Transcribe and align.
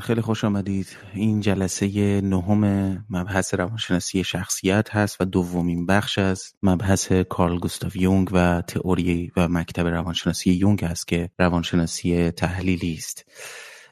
خیلی 0.00 0.20
خوش 0.20 0.44
آمدید. 0.44 0.86
این 1.14 1.40
جلسه 1.40 2.20
نهم 2.20 2.64
مبحث 3.10 3.54
روانشناسی 3.54 4.24
شخصیت 4.24 4.96
هست 4.96 5.20
و 5.20 5.24
دومین 5.24 5.86
بخش 5.86 6.18
از 6.18 6.54
مبحث 6.62 7.12
کارل 7.12 7.58
گوستاف 7.58 7.96
یونگ 7.96 8.28
و 8.32 8.62
تئوری 8.62 9.32
و 9.36 9.48
مکتب 9.48 9.86
روانشناسی 9.86 10.52
یونگ 10.52 10.84
است 10.84 11.08
که 11.08 11.30
روانشناسی 11.38 12.30
تحلیلی 12.30 12.94
است. 12.94 13.24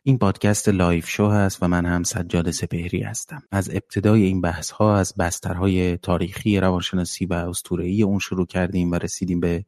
این 0.03 0.19
پادکست 0.19 0.69
لایف 0.69 1.09
شو 1.09 1.29
هست 1.29 1.63
و 1.63 1.69
من 1.69 1.87
هم 1.87 2.03
سجاد 2.03 2.51
سپهری 2.51 3.03
هستم. 3.03 3.43
از 3.51 3.71
ابتدای 3.71 4.23
این 4.23 4.41
بحث 4.41 4.71
ها 4.71 4.97
از 4.97 5.15
بسترهای 5.19 5.97
تاریخی 5.97 6.61
روانشناسی 6.61 7.27
و 7.27 7.33
اسطوره‌ای 7.33 8.03
اون 8.03 8.19
شروع 8.19 8.47
کردیم 8.47 8.91
و 8.91 8.95
رسیدیم 8.95 9.41
به 9.41 9.65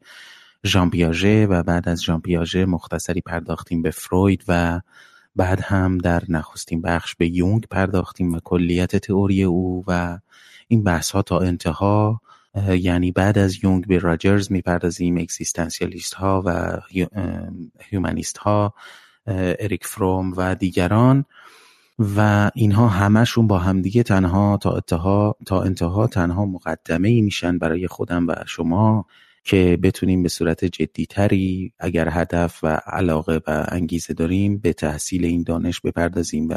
ژان 0.67 0.91
پیاژه 0.91 1.47
و 1.47 1.63
بعد 1.63 1.89
از 1.89 2.03
ژان 2.03 2.21
پیاژه 2.21 2.65
مختصری 2.65 3.21
پرداختیم 3.21 3.83
به 3.83 3.91
فروید 3.91 4.45
و 4.49 4.81
بعد 5.37 5.61
هم 5.61 5.99
در 5.99 6.23
نخستین 6.29 6.83
بخش 6.83 7.15
به 7.15 7.29
یونگ 7.29 7.67
پرداختیم 7.71 8.35
و 8.35 8.41
کلیت 8.45 8.97
تئوری 8.97 9.45
او 9.45 9.85
و 9.87 10.19
این 10.69 10.85
بحث 10.85 11.11
ها 11.11 11.23
تا 11.23 11.39
انتها 11.39 12.21
یعنی 12.69 13.13
بعد 13.13 13.39
از 13.39 13.65
یونگ 13.65 13.87
به 13.87 13.99
راجرز 13.99 14.53
می‌پردازیم 14.53 15.17
اکسیستانسیالیست 15.19 16.15
ها 16.15 16.43
و 16.47 16.79
هیومانیست 17.81 18.39
ها 18.39 18.75
اریک 19.27 19.87
فروم 19.87 20.33
و 20.37 20.55
دیگران 20.55 21.25
و 22.17 22.51
اینها 22.55 22.89
همشون 22.89 23.47
با 23.47 23.59
همدیگه 23.59 24.03
تنها 24.03 24.59
تا 24.63 24.71
انتها 24.73 25.37
تا 25.47 25.63
انتها 25.63 26.07
تنها 26.07 26.47
مقدمه 26.47 27.09
ای 27.09 27.21
میشن 27.21 27.59
برای 27.59 27.89
خودم 27.89 28.29
و 28.29 28.35
شما. 28.47 29.07
که 29.45 29.79
بتونیم 29.83 30.23
به 30.23 30.29
صورت 30.29 30.65
جدیتری 30.65 31.73
اگر 31.79 32.09
هدف 32.11 32.59
و 32.63 32.81
علاقه 32.87 33.41
و 33.47 33.67
انگیزه 33.69 34.15
داریم 34.15 34.59
به 34.59 34.73
تحصیل 34.73 35.25
این 35.25 35.43
دانش 35.43 35.81
بپردازیم 35.81 36.49
و 36.49 36.55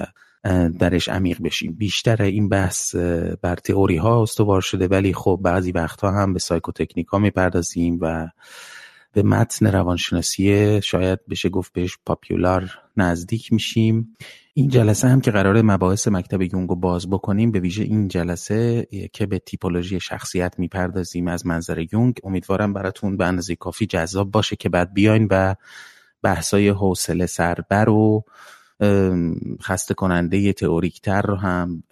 درش 0.79 1.09
عمیق 1.09 1.41
بشیم. 1.43 1.73
بیشتر 1.73 2.21
این 2.21 2.49
بحث 2.49 2.95
بر 3.41 3.55
تئوری 3.55 3.97
ها 3.97 4.21
استوار 4.21 4.61
شده 4.61 4.87
ولی 4.87 5.13
خب 5.13 5.39
بعضی 5.43 5.71
وقتها 5.71 6.11
هم 6.11 6.33
به 6.33 6.39
سایکوتکنیک 6.39 7.07
ها 7.07 7.19
می‌پردازیم 7.19 7.97
و 8.01 8.27
به 9.15 9.23
متن 9.23 9.71
روانشناسی 9.71 10.81
شاید 10.81 11.19
بشه 11.29 11.49
گفت 11.49 11.73
بهش 11.73 11.97
پاپیولار 12.05 12.79
نزدیک 12.97 13.53
میشیم. 13.53 14.15
این 14.53 14.69
جلسه 14.69 15.07
هم 15.07 15.21
که 15.21 15.31
قرار 15.31 15.61
مباحث 15.61 16.07
مکتب 16.07 16.41
یونگ 16.41 16.69
رو 16.69 16.75
باز 16.75 17.09
بکنیم 17.09 17.51
به 17.51 17.59
ویژه 17.59 17.83
این 17.83 18.07
جلسه 18.07 18.87
که 19.13 19.25
به 19.25 19.39
تیپولوژی 19.39 19.99
شخصیت 19.99 20.59
می‌پردازیم 20.59 21.27
از 21.27 21.45
منظر 21.45 21.85
یونگ. 21.93 22.19
امیدوارم 22.23 22.73
براتون 22.73 23.17
به 23.17 23.25
اندازه 23.25 23.55
کافی 23.55 23.85
جذاب 23.85 24.31
باشه 24.31 24.55
که 24.55 24.69
بعد 24.69 24.93
بیاین 24.93 25.27
و 25.31 25.55
بحثای 26.21 26.69
حوصله 26.69 27.25
سربر 27.25 27.89
و 27.89 28.23
خسته 29.61 29.93
کننده 29.93 30.53
تئوریکتر 30.53 31.21
رو 31.21 31.35
هم 31.35 31.83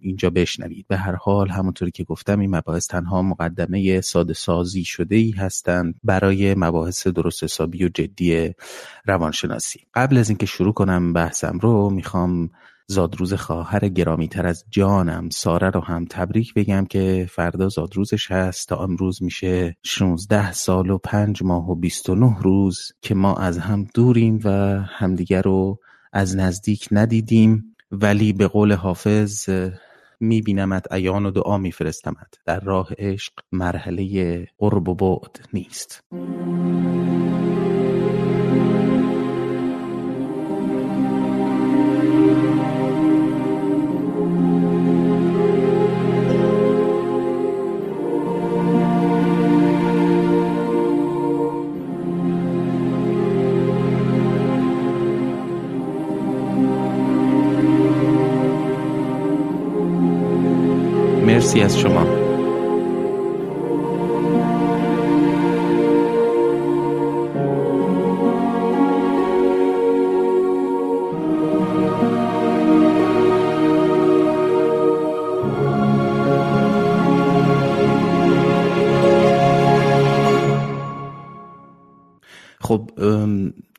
اینجا 0.00 0.30
بشنوید. 0.30 0.86
به 0.88 0.96
هر 0.96 1.14
حال 1.14 1.48
همونطوری 1.48 1.90
که 1.90 2.04
گفتم 2.04 2.40
این 2.40 2.56
مباحث 2.56 2.86
تنها 2.86 3.22
مقدمه 3.22 4.00
ساده 4.00 4.34
سازی 4.34 4.84
شده 4.84 5.16
ای 5.16 5.30
هستند 5.30 5.94
برای 6.04 6.54
مباحث 6.54 7.06
درست 7.06 7.44
حسابی 7.44 7.84
و 7.84 7.88
جدی 7.88 8.50
روانشناسی. 9.06 9.80
قبل 9.94 10.18
از 10.18 10.28
اینکه 10.28 10.46
شروع 10.46 10.72
کنم 10.72 11.12
بحثم 11.12 11.58
رو 11.58 11.90
می‌خوام 11.90 12.50
زادروز 12.88 13.34
خواهر 13.34 13.88
گرامی 13.88 14.28
تر 14.28 14.46
از 14.46 14.64
جانم 14.70 15.28
ساره 15.30 15.70
رو 15.70 15.80
هم 15.80 16.04
تبریک 16.10 16.54
بگم 16.54 16.84
که 16.84 17.26
فردا 17.30 17.68
زادروزش 17.68 18.30
هست. 18.30 18.68
تا 18.68 18.76
امروز 18.76 19.22
میشه 19.22 19.76
16 19.82 20.52
سال 20.52 20.90
و 20.90 20.98
5 20.98 21.42
ماه 21.42 21.70
و 21.70 21.74
29 21.74 22.36
روز 22.40 22.92
که 23.02 23.14
ما 23.14 23.34
از 23.34 23.58
هم 23.58 23.86
دوریم 23.94 24.40
و 24.44 24.50
همدیگر 24.88 25.42
رو 25.42 25.78
از 26.12 26.36
نزدیک 26.36 26.88
ندیدیم 26.92 27.76
ولی 27.90 28.32
به 28.32 28.48
قول 28.48 28.72
حافظ 28.72 29.48
میبینمت 30.20 30.92
ایان 30.92 31.26
و 31.26 31.30
دعا 31.30 31.58
میفرستمت. 31.58 32.34
در 32.46 32.60
راه 32.60 32.88
عشق 32.98 33.32
مرحله 33.52 34.48
قرب 34.58 34.88
و 34.88 34.94
بعد 34.94 35.48
نیست. 35.52 36.00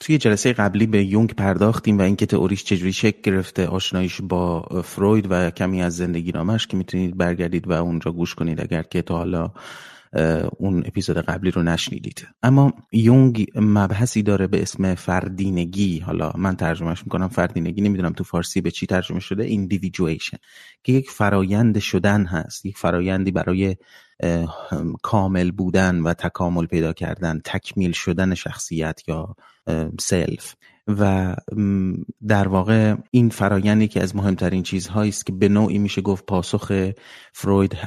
توی 0.07 0.17
جلسه 0.17 0.53
قبلی 0.53 0.87
به 0.87 1.03
یونگ 1.03 1.33
پرداختیم 1.33 1.97
و 1.97 2.01
اینکه 2.01 2.25
تئوریش 2.25 2.63
چجوری 2.63 2.93
شکل 2.93 3.19
گرفته 3.23 3.67
آشناییش 3.67 4.21
با 4.21 4.61
فروید 4.83 5.27
و 5.29 5.49
کمی 5.49 5.81
از 5.81 5.95
زندگی 5.95 6.31
نامش 6.31 6.67
که 6.67 6.77
می‌تونید 6.77 7.17
برگردید 7.17 7.67
و 7.67 7.71
اونجا 7.71 8.11
گوش 8.11 8.35
کنید 8.35 8.61
اگر 8.61 8.83
که 8.83 9.01
تا 9.01 9.17
حالا 9.17 9.51
اون 10.57 10.83
اپیزود 10.85 11.17
قبلی 11.17 11.51
رو 11.51 11.63
نشنیدید. 11.63 12.27
اما 12.43 12.73
یونگ 12.91 13.45
مبحثی 13.55 14.23
داره 14.23 14.47
به 14.47 14.61
اسم 14.61 14.95
فردینگی. 14.95 15.99
حالا 15.99 16.31
من 16.37 16.55
ترجمهش 16.55 17.03
می‌کنم 17.03 17.27
فردینگی 17.27 17.81
نمی‌دونم 17.81 18.13
تو 18.13 18.23
فارسی 18.23 18.61
به 18.61 18.71
چی 18.71 18.85
ترجمه 18.85 19.19
شده 19.19 19.43
ایندیویدویشن 19.43 20.37
که 20.83 20.93
یک 20.93 21.09
فرایند 21.09 21.79
شدن 21.79 22.25
هست 22.25 22.65
یک 22.65 22.77
فرایندی 22.77 23.31
برای 23.31 23.75
کامل 25.01 25.51
بودن 25.51 25.99
و 25.99 26.13
تکامل 26.13 26.65
پیدا 26.65 26.93
کردن 26.93 27.41
تکمیل 27.45 27.91
شدن 27.91 28.33
شخصیت 28.33 29.01
یا 29.07 29.35
self 29.99 30.55
و 30.87 31.35
در 32.27 32.47
واقع 32.47 32.95
این 33.11 33.29
فرایندی 33.29 33.87
که 33.87 34.03
از 34.03 34.15
مهمترین 34.15 34.63
چیزهایی 34.63 35.09
است 35.09 35.25
که 35.25 35.33
به 35.33 35.49
نوعی 35.49 35.77
میشه 35.77 36.01
گفت 36.01 36.25
پاسخ 36.25 36.91
فروید 37.33 37.77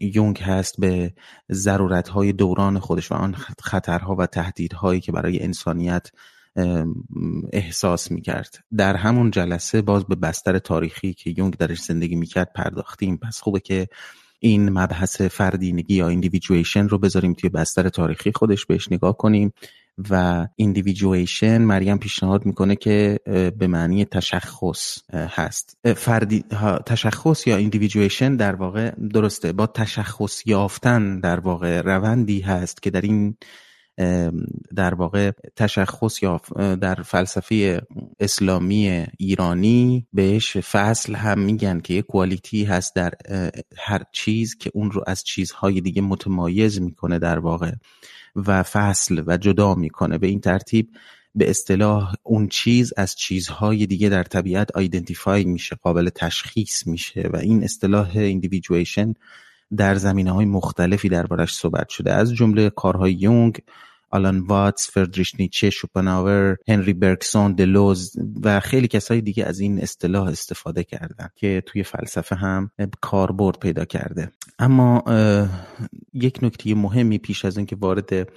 یونگ 0.00 0.38
هست 0.38 0.80
به 0.80 1.12
ضرورتهای 1.52 2.32
دوران 2.32 2.78
خودش 2.78 3.12
و 3.12 3.14
آن 3.14 3.34
خطرها 3.60 4.16
و 4.16 4.26
تهدیدهایی 4.26 5.00
که 5.00 5.12
برای 5.12 5.42
انسانیت 5.42 6.10
احساس 7.52 8.10
می‌کرد. 8.10 8.64
در 8.76 8.96
همون 8.96 9.30
جلسه 9.30 9.82
باز 9.82 10.04
به 10.04 10.14
بستر 10.14 10.58
تاریخی 10.58 11.14
که 11.14 11.34
یونگ 11.36 11.56
درش 11.56 11.80
زندگی 11.82 12.16
می‌کرد 12.16 12.52
پرداختیم. 12.54 13.16
پس 13.16 13.40
خوبه 13.40 13.60
که 13.60 13.86
این 14.40 14.68
مبحث 14.68 15.20
فردینگی 15.20 15.94
یا 15.94 16.08
individuation 16.08 16.88
رو 16.88 16.98
بذاریم 16.98 17.34
توی 17.34 17.50
بستر 17.50 17.88
تاریخی 17.88 18.32
خودش 18.34 18.66
بهش 18.66 18.92
نگاه 18.92 19.16
کنیم. 19.16 19.52
و 20.10 20.46
ایندیویدویشن 20.56 21.58
مریم 21.58 21.98
پیشنهاد 21.98 22.46
می‌کنه 22.46 22.76
که 22.76 23.20
به 23.58 23.66
معنی 23.66 24.04
تشخص 24.04 24.98
هست. 25.12 25.78
فردی 25.96 26.44
تشخص 26.86 27.46
یا 27.46 27.56
ایندیویدویشن 27.56 28.36
در 28.36 28.54
واقع 28.54 28.90
درسته. 28.90 29.52
با 29.52 29.66
تشخص 29.66 30.46
یافتن 30.46 31.20
در 31.20 31.40
واقع 31.40 31.80
روندی 31.80 32.40
هست 32.40 32.82
که 32.82 32.90
در 32.90 33.00
این 33.00 33.36
در 34.76 34.94
واقع 34.94 35.30
تشخص 35.56 36.22
یا 36.22 36.40
در 36.80 36.94
فلسفه 36.94 37.82
اسلامی 38.20 39.06
ایرانی 39.18 40.06
بهش 40.12 40.56
فصل 40.56 41.14
هم 41.14 41.38
میگن 41.38 41.80
که 41.80 41.94
یه 41.94 42.02
کوالیتی 42.02 42.64
هست 42.64 42.94
در 42.94 43.12
هر 43.78 44.02
چیز 44.12 44.56
که 44.56 44.70
اون 44.74 44.90
رو 44.90 45.04
از 45.06 45.24
چیزهای 45.24 45.80
دیگه 45.80 46.02
متمایز 46.02 46.80
می‌کنه 46.80 47.18
در 47.18 47.38
واقع. 47.38 47.72
و 48.36 48.62
فصل 48.62 49.22
و 49.26 49.36
جدا 49.36 49.74
می‌کنه. 49.74 50.18
به 50.18 50.26
این 50.26 50.40
ترتیب 50.40 50.88
به 51.34 51.50
اصطلاح 51.50 52.14
اون 52.22 52.48
چیز 52.48 52.92
از 52.96 53.14
چیزهای 53.14 53.86
دیگه 53.86 54.08
در 54.08 54.22
طبیعت 54.22 54.76
آیدنتیفای 54.76 55.44
میشه 55.44 55.76
قابل 55.82 56.08
تشخیص 56.08 56.86
میشه 56.86 57.30
و 57.32 57.36
این 57.36 57.64
اصطلاح 57.64 58.16
ایندیویدویشن 58.16 59.14
در 59.76 59.94
زمینه 59.94 60.32
های 60.32 60.44
مختلفی 60.44 61.08
دربارش 61.08 61.54
صحبت 61.54 61.88
شده. 61.88 62.12
از 62.12 62.34
جمله 62.34 62.70
کارهای 62.70 63.12
یونگ 63.12 63.58
آلان 64.10 64.40
واتس، 64.40 64.90
فردریش 64.90 65.34
نیچه، 65.38 65.70
شوپناور، 65.70 66.56
هنری 66.68 66.92
برکسون، 66.92 67.52
دلوز 67.52 68.12
و 68.42 68.60
خیلی 68.60 68.88
کسای 68.88 69.20
دیگه 69.20 69.44
از 69.44 69.60
این 69.60 69.82
اصطلاح 69.82 70.28
استفاده 70.28 70.84
کردن 70.84 71.28
که 71.36 71.62
توی 71.66 71.82
فلسفه 71.82 72.36
هم 72.36 72.70
کاربرد 73.00 73.58
پیدا 73.58 73.84
کرده. 73.84 74.30
اما 74.58 75.04
یک 76.14 76.38
نکته 76.42 76.74
مهمی 76.74 77.18
پیش 77.18 77.44
از 77.44 77.56
اینکه 77.56 77.76
وارد 77.76 78.28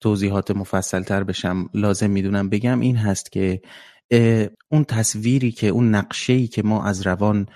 توضیحات 0.00 0.50
مفصل 0.50 1.02
تر 1.02 1.24
بشم 1.24 1.68
لازم 1.74 2.10
می‌دونم 2.10 2.48
بگم 2.48 2.80
این 2.80 2.96
هست 2.96 3.32
که 3.32 3.60
اون 4.68 4.84
تصویری 4.84 5.52
که 5.52 5.68
اون 5.68 5.94
نقشه‌ای 5.94 6.46
که 6.46 6.62
ما 6.62 6.84
از 6.84 7.06
روان 7.06 7.46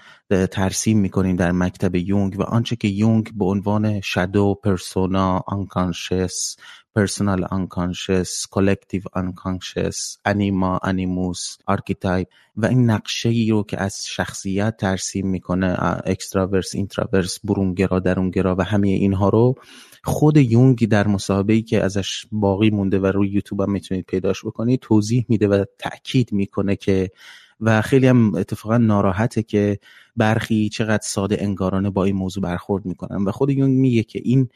ترسیم 0.51 0.99
می‌کنیم 0.99 1.37
در 1.37 1.53
مکتب 1.53 1.95
یونگ 1.95 2.41
و 2.41 2.43
آنچه 2.43 2.77
که 2.77 2.89
یونگ 2.89 3.31
به 3.35 3.45
عنوان 3.45 4.01
shadow 4.01 4.61
persona 4.65 5.43
unconscious 5.47 6.57
personal 6.95 7.45
unconscious 7.45 8.47
collective 8.51 9.03
unconscious 9.13 10.19
anima 10.25 10.79
animus 10.83 11.57
archetype 11.67 12.29
و 12.57 12.67
این 12.67 12.91
نقشه 12.91 13.29
ای 13.29 13.51
رو 13.51 13.63
که 13.63 13.81
از 13.81 14.07
شخصیت 14.07 14.77
ترسیم 14.77 15.27
می‌کنه 15.29 15.77
extrovert 16.05 16.75
introvert 16.75 17.39
برونگرا 17.45 18.01
درونگرا 18.01 18.57
و 18.59 18.65
همه 18.65 18.89
اینها 18.89 19.29
رو 19.29 19.55
خود 20.05 20.37
یونگ 20.37 20.89
در 20.89 21.07
مصاحبه‌ای 21.07 21.63
که 21.63 21.85
ازش 21.85 22.27
باقی 22.33 22.71
مونده 22.71 22.99
و 22.99 23.07
روی 23.07 23.29
یوتیوب 23.29 23.61
هم 23.61 23.71
می‌تونید 23.71 24.05
پیداش 24.05 24.45
بکنید 24.45 24.81
توضیح 24.81 25.27
میده 25.29 25.49
و 25.49 25.65
تاکید 25.79 26.33
می‌کنه 26.33 26.77
که 26.77 27.11
و 27.61 27.83
خیلی 27.83 28.07
هم 28.07 28.35
اتفاقا 28.35 28.79
ناراحته 28.79 29.43
که 29.43 29.79
برخی 30.17 30.69
چقدر 30.69 31.03
ساده 31.03 31.37
انگارانه 31.41 31.91
با 31.91 32.05
این 32.05 32.17
موضوع 32.17 32.43
برخورد 32.43 32.87
می‌کنن. 32.87 33.25
و 33.25 33.31
خود 33.33 33.51
یونگ 33.51 33.79
میگه 33.79 34.03
که 34.03 34.21
این 34.25 34.49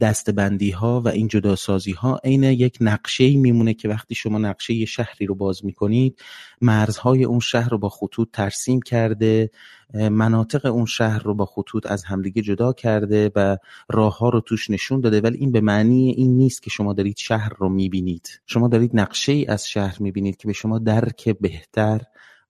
دسته‌بندی 0.00 0.70
ها 0.70 1.00
و 1.00 1.08
این 1.08 1.28
جداسازی 1.28 1.92
ها 1.92 2.20
عین 2.24 2.42
یک 2.42 2.78
نقشه 2.80 3.36
میمونه 3.36 3.74
که 3.74 3.88
وقتی 3.88 4.14
شما 4.14 4.38
نقشه 4.38 4.74
یه 4.74 4.86
شهری 4.86 5.26
رو 5.26 5.34
باز 5.34 5.64
می‌کنید 5.64 6.20
مرزهای 6.60 7.24
اون 7.24 7.40
شهر 7.40 7.68
رو 7.68 7.78
با 7.78 7.88
خطوط 7.88 8.28
ترسیم 8.32 8.80
کرده 8.82 9.50
مناطق 9.94 10.66
اون 10.66 10.86
شهر 10.86 11.22
رو 11.22 11.34
با 11.34 11.46
خطوط 11.46 11.90
از 11.90 12.04
همدیگه 12.04 12.42
جدا 12.42 12.72
کرده 12.72 13.30
و 13.34 13.56
راه 13.90 14.18
ها 14.18 14.28
رو 14.28 14.40
توش 14.40 14.70
نشون 14.70 15.00
داده. 15.00 15.20
ولی 15.20 15.38
این 15.38 15.52
به 15.52 15.60
معنی 15.60 16.10
این 16.10 16.36
نیست 16.36 16.62
که 16.62 16.70
شما 16.70 16.92
دارید 16.92 17.16
شهر 17.16 17.52
رو 17.58 17.68
می‌بینید. 17.68 18.40
شما 18.46 18.68
دارید 18.68 18.90
نقشه 18.94 19.32
ای 19.32 19.46
از 19.46 19.68
شهر 19.68 19.96
می‌بینید 20.00 20.36
که 20.36 20.46
به 20.46 20.52
شما 20.52 20.78
درک 20.78 21.28
بهتر 21.28 22.00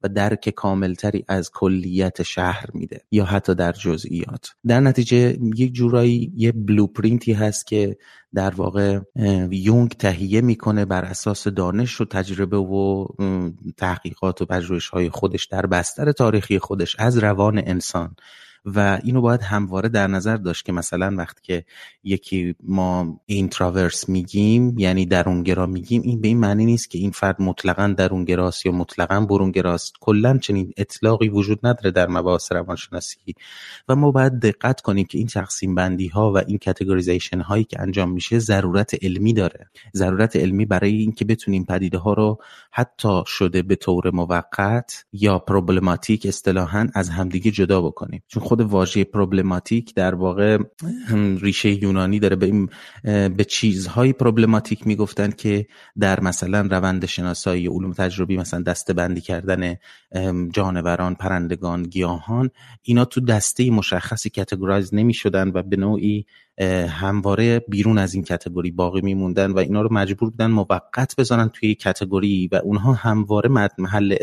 و 0.03 0.09
درک 0.09 0.49
کاملتری 0.49 1.25
از 1.29 1.51
کلیت 1.51 2.23
شهر 2.23 2.52
میده 2.75 3.05
یا 3.11 3.25
حتی 3.25 3.55
در 3.55 3.73
جزئیات. 3.73 4.51
در 4.67 4.81
نتیجه 4.81 5.39
یک 5.57 5.73
جورایی 5.73 6.33
یه 6.37 6.53
بلوپرینتی 6.53 7.33
هست 7.33 7.67
که 7.67 7.97
در 8.35 8.51
واقع 8.55 9.01
یونگ 9.51 9.91
تهیه 9.91 10.41
می‌کنه 10.41 10.85
بر 10.85 11.05
اساس 11.05 11.49
دانش 11.49 12.01
و 12.01 12.05
تجربه 12.05 12.57
و 12.57 13.07
تحقیقات 13.77 14.43
و 14.43 14.47
پژوهش 14.47 14.89
های 14.89 15.11
خودش 15.11 15.47
در 15.47 15.67
بستر 15.67 16.13
تاریخی 16.13 16.59
خودش 16.59 16.97
از 16.99 17.19
روان 17.19 17.59
انسان. 17.59 18.17
و 18.65 19.01
اینو 19.05 19.21
باید 19.21 19.43
همواره 19.43 19.89
در 19.89 20.07
نظر 20.07 20.37
داشت 20.37 20.65
که 20.65 20.73
مثلا 20.73 21.15
وقتی 21.17 21.41
که 21.43 21.65
یکی 22.05 22.55
ما 22.63 23.21
introvert 23.27 24.09
میگیم 24.09 24.79
یعنی 24.79 25.07
درونگرا 25.07 25.67
میگیم 25.67 26.03
این 26.03 26.21
به 26.21 26.29
این 26.29 26.39
معنی 26.39 26.65
نیست 26.65 26.91
که 26.91 26.99
این 26.99 27.11
فرد 27.11 27.43
مطلقا 27.43 27.95
درونگراست 27.97 28.67
یا 28.67 28.73
مطلقا 28.73 29.21
برونگراست. 29.21 29.93
کلا 30.01 30.39
چنین 30.39 30.73
اطلاقی 30.77 31.29
وجود 31.29 31.67
نداره 31.67 31.91
در 31.91 32.09
مباحث 32.09 32.53
روانشناسی. 32.53 33.35
و 33.89 33.97
ما 33.97 34.11
باید 34.11 34.41
دقت 34.41 34.81
کنیم 34.81 35.05
که 35.05 35.19
این 35.19 35.27
تقسیم 35.27 35.75
بندی 35.75 36.09
ها 36.09 36.33
و 36.33 36.39
این 36.39 36.59
categorization 36.65 37.41
هایی 37.41 37.65
که 37.65 37.81
انجام 37.81 38.13
میشه 38.13 38.39
ضرورت 38.39 39.05
علمی 39.05 39.33
داره. 39.33 39.71
ضرورت 39.95 40.37
علمی 40.37 40.65
برای 40.67 40.93
اینکه 40.93 41.25
بتونیم 41.25 41.65
پدیده 41.65 41.99
ها 41.99 42.13
رو 42.13 42.39
حتی 42.71 43.23
شده 43.27 43.63
به 43.63 43.77
طور 43.77 44.11
موقت 44.11 45.05
یا 45.13 45.39
پروبلماتیک 45.39 46.27
اصطلاحا 46.27 46.89
از 46.95 47.09
همدیگه 47.09 47.51
جدا 47.51 47.81
بکنیم. 47.83 48.23
چون 48.29 48.43
خود 48.53 48.61
واژه 48.61 49.05
پروبلماتیک 49.05 49.95
در 49.95 50.15
واقع 50.15 50.59
ریشه 51.41 51.83
یونانی 51.83 52.19
داره 52.19 52.37
به 52.37 52.47
این 52.47 52.69
به 53.29 53.45
چیزهای 53.49 54.13
پروبلماتیک 54.13 54.87
می‌گفتن 54.87 55.31
که 55.31 55.67
در 55.99 56.21
مثلا 56.21 56.61
روند 56.61 57.07
شناسایی 57.07 57.67
علوم 57.67 57.93
تجربی 57.93 58.37
مثلا 58.37 58.63
دسته 58.63 58.93
بندی 58.93 59.21
کردن 59.21 59.77
جانوران 60.53 61.15
پرندگان 61.15 61.83
گیاهان 61.83 62.51
اینا 62.83 63.05
تو 63.05 63.21
دسته 63.21 63.71
مشخصی 63.71 64.31
کاتگورایز 64.31 64.95
نمی 64.95 65.15
شدن 65.15 65.49
و 65.55 65.63
به 65.63 65.77
نوعی 65.77 66.27
همواره 66.89 67.59
بیرون 67.59 67.99
از 67.99 68.15
این 68.15 68.25
کتگوری 68.25 68.71
باقی 68.71 69.01
میموندن 69.01 69.51
و 69.51 69.59
اینا 69.59 69.83
رو 69.83 69.93
مجبور 69.93 70.31
بودن 70.31 70.47
موقت 70.47 71.15
بزنن 71.19 71.49
توی 71.49 71.75
کتگوری 71.75 72.49
و 72.53 72.57
اونها 72.57 72.93
همواره 72.93 73.49
محل 73.79 74.17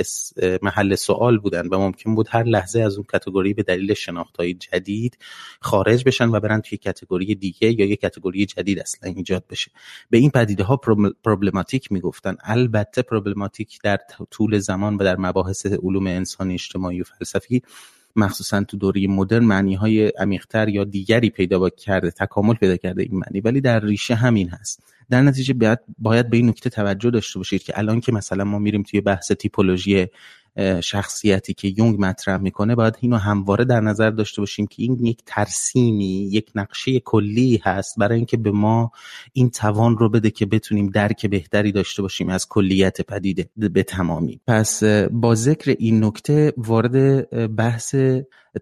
محل 0.61 0.95
سوال 0.95 1.37
بودن 1.37 1.67
و 1.67 1.79
ممکن 1.79 2.15
بود 2.15 2.27
هر 2.29 2.43
لحظه 2.43 2.81
از 2.81 2.95
اون 2.95 3.05
کتگوری 3.13 3.53
به 3.53 3.63
دلیل 3.63 3.93
شناختهای 3.93 4.53
جدید 4.53 5.17
خارج 5.61 6.03
بشن 6.03 6.29
و 6.29 6.39
برن 6.39 6.61
توی 6.61 6.77
کتگوری 6.77 7.35
دیگه 7.35 7.79
یا 7.79 7.85
یه 7.85 7.95
کتگوری 7.95 8.45
جدید 8.45 8.79
اصلا 8.79 9.13
ایجاد 9.15 9.43
بشه. 9.49 9.71
به 10.09 10.17
این 10.17 10.29
پدیده 10.29 10.63
ها 10.63 10.77
پروبلماتیک 11.23 11.91
می‌گفتن. 11.91 12.35
البته 12.43 13.01
پروبلماتیک 13.01 13.79
در 13.83 13.97
طول 14.31 14.59
زمان 14.59 14.95
و 14.95 15.03
در 15.03 15.15
مباحث 15.17 15.65
علوم 15.65 16.07
انسانی 16.07 16.53
اجتماعی 16.53 17.01
و 17.01 17.03
فلسفی 17.03 17.61
مخصوصا 18.15 18.63
تو 18.63 18.77
دوره 18.77 19.07
مدرن 19.07 19.44
معنی 19.44 19.75
های 19.75 20.07
عمیقتر 20.07 20.69
یا 20.69 20.83
دیگری 20.83 21.29
پیدا 21.29 21.69
کرده 21.69 22.11
تکامل 22.11 22.53
پیدا 22.53 22.77
کرده 22.77 23.03
این 23.03 23.17
معنی. 23.19 23.41
ولی 23.41 23.61
در 23.61 23.79
ریشه 23.79 24.15
همین 24.15 24.50
هست. 24.50 24.83
در 25.09 25.21
نتیجه 25.21 25.53
باید, 25.53 25.79
باید 25.97 26.29
به 26.29 26.38
این 26.38 26.50
نکته 26.50 26.69
توجه 26.69 27.09
داشته 27.09 27.39
باشید 27.39 27.63
که 27.63 27.79
الان 27.79 28.00
که 28.00 28.11
مثلا 28.11 28.44
ما 28.44 28.59
میریم 28.59 28.83
توی 28.83 29.01
بحث 29.01 29.31
تیپولوژی 29.31 30.07
شخصیتی 30.84 31.54
که 31.54 31.74
یونگ 31.78 31.96
مطرح 32.00 32.38
می‌کنه 32.38 32.75
باید 32.75 32.98
اینو 33.00 33.18
همواره 33.18 33.66
در 33.66 33.80
نظر 33.80 34.10
داشته 34.10 34.42
باشیم 34.42 34.68
که 34.68 34.84
این 34.84 35.06
یک 35.06 35.22
ترسیمی 35.25 36.30
یک 36.31 36.51
نقشه 36.56 37.00
کلی 37.00 37.62
هست 37.63 37.96
برای 37.98 38.16
اینکه 38.16 38.38
به 38.38 38.51
ما 38.51 38.92
این 39.34 39.50
توان 39.50 39.98
رو 39.98 40.10
بده 40.10 40.31
که 40.31 40.46
بتونیم 40.46 40.90
درک 40.90 41.25
بهتری 41.25 41.72
داشته 41.72 42.01
باشیم 42.01 42.30
از 42.30 42.48
کلیت 42.48 43.01
پدیده 43.01 43.50
به 43.56 43.84
تمامی. 43.84 44.40
پس 44.48 44.84
با 45.12 45.36
ذکر 45.36 45.75
این 45.80 46.04
نکته 46.04 46.54
وارد 46.57 47.30
بحث 47.56 47.96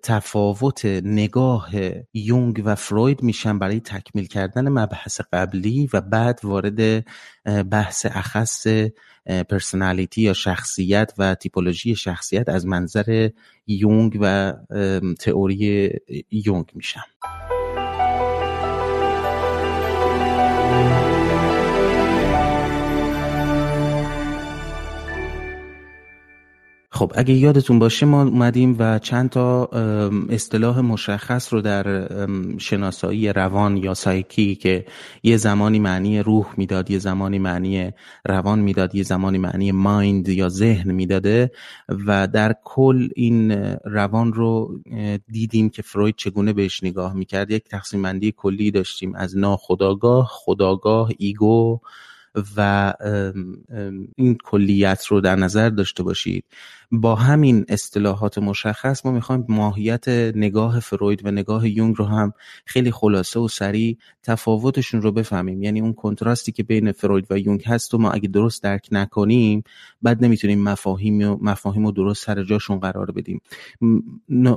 تفاوت 0.04 0.86
نگاه 0.86 1.70
یونگ 2.14 2.62
و 2.66 2.76
فروید 2.76 3.24
میشن 3.24 3.60
برای 3.60 3.80
تکمیل 3.80 4.26
کردن 4.26 4.70
مبحث 4.70 5.22
قبلی 5.34 5.90
و 5.94 6.02
بعد 6.02 6.40
وارد 6.44 7.06
بحث 7.70 8.06
اخص 8.10 8.68
پرسنالیتی 9.50 10.22
یا 10.22 10.34
شخصیت 10.34 11.14
و 11.18 11.36
تیپولوژی 11.36 11.87
شخصیت 11.96 12.50
از 12.50 12.66
منظر 12.66 13.30
یونگ 13.68 14.18
و 14.22 14.54
تئوری 15.20 15.90
یونگ 16.32 16.72
میشم. 16.74 17.04
خب 26.98 27.12
اگه 27.16 27.34
یادتون 27.34 27.80
باشه 27.80 28.06
ما 28.06 28.24
اومدیم 28.24 28.76
و 28.80 29.00
چند 29.00 29.30
تا 29.30 29.66
اصطلاح 30.30 30.80
مشخص 30.80 31.54
رو 31.54 31.62
در 31.62 32.08
شناسایی 32.58 33.34
روان 33.34 33.78
یا 33.78 33.94
سایکی 33.94 34.56
که 34.56 34.86
یه 35.24 35.38
زمانی 35.38 35.80
معنی 35.80 36.20
روح 36.20 36.46
می‌داد 36.58 36.92
یه 36.92 37.00
زمانی 37.00 37.40
معنی 37.40 37.92
روان 38.26 38.60
می‌داد 38.60 38.96
یه 38.96 39.04
زمانی 39.04 39.38
معنی 39.38 39.72
مایند 39.72 40.30
یا 40.30 40.50
ذهن 40.50 40.92
می‌داده 40.92 41.52
و 42.08 42.28
در 42.28 42.56
کل 42.64 43.10
این 43.16 43.52
روان 43.86 44.34
رو 44.34 44.80
دیدیم 45.32 45.70
که 45.70 45.82
فروید 45.82 46.16
چگونه 46.18 46.54
بهش 46.54 46.84
نگاه 46.84 47.14
می‌کرد. 47.14 47.52
یک 47.52 47.64
تقسیم 47.70 48.02
بندی 48.02 48.34
کلی 48.38 48.72
داشتیم 48.72 49.16
از 49.16 49.38
ناخداگاه 49.38 50.28
خداگاه 50.32 51.10
ایگو 51.18 51.80
و 52.58 52.94
این 54.16 54.38
کلیت 54.44 55.06
رو 55.06 55.22
در 55.22 55.36
نظر 55.36 55.70
داشته 55.70 56.04
باشید. 56.04 56.44
با 56.92 57.16
همین 57.16 57.66
اصطلاحات 57.70 58.38
مشخص 58.38 59.06
ما 59.06 59.12
می‌خوایم 59.12 59.46
ماهیت 59.50 60.08
نگاه 60.36 60.80
فروید 60.80 61.26
و 61.26 61.32
نگاه 61.32 61.70
یونگ 61.70 61.96
رو 61.98 62.06
هم 62.06 62.34
خیلی 62.66 62.92
خلاصه 62.92 63.40
و 63.40 63.48
سریع 63.48 63.98
تفاوتشون 64.24 65.02
رو 65.02 65.12
بفهمیم. 65.12 65.64
یعنی 65.64 65.82
اون 65.82 65.94
کنتراستی 65.94 66.52
که 66.52 66.64
بین 66.64 66.92
فروید 66.92 67.28
و 67.30 67.38
یونگ 67.38 67.64
هست 67.66 67.94
و 67.94 67.98
ما 67.98 68.12
اگه 68.12 68.28
درست 68.28 68.64
درک 68.64 68.88
نکنیم 68.92 69.64
بعد 70.02 70.26
نمی‌تونیم 70.26 70.64
مفاهیم 70.64 71.32
و 71.32 71.38
مفاهیم 71.42 71.86
رو 71.86 71.92
درست 71.92 72.26
سر 72.26 72.44
جاشون 72.44 72.80
قرار 72.80 73.12
بدیم. 73.12 73.42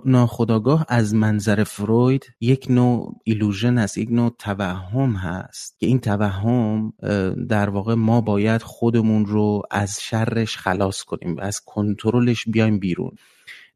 ناخداگاه 0.04 0.86
از 0.88 1.14
منظر 1.14 1.64
فروید 1.64 2.26
یک 2.40 2.66
نوع 2.70 3.14
ایلوژن 3.24 3.78
هست 3.78 3.98
یک 3.98 4.10
نوع 4.10 4.34
توهم 4.38 5.12
هست 5.12 5.80
که 5.80 5.86
این 5.86 5.98
توهم 5.98 6.92
در 7.48 7.70
واقع 7.70 7.94
ما 7.94 8.20
باید 8.20 8.62
خودمون 8.62 9.26
رو 9.26 9.62
از 9.70 10.00
شرش 10.00 10.56
خلاص 10.56 11.02
کنیم 11.02 11.36
و 11.36 11.40
از 11.40 11.60
کنترل 11.60 12.19
کنترلش 12.20 12.44
بیایم 12.48 12.78
بیرون. 12.78 13.12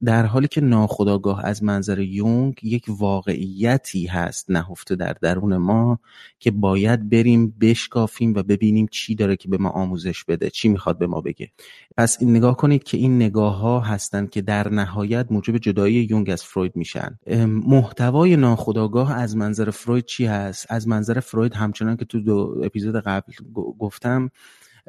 در 0.04 0.26
حالی 0.26 0.48
که 0.48 0.60
ناخداگاه 0.60 1.44
از 1.44 1.62
منظر 1.62 1.98
یونگ 1.98 2.60
یک 2.62 2.84
واقعیتی 2.88 4.06
هست 4.06 4.50
نهفته 4.50 4.96
در 4.96 5.12
درون 5.22 5.56
ما 5.56 5.98
که 6.38 6.50
باید 6.50 7.10
بریم 7.10 7.54
بشکافیم 7.60 8.34
و 8.34 8.42
ببینیم 8.42 8.86
چی 8.90 9.14
داره 9.14 9.36
که 9.36 9.48
به 9.48 9.56
ما 9.58 9.68
آموزش 9.68 10.24
بده. 10.24 10.50
چی 10.50 10.68
می‌خواد 10.68 10.98
به 10.98 11.06
ما 11.06 11.20
بگه؟ 11.20 11.50
پس 11.96 12.16
این 12.20 12.36
نگاه 12.36 12.56
کنید 12.56 12.82
که 12.82 12.96
این 12.96 13.16
نگاه 13.16 13.56
ها 13.56 13.80
هستند 13.80 14.30
که 14.30 14.42
در 14.42 14.68
نهایت 14.68 15.26
موجب 15.30 15.56
جدایی 15.56 16.06
یونگ 16.10 16.30
از 16.30 16.44
فروید 16.44 16.76
میشن. 16.76 17.18
محتوای 17.46 18.36
ناخداگاه 18.36 19.12
از 19.12 19.36
منظر 19.36 19.70
فروید 19.70 20.04
چی 20.04 20.26
هست؟ 20.26 20.66
از 20.68 20.88
منظر 20.88 21.20
فروید 21.20 21.54
همچنان 21.54 21.96
که 21.96 22.04
تو 22.04 22.20
دو 22.20 22.60
اپیزود 22.64 22.96
قبل 22.96 23.32
گفتم 23.78 24.30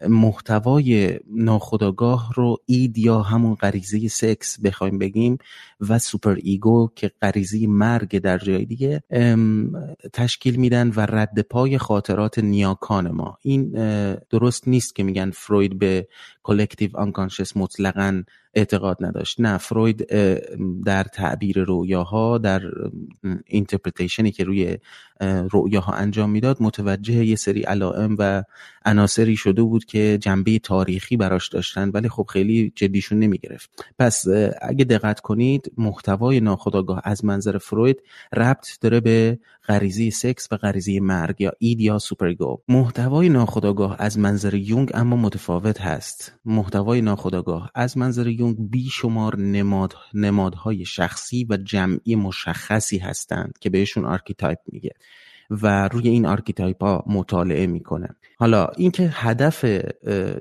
محتوای 0.09 1.19
ناخودآگاه 1.27 2.33
رو 2.35 2.57
id 2.65 2.97
یا 2.97 3.21
همون 3.21 3.55
غریزه 3.55 4.07
سکس 4.07 4.59
بخوایم 4.59 4.99
بگیم 4.99 5.37
و 5.89 5.99
superego 5.99 6.89
که 6.95 7.11
غریزه 7.21 7.67
مرگ 7.67 8.19
در 8.19 8.37
جای 8.37 8.65
دیگه 8.65 9.03
تشکیل 10.13 10.55
میدن 10.55 10.91
و 10.95 10.99
رد 10.99 11.39
پای 11.39 11.77
خاطرات 11.77 12.39
نیاکان 12.39 13.11
ما. 13.11 13.37
این 13.41 13.71
درست 14.29 14.67
نیست 14.67 14.95
که 14.95 15.03
میگن 15.03 15.31
فروید 15.31 15.79
به 15.79 16.07
collective 16.43 16.97
unconscious 16.97 17.57
مطلقا 17.57 18.23
اعتقاد 18.55 18.97
نداشت. 18.99 19.41
نه 19.41 19.57
فروید 19.57 20.07
در 20.85 21.03
تعبیر 21.03 21.63
رویاها 21.63 22.37
در 22.37 22.61
interpretation 23.45 24.25
ی 24.25 24.31
که 24.31 24.43
روی 24.43 24.77
رویاها 25.51 25.93
انجام 25.93 26.29
می‌داد 26.29 26.57
متوجه 26.59 27.25
یه 27.25 27.35
سری 27.35 27.61
علائم 27.61 28.15
و 28.19 28.43
عناصری 28.85 29.35
شده 29.35 29.61
بود 29.63 29.85
که 29.85 30.17
جنبه 30.21 30.59
تاریخی 30.59 31.17
براش 31.17 31.49
داشتن 31.49 31.89
ولی 31.89 32.09
خب 32.09 32.25
خیلی 32.29 32.71
جدیشون 32.75 33.19
نمی‌گرفت. 33.19 33.85
پس 33.99 34.25
اگه 34.61 34.85
دقت 34.85 35.19
کنید 35.19 35.71
محتوای 35.77 36.39
ناخودآگاه 36.39 37.01
از 37.03 37.25
منظر 37.25 37.57
فروید 37.57 38.01
ربط 38.33 38.67
داره 38.81 38.99
به 38.99 39.39
غریزه 39.67 40.09
سکس 40.09 40.47
و 40.51 40.57
غریزه 40.57 40.99
مرگ 40.99 41.41
یا 41.41 41.51
id 41.59 41.81
یا 41.81 41.99
superego. 41.99 42.57
محتوای 42.67 43.29
ناخودآگاه 43.29 43.95
از 43.99 44.19
منظر 44.19 44.53
یونگ 44.53 44.91
اما 44.93 45.15
متفاوت 45.15 45.81
هست. 45.81 46.33
محتوای 46.45 47.01
ناخودآگاه 47.01 47.71
از 47.75 47.97
منظر 47.97 48.27
یونگ 48.27 48.44
بیشمار 48.53 49.37
نماد 49.37 49.93
نمادهای 50.13 50.85
شخصی 50.85 51.47
و 51.49 51.57
جمعی 51.57 52.15
مشخصی 52.15 52.97
هستند 52.97 53.57
که 53.59 53.69
بهشون 53.69 54.05
archetype 54.05 54.59
میگه 54.71 54.91
و 55.49 55.87
روی 55.87 56.09
این 56.09 56.25
archetype 56.25 56.83
ها 56.83 57.03
مطالعه 57.07 57.67
می‌کنه. 57.67 58.09
حالا 58.37 58.67
اینکه 58.77 59.09
هدف 59.13 59.65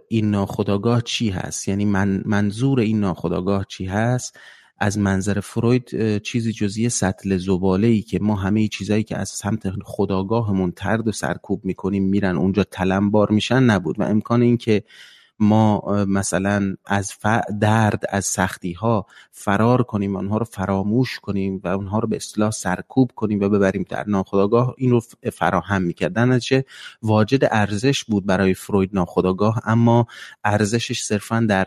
این 0.09 0.31
ناخودآگاه 0.31 1.03
چی 1.03 1.31
هست؟ 1.31 1.69
یعنی 1.69 1.85
من 1.85 2.23
منظور 2.27 2.81
این 2.81 3.01
ناخودآگاه 3.01 3.65
چی 3.69 3.85
هست؟ 3.85 4.39
از 4.79 4.99
منظر 4.99 5.41
فروید 5.41 6.19
چیزی 6.19 6.53
جز 6.53 6.71
یه 6.71 6.89
سطل 6.89 7.37
زباله 7.37 7.87
ای 7.87 8.03
که 8.03 8.19
ما 8.19 8.35
همه 8.35 8.69
چیزایی 8.69 9.03
که 9.03 9.17
از 9.17 9.29
سمت 9.29 9.71
خودآگاهمون 9.85 10.73
طرد 10.73 11.09
و 11.09 11.13
سرکوب 11.13 11.65
می‌کنیم 11.65 12.05
میرن 12.05 12.37
اونجا 12.37 12.65
تلمبار 12.65 13.31
میشن 13.31 13.63
نبود 13.63 14.01
و 14.01 14.03
امکان 14.03 14.43
این 14.43 14.57
که 14.57 14.83
ما 15.39 15.83
مثلا 16.09 16.77
از 16.87 17.13
درد 17.61 18.03
از 18.09 18.25
سختی 18.25 18.73
ها 18.73 19.07
فرار 19.31 19.83
کنیم 19.83 20.17
آنها 20.17 20.39
رو 20.39 20.45
فراموش 20.45 21.21
کنیم 21.21 21.61
و 21.65 21.69
اونها 21.69 21.99
رو 21.99 22.09
به 22.09 22.17
اصطلاح 22.17 22.51
سرکوب 22.51 23.11
کنیم 23.15 23.41
و 23.41 23.49
ببریم 23.49 23.85
در 23.89 24.05
ناخودآگاه 24.07 24.75
این 24.79 24.91
رو 24.91 25.01
فراهم 25.33 25.83
می‌کردن. 25.83 26.33
نتیجه 26.33 26.65
واجد 27.03 27.49
ارزش 27.51 28.05
بود 28.05 28.27
برای 28.27 28.55
فروید 28.55 28.91
ناخودآگاه 28.93 29.61
اما 29.65 30.07
ارزشش 30.45 31.03
صرفا 31.03 31.47
در 31.49 31.67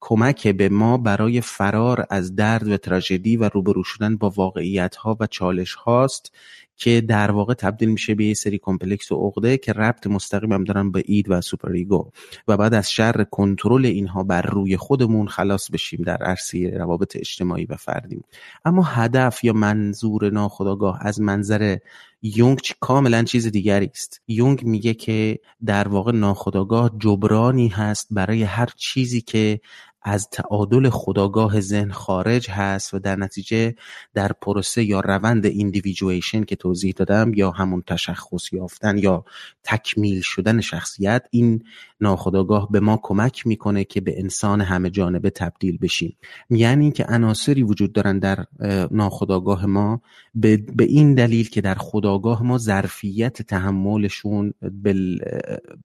کمک 0.00 0.48
به 0.48 0.68
ما 0.68 0.98
برای 0.98 1.40
فرار 1.40 2.06
از 2.10 2.36
درد 2.36 2.68
و 2.68 2.76
تراژدی 2.76 3.36
و 3.36 3.48
روبرو 3.48 3.84
شدن 3.84 4.16
با 4.16 4.30
واقعیت 4.30 4.96
ها 4.96 5.16
و 5.20 5.26
چالش 5.26 5.74
هاست 5.74 6.32
که 6.76 7.00
در 7.00 7.30
واقع 7.30 7.54
تبدیل 7.54 7.88
میشه 7.88 8.14
به 8.14 8.24
یه 8.24 8.34
سری 8.34 8.58
complex 8.58 9.12
و 9.12 9.16
عقده 9.16 9.58
که 9.58 9.72
ربط 9.72 10.06
مستقیم 10.06 10.52
هم 10.52 10.64
دارن 10.64 10.90
به 10.90 11.02
id 11.06 11.30
و 11.30 11.40
superego. 11.40 12.10
و 12.48 12.56
بعد 12.56 12.74
از 12.74 12.92
شر 12.92 13.24
کنترل 13.30 13.86
اینها 13.86 14.22
بر 14.22 14.42
روی 14.42 14.76
خودمون 14.76 15.28
خلاص 15.28 15.70
بشیم 15.70 16.02
در 16.02 16.16
عرصه 16.16 16.70
روابط 16.78 17.16
اجتماعی 17.16 17.64
و 17.64 17.76
فردی. 17.76 18.20
اما 18.64 18.82
هدف 18.82 19.44
یا 19.44 19.52
منظور 19.52 20.30
ناخداگاه 20.30 20.98
از 21.00 21.20
منظر 21.20 21.76
یونگ 22.22 22.60
کاملا 22.80 23.22
چیز 23.22 23.46
دیگری 23.46 23.86
است. 23.86 24.20
یونگ 24.28 24.64
میگه 24.64 24.94
که 24.94 25.38
در 25.66 25.88
واقع 25.88 26.12
ناخداگاه 26.12 26.90
جبرانی 26.98 27.68
هست 27.68 28.08
برای 28.10 28.42
هر 28.42 28.68
چیزی 28.76 29.20
که 29.20 29.60
از 30.08 30.28
تعادل 30.30 30.90
خداگاه 30.90 31.60
ذهن 31.60 31.90
خارج 31.90 32.50
هست 32.50 32.94
و 32.94 32.98
در 32.98 33.16
نتیجه 33.16 33.74
در 34.14 34.32
پروسه 34.32 34.84
یا 34.84 35.00
روند 35.00 35.46
ایندیویژویشن 35.46 36.44
که 36.44 36.56
توضیح 36.56 36.94
دادم 36.96 37.32
یا 37.34 37.50
همون 37.50 37.82
تشخص 37.86 38.52
یافتن 38.52 38.98
یا 38.98 39.24
تکمیل 39.64 40.20
شدن 40.20 40.60
شخصیت 40.60 41.26
این 41.30 41.64
ناخداگاه 42.00 42.68
به 42.70 42.80
ما 42.80 43.00
کمک 43.02 43.46
می‌کنه 43.46 43.84
که 43.84 44.00
به 44.00 44.20
انسان 44.20 44.60
همه 44.60 44.90
جانبه 44.90 45.30
تبدیل 45.30 45.78
بشیم. 45.78 46.16
یعنی 46.50 46.90
که 46.90 47.04
عناصری 47.04 47.62
وجود 47.62 47.92
دارن 47.92 48.18
در 48.18 48.44
ناخودآگاه 48.90 49.66
ما. 49.66 50.00
به, 50.34 50.64
این 50.78 51.14
دلیل 51.14 51.48
که 51.48 51.60
در 51.60 51.74
خودآگاه 51.74 52.42
ما 52.42 52.58
ظرفیت 52.58 53.42
تحملشون 53.42 54.52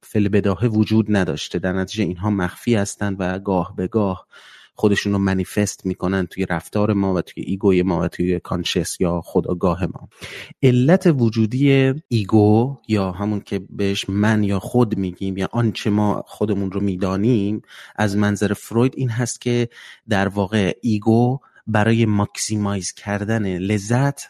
فی‌البداهه 0.04 0.68
وجود 0.68 1.06
نداشته. 1.10 1.60
در 1.60 1.74
نتیجه 1.74 2.03
اینها 2.03 2.30
مخفی 2.30 2.75
هستند 2.75 3.15
و 3.20 3.39
گاه 3.39 3.74
به 3.75 3.88
گاه 3.88 4.27
خودشون 4.75 5.13
رو 5.13 5.20
منیفست 5.20 5.86
می‌کنن 5.86 6.25
توی 6.25 6.46
رفتار 6.46 6.94
ما 6.94 7.13
و 7.13 7.22
توی 7.22 7.44
ego 7.44 7.74
ی 7.74 7.84
ما 7.84 8.00
و 8.00 8.08
توی 8.08 8.40
conscious 8.40 9.01
یا 9.01 9.22
خودآگاه 9.25 9.86
ما. 9.86 10.10
علت 10.63 11.13
وجودی 11.18 11.94
ego 12.08 12.78
یا 12.88 13.12
همون 13.12 13.40
که 13.40 13.62
بهش 13.70 14.10
من 14.10 14.44
یا 14.44 14.60
خود 14.60 14.98
میگیم 14.98 15.38
یا 15.38 15.50
آنچه 15.51 15.90
ما 15.90 16.24
خودمون 16.28 16.72
رو 16.72 16.82
می‌دانیم 16.82 17.62
از 17.96 18.18
منظر 18.18 18.54
فروید 18.54 18.94
این 18.98 19.10
هست 19.10 19.42
که 19.42 19.70
در 20.10 20.28
واقع 20.28 20.72
ego 20.82 21.40
برای 21.68 22.06
maximize 22.06 22.92
کردن 22.91 23.58
لذت 23.58 24.22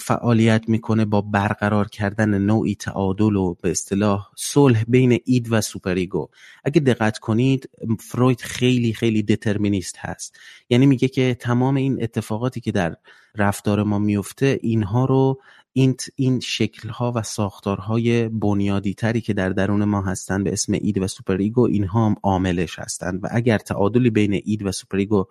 فعالیت 0.00 0.68
می‌کنه 0.68 1.04
با 1.04 1.20
برقرار 1.20 1.88
کردن 1.88 2.38
نوعی 2.38 2.74
تعادل 2.74 3.36
و 3.36 3.54
به 3.54 3.70
اصطلاح 3.70 4.28
صلح 4.36 4.84
بین 4.88 5.18
id 5.24 5.46
و 5.50 5.60
superego. 5.60 6.28
اگه 6.64 6.80
دقت 6.80 7.18
کنید 7.18 7.70
فروید 8.00 8.40
خیلی 8.40 8.92
خیلی 8.92 9.22
determinist 9.22 9.96
هست. 9.98 10.38
یعنی 10.70 10.86
میگه 10.86 11.08
که 11.08 11.36
تمام 11.40 11.76
این 11.76 12.02
اتفاقاتی 12.02 12.60
که 12.60 12.72
در 12.72 12.96
رفتار 13.36 13.82
ما 13.82 13.98
میفته 13.98 14.58
اینها 14.62 15.04
رو 15.04 15.40
این 15.72 15.96
این 16.16 16.40
شکلها 16.40 17.12
و 17.16 17.22
ساختارهای 17.22 18.28
بنیادی 18.28 18.94
تری 18.94 19.20
که 19.20 19.32
در 19.32 19.48
درون 19.48 19.84
ما 19.84 20.02
هستند 20.02 20.44
به 20.44 20.52
اسم 20.52 20.72
id 20.72 20.98
و 20.98 21.06
superego 21.06 21.66
اینها 21.66 22.06
هم 22.06 22.14
عاملش 22.22 22.78
هستند 22.78 23.24
و 23.24 23.28
اگر 23.30 23.58
تعادلی 23.58 24.10
بین 24.10 24.40
id 24.44 24.66
و 24.66 24.72
superego 24.72 25.26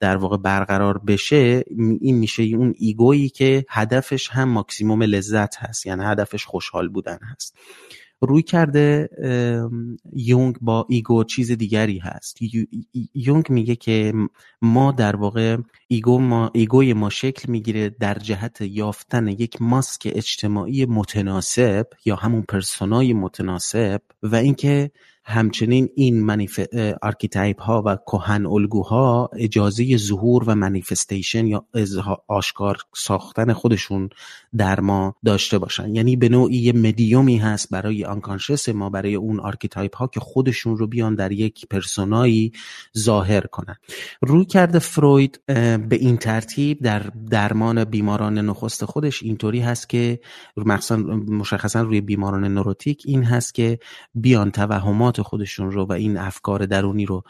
در 0.00 0.16
واقع 0.16 0.36
برقرار 0.36 0.98
بشه 0.98 1.64
این 2.00 2.16
میشه 2.18 2.42
اون 2.42 2.74
ego 2.78 3.08
یی 3.08 3.28
که 3.28 3.64
هدفش 3.68 4.28
هم 4.28 4.48
ماکسیموم 4.48 5.02
لذت 5.02 5.56
هست 5.56 5.86
یعنی 5.86 6.04
هدفش 6.04 6.44
خوشحال 6.44 6.88
بودن 6.88 7.18
هست. 7.22 7.56
رویکرد 8.20 9.08
یونگ 10.12 10.56
با 10.60 10.86
ego 10.88 11.24
چیز 11.24 11.52
دیگری 11.52 11.98
هست. 11.98 12.38
یونگ 13.14 13.50
میگه 13.50 13.76
که 13.76 14.12
ما 14.62 14.92
در 14.92 15.16
واقع 15.16 15.56
ego 15.88 16.18
ما 16.18 16.50
ego 16.54 16.82
ی 16.82 16.92
ما 16.92 17.10
شکل 17.10 17.52
می‌گیره 17.52 17.88
در 17.88 18.14
جهت 18.14 18.60
یافتن 18.60 19.28
یک 19.28 19.62
ماسک 19.62 20.12
اجتماعی 20.14 20.86
متناسب 20.86 21.86
یا 22.04 22.16
همون 22.16 22.42
persona 22.42 23.03
ی 23.03 23.12
متناسب 23.12 24.00
و 24.22 24.36
اینکه 24.36 24.90
همچنین 25.26 25.88
این 25.94 26.24
manif... 26.24 26.60
archetype 27.02 27.62
ها 27.62 27.82
و 27.86 27.96
کهن 27.96 28.46
الگوها 28.46 29.30
اجازه 29.36 29.96
ظهور 29.96 30.44
و 30.46 30.54
manifestation 30.54 31.46
یا 31.46 31.66
آشکار 32.28 32.76
ساختن 32.96 33.52
خودشون 33.52 34.08
در 34.56 34.80
ما 34.80 35.14
داشته 35.24 35.58
باشن. 35.58 35.94
یعنی 35.94 36.16
به 36.16 36.28
نوعی 36.28 36.56
یه 36.56 36.72
مدیومی 36.72 37.36
هست 37.36 37.70
برای 37.70 38.04
unconscious 38.04 38.68
ما 38.68 38.90
برای 38.90 39.14
اون 39.14 39.40
archetype 39.40 39.96
ها 39.96 40.06
که 40.06 40.20
خودشون 40.20 40.76
رو 40.76 40.86
بیان 40.86 41.14
در 41.14 41.32
یک 41.32 41.66
پرسونایی 41.68 42.52
ظاهر 42.98 43.40
کنن. 43.40 43.76
رویکرد 44.22 44.78
فروید 44.78 45.40
به 45.46 45.96
این 46.00 46.16
ترتیب 46.16 46.82
در 46.82 46.98
درمان 47.30 47.84
بیماران 47.84 48.38
نخست 48.38 48.84
خودش 48.84 49.22
اینطوری 49.22 49.60
هست 49.60 49.88
که 49.88 50.20
مخصوصا 50.56 50.96
مشخصا 51.28 51.82
روی 51.82 52.00
بیماران 52.00 52.44
نوروتیک 52.44 53.02
این 53.06 53.24
هست 53.24 53.54
که 53.54 53.78
بیان 54.14 54.50
توهمات 54.50 55.13
خودشون 55.22 55.70
رو 55.70 55.84
و 55.84 55.92
این 55.92 56.16
افکار 56.16 56.66
درونی 56.66 57.06
رو 57.06 57.24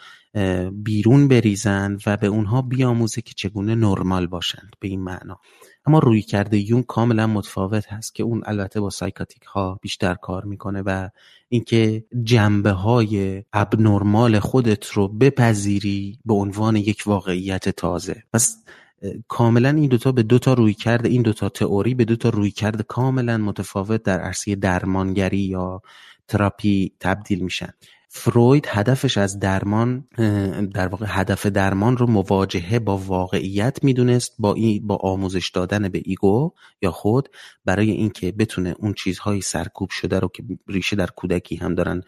بیرون 0.72 1.28
بریزن 1.28 1.98
و 2.06 2.16
به 2.16 2.26
اونها 2.26 2.62
بیاموزه 2.62 3.20
که 3.20 3.32
چگونه 3.36 3.74
نرمال 3.74 4.26
باشند 4.26 4.76
به 4.80 4.88
این 4.88 5.00
معنا. 5.00 5.40
اما 5.86 5.98
روی 5.98 6.22
کرده 6.22 6.58
یون 6.58 6.82
کاملا 6.82 7.26
متفاوت 7.26 7.92
هست 7.92 8.14
که 8.14 8.22
اون 8.22 8.42
البته 8.46 8.80
با 8.80 8.90
سایکاتیک 8.90 9.42
ها 9.42 9.78
بیشتر 9.82 10.14
کار 10.14 10.44
می‌کنه 10.44 10.82
و 10.86 11.08
اینکه 11.48 12.04
جنبه 12.22 12.70
های 12.70 13.44
ابنرمال 13.52 14.38
خودت 14.38 14.86
رو 14.86 15.08
بپذیری 15.08 16.18
به 16.24 16.34
عنوان 16.34 16.76
یک 16.76 17.02
واقعیت 17.06 17.68
تازه. 17.68 18.22
پس 18.32 18.64
کاملا 19.28 19.68
این 19.68 19.88
دوتا 19.88 20.12
به 20.12 20.22
دوتا 20.22 20.54
رویکرد 20.54 21.08
این 21.08 21.22
دوتا 21.22 21.48
تئوری 21.48 21.94
به 21.94 22.04
دوتا 22.04 22.28
رویکرد 22.28 22.82
کاملا 22.82 23.38
متفاوت 23.38 24.02
در 24.02 24.20
عرصه 24.20 24.54
درمانگری 24.54 25.38
یا 25.38 25.82
تراپی 26.28 26.92
تبدیل 27.00 27.38
میشن. 27.38 27.70
فروید 28.16 28.66
هدفش 28.68 29.18
از 29.18 29.38
درمان 29.38 30.08
در 30.74 30.88
واقع 30.88 31.06
هدف 31.08 31.46
درمان 31.46 31.96
رو 31.96 32.06
مواجهه 32.06 32.78
با 32.78 32.98
واقعیت 32.98 33.84
می‌دونست 33.84 34.34
با 34.38 34.54
این 34.54 34.86
با 34.86 34.96
آموزش 34.96 35.50
دادن 35.50 35.88
به 35.88 36.02
ego 36.04 36.52
یا 36.82 36.90
خود 36.90 37.28
برای 37.64 37.90
اینکه 37.90 38.32
بتونه 38.32 38.74
اون 38.78 38.94
چیزهای 38.94 39.40
سرکوب 39.40 39.90
شده 39.90 40.18
رو 40.18 40.28
که 40.28 40.42
ریشه 40.68 40.96
در 40.96 41.06
کودکی 41.06 41.56
هم 41.56 41.74
دارن 41.74 42.02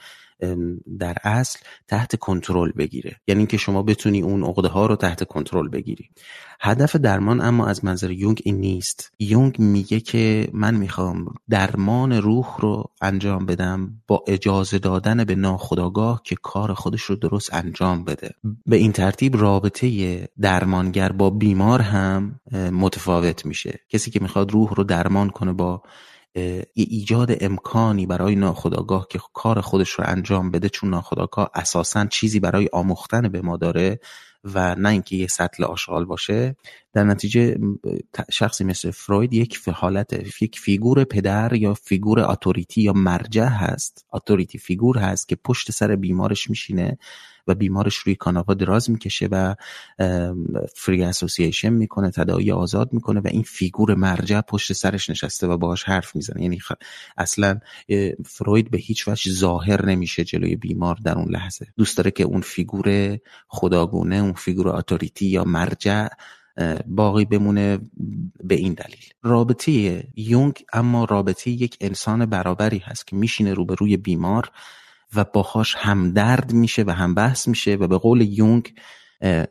در 0.98 1.16
اصل 1.24 1.58
تحت 1.88 2.16
کنترل 2.16 2.72
بگیره. 2.72 3.16
یعنی 3.26 3.38
اینکه 3.38 3.56
شما 3.56 3.82
بتونی 3.82 4.22
اون 4.22 4.44
عقده 4.44 4.68
ها 4.68 4.86
رو 4.86 4.96
تحت 4.96 5.24
کنترل 5.24 5.68
بگیری. 5.68 6.10
هدف 6.60 6.96
درمان 6.96 7.40
اما 7.40 7.66
از 7.66 7.84
منظر 7.84 8.10
یونگ 8.10 8.42
این 8.44 8.56
نیست. 8.56 9.12
یونگ 9.18 9.58
میگه 9.58 10.00
که 10.00 10.48
من 10.52 10.74
می‌خوام 10.74 11.34
درمان 11.50 12.12
روح 12.12 12.46
رو 12.58 12.84
انجام 13.00 13.46
بدم 13.46 14.02
با 14.06 14.24
اجازه 14.26 14.78
دادن 14.78 15.24
به 15.24 15.34
ناخداگاه 15.34 16.20
که 16.24 16.36
کار 16.42 16.74
خودش 16.74 17.02
رو 17.02 17.16
درست 17.16 17.54
انجام 17.54 18.04
بده. 18.04 18.30
به 18.66 18.76
این 18.76 18.92
ترتیب 18.92 19.36
رابطه 19.36 20.28
درمانگر 20.40 21.12
با 21.12 21.30
بیمار 21.30 21.80
هم 21.80 22.40
متفاوت 22.52 23.46
میشه. 23.46 23.80
کسی 23.88 24.10
که 24.10 24.20
می‌خواد 24.20 24.50
روح 24.50 24.74
رو 24.74 24.84
درمان 24.84 25.30
کنه 25.30 25.52
با 25.52 25.82
ایجاد 26.74 27.36
امکانی 27.40 28.06
برای 28.06 28.36
ناخداگاه 28.36 29.06
که 29.10 29.20
کار 29.34 29.60
خودش 29.60 29.90
رو 29.90 30.04
انجام 30.06 30.50
بده 30.50 30.68
چون 30.68 30.90
ناخداگاه 30.90 31.50
اساسا 31.54 32.06
چیزی 32.06 32.40
برای 32.40 32.68
آموختن 32.72 33.28
به 33.28 33.40
ما 33.40 33.56
داره 33.56 34.00
و 34.54 34.74
نه 34.74 34.88
اینکه 34.88 35.16
یه 35.16 35.26
سطل 35.26 35.64
آشغال 35.64 36.04
باشه. 36.04 36.56
در 36.92 37.04
نتیجه 37.04 37.58
شخصی 38.30 38.64
مثل 38.64 38.90
فروید 38.90 39.32
یک 39.32 39.68
حالت 39.68 40.42
یک 40.42 40.58
فیگور 40.58 41.04
پدر 41.04 41.52
یا 41.52 41.74
figure 41.74 42.20
authority 42.20 42.82
یا 42.82 42.92
مرجع 42.92 43.48
هست 43.48 44.06
authority 44.12 44.58
figure 44.58 44.98
هست 44.98 45.28
که 45.28 45.36
پشت 45.36 45.70
سر 45.70 45.96
بیمارش 45.96 46.50
میشینه 46.50 46.98
و 47.46 47.54
بیمارش 47.54 47.96
روی 47.96 48.14
کاناپه 48.14 48.54
دراز 48.54 48.90
می‌کشه 48.90 49.28
و 49.30 49.54
free 50.74 51.02
association 51.02 51.68
می‌کنه 51.68 52.10
تداعی 52.10 52.52
آزاد 52.52 52.92
می‌کنه 52.92 53.20
و 53.20 53.26
این 53.26 53.42
فیگور 53.42 53.94
مرجع 53.94 54.40
پشت 54.40 54.72
سرش 54.72 55.10
نشسته 55.10 55.46
و 55.46 55.56
باهاش 55.56 55.84
حرف 55.84 56.16
می‌زنه. 56.16 56.42
یعنی 56.42 56.58
اصلا 57.16 57.58
فروید 58.26 58.70
به 58.70 58.78
هیچ 58.78 59.08
وجه 59.08 59.32
ظاهر 59.32 59.86
نمیشه 59.86 60.24
جلوی 60.24 60.56
بیمار 60.56 60.96
در 61.04 61.14
اون 61.18 61.28
لحظه. 61.30 61.66
دوست 61.76 61.96
داره 61.96 62.10
که 62.10 62.24
اون 62.24 62.40
فیگور 62.40 63.18
خداگونه 63.48 64.16
اون 64.16 64.32
فیگور 64.32 64.68
اتوریتی 64.68 65.26
یا 65.26 65.44
مرجع 65.44 66.06
باقی 66.86 67.24
بمونه 67.24 67.78
به 68.44 68.54
این 68.54 68.74
دلیل. 68.74 69.04
رابطه 69.22 70.04
یونگ 70.16 70.64
اما 70.72 71.04
رابطه 71.04 71.50
یک 71.50 71.76
انسان 71.80 72.26
برابری 72.26 72.78
هست 72.78 73.06
که 73.06 73.16
میشینه 73.16 73.54
روبروی 73.54 73.96
بیمار 73.96 74.50
و 75.14 75.24
باهاش 75.24 75.74
همدرد 75.78 76.52
میشه 76.52 76.84
و 76.86 76.90
هم 76.90 77.14
بحث 77.14 77.48
میشه 77.48 77.74
و 77.74 77.88
به 77.88 77.98
قول 77.98 78.20
یونگ 78.20 78.72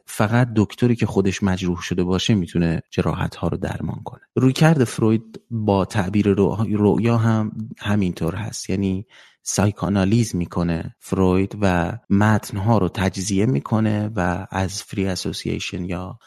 فقط 0.06 0.50
دکتری 0.56 0.96
که 0.96 1.06
خودش 1.06 1.44
مجروح 1.44 1.82
شده 1.82 2.04
باشه 2.04 2.36
می‌تونه 2.36 2.82
جراحت 2.92 3.36
ها 3.36 3.48
رو 3.48 3.58
درمان 3.58 4.02
کنه. 4.04 4.22
رویکرد 4.36 4.84
فروید 4.84 5.42
با 5.52 5.86
تعبیر 5.86 6.28
رویا 6.28 7.18
هم 7.18 7.52
همینطور 7.80 8.36
هست. 8.36 8.70
یعنی 8.70 9.06
psychoanalyze 9.44 10.36
می‌کنه 10.36 10.96
فروید 11.00 11.58
و 11.62 11.98
متنها 12.10 12.78
رو 12.78 12.90
تجزیه 12.90 13.46
می‌کنه 13.46 14.10
و 14.16 14.48
از 14.52 14.84
free 14.84 15.08
association 15.08 15.86
یا 15.86 16.20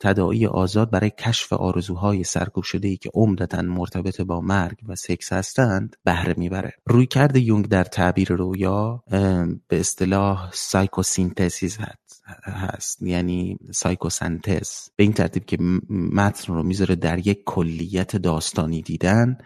تداعی 0.00 0.46
آزاد 0.46 0.90
برای 0.90 1.10
کشف 1.18 1.52
آرزوهای 1.52 2.24
سرکوب 2.24 2.64
شده 2.64 2.88
ای 2.88 2.96
که 2.96 3.10
عمدتا 3.14 3.62
مرتبط 3.62 4.20
با 4.20 4.40
مرگ 4.40 4.76
و 4.88 4.94
سکس 4.94 5.32
هستند 5.32 5.96
بهره 6.04 6.34
می‌بره. 6.36 6.72
رویکرد 6.86 7.40
یونگ 7.40 7.68
در 7.68 7.84
تعبیر 7.84 8.32
رویا 8.32 9.02
به 9.68 9.80
اصطلاح 9.80 10.50
psychosynthesis 10.52 11.78
هست 12.44 13.02
یعنی 13.02 13.58
سایکوسنتز. 13.72 14.70
به 14.96 15.04
این 15.04 15.12
ترتیب 15.12 15.44
که 15.44 15.56
متن 15.90 16.54
رو 16.54 16.62
می‌ذاره 16.62 16.94
در 16.94 17.26
یک 17.26 17.42
کلیت 17.46 18.16
داستانی 18.16 18.82
دیدن 18.82 19.38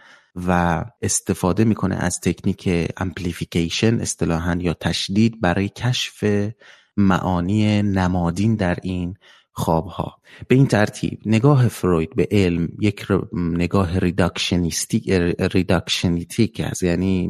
و 0.47 0.83
استفاده 1.01 1.63
می‌کنه 1.63 1.95
از 1.95 2.19
تکنیک 2.19 2.91
amplification 2.97 3.99
اصطلاحا 3.99 4.57
یا 4.59 4.73
تشدید 4.73 5.41
برای 5.41 5.69
کشف 5.69 6.49
معانی 6.97 7.81
نمادین 7.81 8.55
در 8.55 8.77
این 8.83 9.15
خوابها. 9.51 10.17
به 10.47 10.55
این 10.55 10.67
ترتیب 10.67 11.19
نگاه 11.25 11.67
فروید 11.67 12.15
به 12.15 12.27
علم 12.31 12.69
یک 12.79 13.07
نگاه 13.33 13.99
reductionistic 13.99 16.59
است. 16.59 16.83
یعنی 16.83 17.29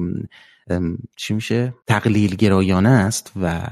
چی 1.16 1.34
میشه؟ 1.34 1.74
تقلیل 1.88 2.36
گرایانه 2.36 2.90
است 2.90 3.32
و 3.42 3.68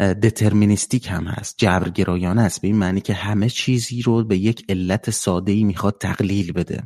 deterministic 0.00 1.08
هم 1.10 1.24
هست. 1.24 1.54
جبرگرایانه 1.58 2.42
است. 2.42 2.60
به 2.60 2.68
این 2.68 2.76
معنی 2.76 3.00
که 3.00 3.14
همه 3.14 3.48
چیزی 3.48 4.02
رو 4.02 4.24
به 4.24 4.38
یک 4.38 4.64
علت 4.68 5.10
ساده 5.10 5.52
ای 5.52 5.64
می‌خواد 5.64 5.96
تقلیل 6.00 6.52
بده. 6.52 6.82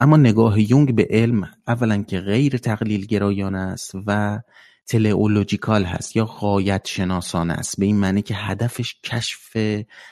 اما 0.00 0.16
نگاه 0.16 0.70
یونگ 0.70 0.94
به 0.94 1.06
علم 1.10 1.50
اولا 1.68 2.02
که 2.02 2.20
غیر 2.20 2.56
تقلیل 2.56 3.06
گرایانه 3.06 3.58
است 3.58 3.92
و 4.06 4.40
تلئولوژیکال 4.88 5.84
هست 5.84 6.16
یا 6.16 6.24
غایت 6.24 6.86
شناسانه 6.86 7.52
است. 7.54 7.80
به 7.80 7.86
این 7.86 7.96
معنی 7.96 8.22
که 8.22 8.34
هدفش 8.34 8.94
کشف 9.04 9.56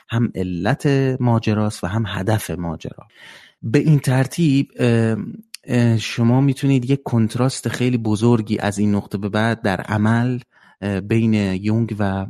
هم 0.09 0.31
علت 0.35 0.85
ماجراست 1.19 1.83
و 1.83 1.87
هم 1.87 2.03
هدف 2.07 2.51
ماجرا. 2.51 3.07
به 3.61 3.79
این 3.79 3.99
ترتیب 3.99 4.71
شما 5.99 6.41
می‌تونید 6.41 6.89
یک 6.89 7.03
کنتراست 7.03 7.69
خیلی 7.69 7.97
بزرگی 7.97 8.59
از 8.59 8.77
این 8.77 8.95
نقطه 8.95 9.17
به 9.17 9.29
بعد 9.29 9.61
در 9.61 9.81
عمل 9.81 10.39
بین 11.03 11.33
یونگ 11.33 11.95
و 11.99 12.25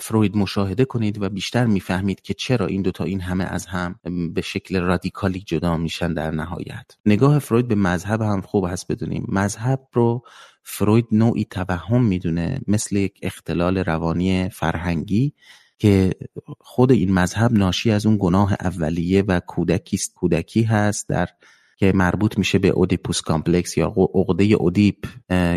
فروید 0.00 0.36
مشاهده 0.36 0.84
کنید 0.84 1.22
و 1.22 1.28
بیشتر 1.28 1.66
می‌فهمید 1.66 2.20
که 2.20 2.34
چرا 2.34 2.66
این 2.66 2.82
دوتا 2.82 3.04
این 3.04 3.20
همه 3.20 3.44
از 3.44 3.66
هم 3.66 3.94
به 4.34 4.40
شکل 4.40 4.80
رادیکالی 4.80 5.40
جدا 5.40 5.76
میشن 5.76 6.14
در 6.14 6.30
نهایت. 6.30 6.86
نگاه 7.06 7.38
فروید 7.38 7.68
به 7.68 7.74
مذهب 7.74 8.22
هم 8.22 8.40
خوب 8.40 8.66
هست 8.66 8.92
بدونیم. 8.92 9.26
مذهب 9.28 9.80
رو 9.92 10.24
فروید 10.68 11.06
نوعی 11.12 11.44
توهم 11.44 12.04
می‌دونه 12.04 12.60
مثل 12.68 12.96
یک 12.96 13.18
اختلال 13.22 13.78
روانی 13.78 14.48
فرهنگی 14.48 15.32
که 15.78 16.14
خود 16.60 16.92
این 16.92 17.14
مذهب 17.14 17.52
ناشی 17.52 17.90
از 17.90 18.06
اون 18.06 18.16
گناه 18.20 18.52
اولیه 18.52 19.22
و 19.22 19.40
کودکی 19.40 19.98
کودکی 20.14 20.62
هست 20.62 21.08
در 21.08 21.28
که 21.76 21.92
مربوط 21.94 22.38
میشه 22.38 22.58
به 22.58 22.68
Oedipus 22.68 23.20
complex 23.20 23.76
یا 23.76 23.94
عقده 24.14 24.44
اودیپ 24.44 25.06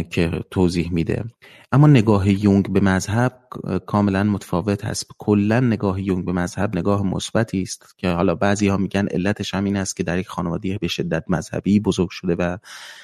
که 0.09 0.31
توضیح 0.51 0.91
میده. 0.91 1.23
اما 1.71 1.87
نگاه 1.87 2.29
یونگ 2.43 2.73
به 2.73 2.79
مذهب 2.79 3.39
کاملا 3.85 4.23
متفاوت 4.23 4.85
هست. 4.85 5.05
کلا 5.17 5.59
نگاه 5.59 6.01
یونگ 6.01 6.25
به 6.25 6.31
مذهب 6.31 6.77
نگاه 6.77 7.05
مثبتی 7.05 7.61
است 7.61 7.95
که 7.97 8.09
حالا 8.09 8.35
بعضی 8.35 8.67
ها 8.67 8.77
میگن 8.77 9.07
علتش 9.07 9.53
همین 9.53 9.77
است 9.77 9.97
که 9.97 10.03
در 10.03 10.17
یک 10.17 10.27
خانواده 10.27 10.77
به 10.77 10.87
شدت 10.87 11.23
مذهبی 11.27 11.79
بزرگ 11.79 12.09
شده 12.09 12.35
و 12.35 12.57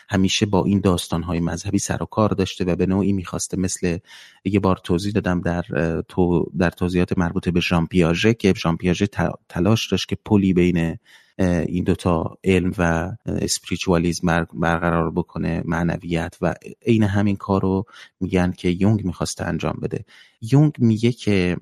همیشه 0.10 0.46
با 0.46 0.64
این 0.66 0.80
داستان 0.80 1.24
های 1.24 1.40
مذهبی 1.40 1.80
سر 1.80 2.04
و 2.04 2.06
کار 2.06 2.30
داشته 2.30 2.66
و 2.66 2.76
به 2.76 2.86
نوعی 2.86 3.14
می‌خواسته 3.14 3.60
مثل 3.60 3.98
یه 4.46 4.60
بار 4.60 4.80
توضیح 4.84 5.12
دادم 5.12 5.42
در 5.42 5.64
تو 6.08 6.46
در 6.58 6.70
توضیحات 6.70 7.18
مربوط 7.18 7.50
به 7.50 7.60
ژان 7.60 7.88
پیاژه 7.88 8.34
که 8.34 8.54
ژان 8.58 8.78
پیاژه 8.78 9.08
تلاش 9.50 9.92
داشت 9.92 10.10
که 10.10 10.18
پلی 10.26 10.54
بین 10.54 10.98
این 11.40 11.84
دوتا 11.84 12.38
علم 12.44 12.74
و 12.78 13.12
spiritualism 13.26 14.48
برقرار 14.54 15.12
بکنه 15.12 15.62
معنویت 15.66 16.38
و 16.42 16.56
عین 16.86 17.04
همین 17.04 17.36
کار 17.36 17.62
رو 17.62 17.86
میگن 18.20 18.52
که 18.52 18.70
یونگ 18.70 19.06
می‌خواسته 19.06 19.46
انجام 19.46 19.80
بده. 19.82 20.06
یونگ 20.42 20.74
میگه 20.78 21.12
که 21.12 21.58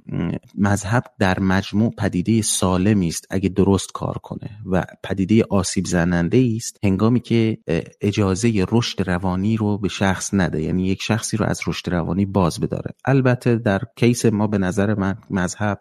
مذهب 0.55 1.03
در 1.19 1.39
مجموع 1.39 1.93
پدیده 1.97 2.41
سالمی 2.41 3.07
است 3.07 3.27
اگه 3.29 3.49
درست 3.49 3.91
کار 3.91 4.17
کنه 4.17 4.49
و 4.65 4.85
پدیده 5.03 5.43
آسیب 5.49 5.85
زننده 5.85 6.53
است 6.55 6.79
هنگامی 6.83 7.19
که 7.19 7.57
اجازه 8.01 8.65
رشد 8.71 9.09
روانی 9.09 9.57
رو 9.57 9.77
به 9.77 9.87
شخص 9.87 10.33
نده. 10.33 10.61
یعنی 10.61 10.87
یک 10.87 11.01
شخصی 11.01 11.37
رو 11.37 11.45
از 11.45 11.61
رشد 11.67 11.89
روانی 11.89 12.25
باز 12.25 12.59
بداره. 12.59 12.93
البته 13.05 13.55
در 13.55 13.81
کیس 13.95 14.25
ما 14.25 14.47
به 14.47 14.57
نظر 14.57 14.93
من 14.93 15.17
مذهب 15.29 15.79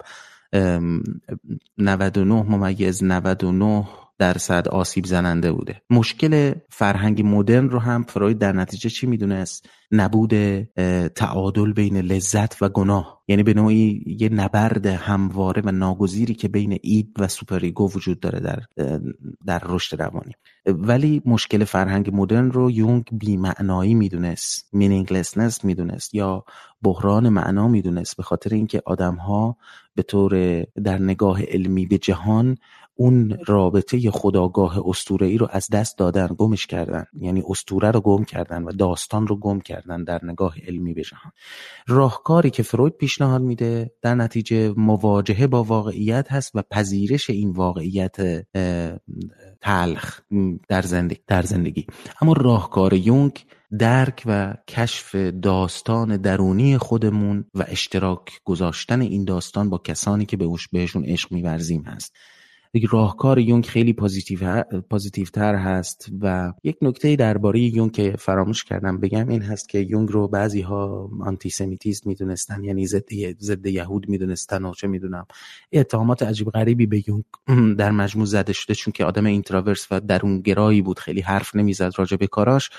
99 0.52 2.42
ممیز 2.42 3.02
99 3.02 3.86
درصد 4.18 4.68
آسیب 4.68 5.06
زننده 5.06 5.52
بوده. 5.52 5.82
مشکل 5.90 6.52
فرهنگ 6.70 7.22
مدرن 7.24 7.68
رو 7.68 7.78
هم 7.78 8.02
فروید 8.02 8.38
در 8.38 8.52
نتیجه 8.52 8.90
چی 8.90 9.06
می‌دونست؟ 9.06 9.68
نبود 9.92 10.62
تعادل 11.08 11.72
بین 11.72 11.96
لذت 11.96 12.62
و 12.62 12.68
گناه. 12.68 13.22
یعنی 13.28 13.42
به 13.42 13.54
نوعی 13.54 14.04
یه 14.20 14.28
نبرد 14.28 14.86
همواره 14.86 15.62
و 15.64 15.72
ناگزیری 15.72 16.34
که 16.34 16.48
بین 16.48 16.78
id 16.82 17.08
و 17.18 17.28
superego 17.28 17.90
وجود 17.94 18.20
داره 18.20 18.40
در 18.40 18.62
در 19.46 19.62
رشد 19.66 20.02
روانی. 20.02 20.32
ولی 20.66 21.22
مشکل 21.26 21.64
فرهنگ 21.64 22.10
مدرن 22.12 22.50
رو 22.50 22.70
یونگ 22.70 23.04
بیمعنایی 23.12 23.94
می‌دونست. 23.94 24.68
meaninglessness 24.72 25.64
می‌دونست 25.64 26.14
یا 26.14 26.44
بحران 26.82 27.28
معنا 27.28 27.68
می‌دونست 27.68 28.16
به 28.16 28.22
خاطر 28.22 28.54
اینکه 28.54 28.82
آدم 28.86 29.14
ها 29.14 29.56
به 29.94 30.02
طور 30.02 30.62
در 30.62 30.98
نگاه 30.98 31.42
علمی 31.42 31.86
به 31.86 31.98
جهان 31.98 32.56
اون 33.02 33.38
رابطه 33.46 34.10
خودآگاه 34.10 34.88
اسطوره 34.88 35.26
ای 35.26 35.38
رو 35.38 35.48
از 35.50 35.68
دست 35.72 35.98
دادن 35.98 36.28
گمش 36.38 36.66
کردن. 36.66 37.04
یعنی 37.20 37.42
اسطوره 37.48 37.90
رو 37.90 38.00
گم 38.00 38.24
کردن 38.24 38.62
و 38.62 38.72
داستان 38.72 39.26
رو 39.26 39.36
گم 39.36 39.60
کردن 39.60 40.04
در 40.04 40.20
نگاه 40.24 40.54
علمی 40.66 40.94
به 40.94 41.02
جهان. 41.02 41.32
راهکاری 41.86 42.50
که 42.50 42.62
فروید 42.62 42.96
پیشنهاد 42.96 43.42
میده 43.42 43.90
در 44.02 44.14
نتیجه 44.14 44.74
مواجهه 44.76 45.46
با 45.46 45.64
واقعیت 45.64 46.32
هست 46.32 46.50
و 46.54 46.62
پذیرش 46.70 47.30
این 47.30 47.50
واقعیت 47.50 48.46
تلخ 49.60 50.20
در 50.68 50.82
زندگی, 50.82 51.20
در 51.26 51.42
زندگی. 51.42 51.86
اما 52.20 52.32
راهکار 52.32 52.94
یونگ 52.94 53.44
درک 53.78 54.22
و 54.26 54.54
کشف 54.68 55.14
داستان 55.42 56.16
درونی 56.16 56.78
خودمون 56.78 57.44
و 57.54 57.64
اشتراک 57.68 58.40
گذاشتن 58.44 59.00
این 59.00 59.24
داستان 59.24 59.70
با 59.70 59.78
کسانی 59.78 60.26
که 60.26 60.36
بهشون 60.72 61.04
عشق 61.04 61.32
میورزیم 61.32 61.82
هست. 61.82 62.12
راهکار 62.80 63.38
یونگ 63.38 63.66
خیلی 63.66 63.92
positive 63.92 65.24
تر 65.32 65.54
هست 65.54 66.08
و 66.20 66.52
یک 66.64 66.76
نکته 66.82 67.16
درباره 67.16 67.60
یونگ 67.60 67.92
که 67.92 68.14
فراموش 68.18 68.64
کردم 68.64 68.98
بگم 69.00 69.28
این 69.28 69.42
هست 69.42 69.68
که 69.68 69.78
یونگ 69.78 70.08
رو 70.08 70.28
بعضی 70.28 70.60
ها 70.60 71.10
antisemitism 71.20 72.08
می‌دونستن 72.08 72.64
یعنی 72.64 72.86
ضد 72.86 73.08
ضد 73.40 73.66
یهود 73.66 74.08
می‌دونستن 74.08 74.64
و 74.64 74.74
چه 74.74 74.86
می‌دونم. 74.86 75.26
اتهامات 75.72 76.22
عجیب 76.22 76.50
غریبی 76.50 76.86
به 76.86 77.02
یونگ 77.08 77.24
در 77.78 77.90
مجموع 77.90 78.26
زده 78.26 78.52
شده 78.52 78.74
چون 78.74 78.92
که 78.92 79.04
آدم 79.04 79.26
اینتراورس 79.26 79.86
و 79.90 80.00
درون 80.00 80.40
گرایی 80.40 80.82
بود 80.82 80.98
خیلی 80.98 81.20
حرف 81.20 81.56
نمی‌زد 81.56 81.92
راجع 81.96 82.16
به 82.16 82.26
کاراش. 82.26 82.70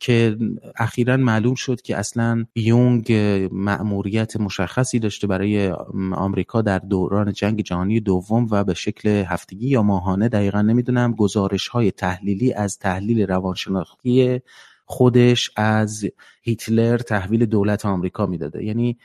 که 0.00 0.36
اخیرا 0.76 1.16
معلوم 1.16 1.54
شد 1.54 1.82
که 1.82 1.96
اصلا 1.96 2.44
یونگ 2.54 3.12
مأموریت 3.52 4.36
مشخصی 4.36 4.98
داشته 4.98 5.26
برای 5.26 5.68
آمریکا 6.12 6.62
در 6.62 6.78
دوران 6.78 7.32
جنگ 7.32 7.60
جهانی 7.60 8.00
دوم 8.00 8.46
و 8.50 8.64
به 8.64 8.74
شکل 8.74 9.08
هفتگی 9.08 9.68
یا 9.68 9.82
ماهانه 9.82 10.28
دقیقا 10.28 10.62
نمی‌دونم 10.62 11.12
گزارش 11.12 11.68
های 11.68 11.90
تحلیلی 11.90 12.52
از 12.52 12.78
تحلیل 12.78 13.26
روانشناختی 13.26 14.40
خودش 14.84 15.50
از 15.56 16.04
هیتلر 16.42 16.98
تحویل 16.98 17.46
دولت 17.46 17.86
آمریکا 17.86 18.26
می‌داده. 18.26 18.64
یعنی 18.64 18.98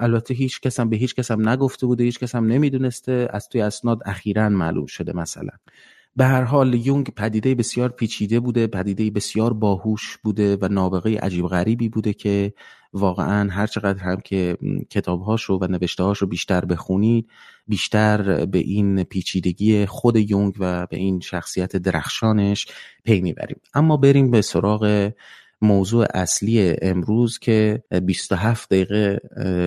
البته 0.00 0.34
هیچ 0.34 0.60
کس 0.60 0.80
هم 0.80 0.90
به 0.90 0.96
هیچ 0.96 1.14
کس 1.14 1.30
هم 1.30 1.48
نگفته 1.48 1.86
بوده 1.86 2.04
هیچ 2.04 2.18
کس 2.18 2.34
هم 2.34 2.46
نمی‌دونسته 2.46 3.28
از 3.30 3.48
توی 3.48 3.60
اسناد 3.60 3.98
اخیرا 4.06 4.48
معلوم 4.48 4.86
شده 4.86 5.16
مثلا. 5.16 5.50
به 6.16 6.24
هر 6.24 6.42
حال 6.42 6.74
یونگ 6.74 7.10
پدیده 7.10 7.54
بسیار 7.54 7.88
پیچیده 7.88 8.40
بوده 8.40 8.66
پدیده 8.66 9.10
بسیار 9.10 9.52
باهوش 9.52 10.18
بوده 10.24 10.56
و 10.56 10.68
نابغه 10.68 11.18
عجیب 11.18 11.46
غریبی 11.46 11.88
بوده 11.88 12.12
که 12.12 12.52
واقعا 12.92 13.50
هر 13.50 13.66
چقدر 13.66 14.02
هم 14.02 14.20
که 14.20 14.56
کتابهاش 14.90 15.50
و 15.50 15.66
نوشتهاش 15.66 16.18
رو 16.18 16.26
بیشتر 16.26 16.64
بخونید 16.64 17.28
بیشتر 17.68 18.46
به 18.46 18.58
این 18.58 19.04
پیچیدگی 19.04 19.86
خود 19.86 20.16
یونگ 20.16 20.54
و 20.58 20.86
به 20.86 20.96
این 20.96 21.20
شخصیت 21.20 21.76
درخشانش 21.76 22.66
پی 23.04 23.20
می‌بریم 23.20 23.60
اما 23.74 23.96
بریم 23.96 24.30
به 24.30 24.42
سراغ 24.42 25.12
موضوع 25.62 26.06
اصلی 26.14 26.76
امروز 26.82 27.38
که 27.38 27.82
27 28.02 28.70
دقیقه 28.70 29.20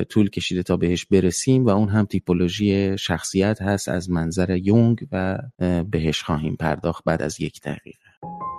طول 0.09 0.29
کشیده 0.29 0.63
تا 0.63 0.77
بهش 0.77 1.05
برسیم 1.05 1.65
و 1.65 1.69
اون 1.69 1.89
هم 1.89 2.05
تیپولوژی 2.05 2.97
شخصیت 2.97 3.61
هست 3.61 3.89
از 3.89 4.09
منظر 4.09 4.57
یونگ 4.57 5.07
و 5.11 5.37
بهش 5.91 6.23
خواهیم 6.23 6.55
پرداخت 6.55 7.03
بعد 7.03 7.21
از 7.21 7.41
یک 7.41 7.61
دقیقه. 7.61 8.58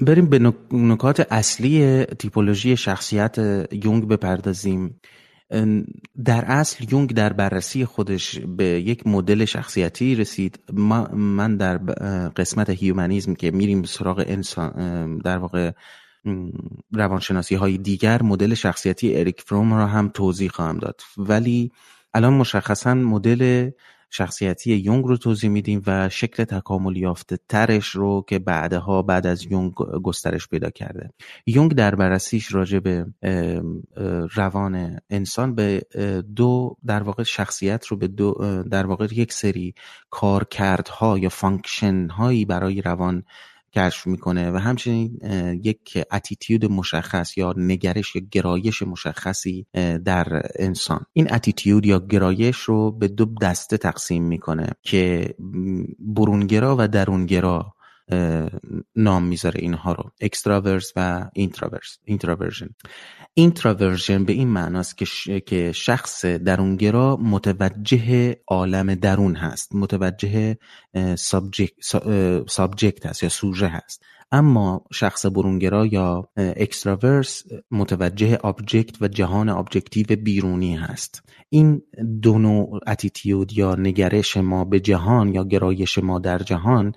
بریم 0.00 0.26
به 0.26 0.52
نکات 0.72 1.26
اصلی 1.30 2.04
تیپولوژی 2.04 2.76
شخصیت 2.76 3.38
یونگ 3.72 4.08
بپردازیم. 4.08 5.00
در 6.24 6.44
اصل 6.44 6.84
یونگ 6.90 7.14
در 7.14 7.32
بررسی 7.32 7.84
خودش 7.84 8.38
به 8.38 8.64
یک 8.64 9.06
مدل 9.06 9.44
شخصیتی 9.44 10.14
رسید. 10.14 10.58
من 11.12 11.56
در 11.56 11.78
قسمت 12.28 12.70
humanism 12.70 13.34
که 13.34 13.50
میریم 13.50 13.82
سراغ 13.82 14.24
انسان 14.26 15.18
در 15.18 15.38
واقع 15.38 15.70
روانشناسی 16.92 17.54
های 17.54 17.78
دیگر 17.78 18.22
مدل 18.22 18.54
شخصیتی 18.54 19.16
اریک 19.16 19.40
فروم 19.40 19.74
را 19.74 19.86
هم 19.86 20.08
توضیح 20.08 20.50
خواهم 20.50 20.78
داد. 20.78 21.00
ولی 21.16 21.72
الان 22.14 22.32
مشخصا 22.32 22.94
مدل 22.94 23.70
شخصیتی 24.10 24.74
یونگ 24.76 25.04
رو 25.04 25.16
توضیح 25.16 25.50
میدیم 25.50 25.82
و 25.86 26.08
شکل 26.08 26.44
تکامل 26.44 26.96
یافته 26.96 27.38
ترش 27.48 27.88
رو 27.88 28.24
که 28.28 28.38
بعدها 28.38 29.02
بعد 29.02 29.26
از 29.26 29.44
یونگ 29.44 29.74
گسترش 29.74 30.48
پیدا 30.48 30.70
کرده. 30.70 31.10
یونگ 31.46 31.72
در 31.72 31.94
بررسیش 31.94 32.54
راجع 32.54 32.78
به 32.78 33.06
روان 34.34 35.00
انسان 35.10 35.54
به 35.54 35.82
دو 36.36 36.76
در 36.86 37.02
واقع 37.02 37.22
شخصیت 37.22 37.86
رو 37.86 37.96
به 37.96 38.08
دو 38.08 38.34
در 38.70 38.86
واقع 38.86 39.06
یک 39.12 39.32
سری 39.32 39.74
کارکردها 40.10 41.18
یا 41.18 41.28
function 41.28 42.08
هایی 42.08 42.44
برای 42.44 42.82
روان 42.82 43.24
کشف 43.74 44.06
می‌کنه 44.06 44.50
و 44.50 44.56
همچنین 44.56 45.18
یک 45.62 45.98
attitude 46.12 46.64
مشخص 46.64 47.38
یا 47.38 47.54
نگرش 47.56 48.16
یا 48.16 48.22
گرایش 48.30 48.82
مشخصی 48.82 49.66
در 50.04 50.42
انسان. 50.58 51.06
این 51.12 51.34
attitude 51.34 51.86
یا 51.86 52.06
گرایش 52.06 52.56
رو 52.56 52.90
به 52.90 53.08
دو 53.08 53.26
دسته 53.42 53.76
تقسیم 53.76 54.24
می‌کنه 54.24 54.66
که 54.82 55.34
برونگرا 55.98 56.76
و 56.78 56.88
درونگرا. 56.88 57.74
نام 58.96 59.24
می‌ذاره 59.24 59.60
اینها 59.60 59.92
رو. 59.92 60.10
extravert 60.20 60.92
و 60.96 61.30
introvert 61.34 61.98
introversion 62.04 62.68
introversion 63.34 64.24
به 64.24 64.32
این 64.32 64.48
معناست 64.48 64.98
که 64.98 65.40
که 65.40 65.72
شخص 65.72 66.24
درونگرا 66.24 67.16
متوجه 67.16 68.36
عالم 68.48 68.94
درون 68.94 69.36
هست. 69.36 69.74
متوجه 69.74 70.56
subject 72.48 73.06
هست 73.06 73.22
یا 73.22 73.28
سوژه 73.28 73.68
هست. 73.68 74.02
اما 74.32 74.84
شخص 74.92 75.26
برونگرا 75.26 75.86
یا 75.86 76.28
اکستراورس 76.36 77.42
متوجه 77.70 78.36
object 78.36 79.02
و 79.02 79.08
جهان 79.08 79.48
objective 79.48 80.06
بیرونی 80.06 80.76
هست. 80.76 81.22
این 81.48 81.82
دو 82.22 82.38
نوع 82.38 82.80
attitude 82.86 83.52
یا 83.52 83.74
نگرش 83.74 84.36
ما 84.36 84.64
به 84.64 84.80
جهان 84.80 85.34
یا 85.34 85.44
گرایش 85.44 85.98
ما 85.98 86.18
در 86.18 86.38
جهان 86.38 86.92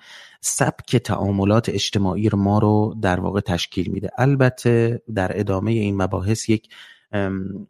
سبک 0.46 0.96
تعاملات 0.96 1.70
اجتماعی 1.70 2.30
ما 2.34 2.60
رو 2.60 2.96
در 3.02 3.20
واقع 3.20 3.40
تشکیل 3.40 3.92
میده. 3.92 4.10
البته 4.18 5.02
در 5.16 5.40
ادامه 5.40 5.72
این 5.72 6.02
مباحث 6.02 6.50
یک 6.50 6.70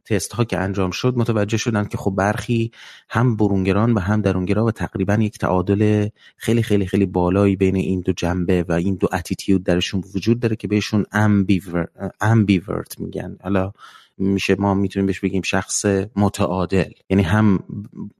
تست 0.05 0.33
ها 0.33 0.43
که 0.43 0.57
انجام 0.57 0.91
شد 0.91 1.13
متوجه 1.17 1.57
شدن 1.57 1.85
که 1.85 1.97
خب 1.97 2.11
برخی 2.11 2.71
هم 3.09 3.35
برونگران 3.35 3.93
و 3.93 3.99
هم 3.99 4.21
درونگرا 4.21 4.65
و 4.65 4.71
تقریبا 4.71 5.13
یک 5.13 5.37
تعادل 5.37 6.07
خیلی 6.37 6.63
خیلی 6.63 6.85
خیلی 6.85 7.05
بالایی 7.05 7.55
بین 7.55 7.75
این 7.75 8.01
دو 8.01 8.11
جنبه 8.11 8.65
و 8.69 8.71
این 8.71 8.95
دو 8.95 9.07
اتیتیود 9.13 9.63
درشون 9.63 10.03
وجود 10.15 10.39
داره 10.39 10.55
که 10.55 10.67
بهشون 10.67 11.05
امبیورت 12.21 12.99
میگن. 12.99 13.37
حالا 13.43 13.71
میشه 14.17 14.55
ما 14.59 14.73
می‌تونیم 14.73 15.07
بهش 15.07 15.19
بگیم 15.19 15.41
شخص 15.41 15.85
متعادل. 16.15 16.91
یعنی 17.09 17.23
هم 17.23 17.59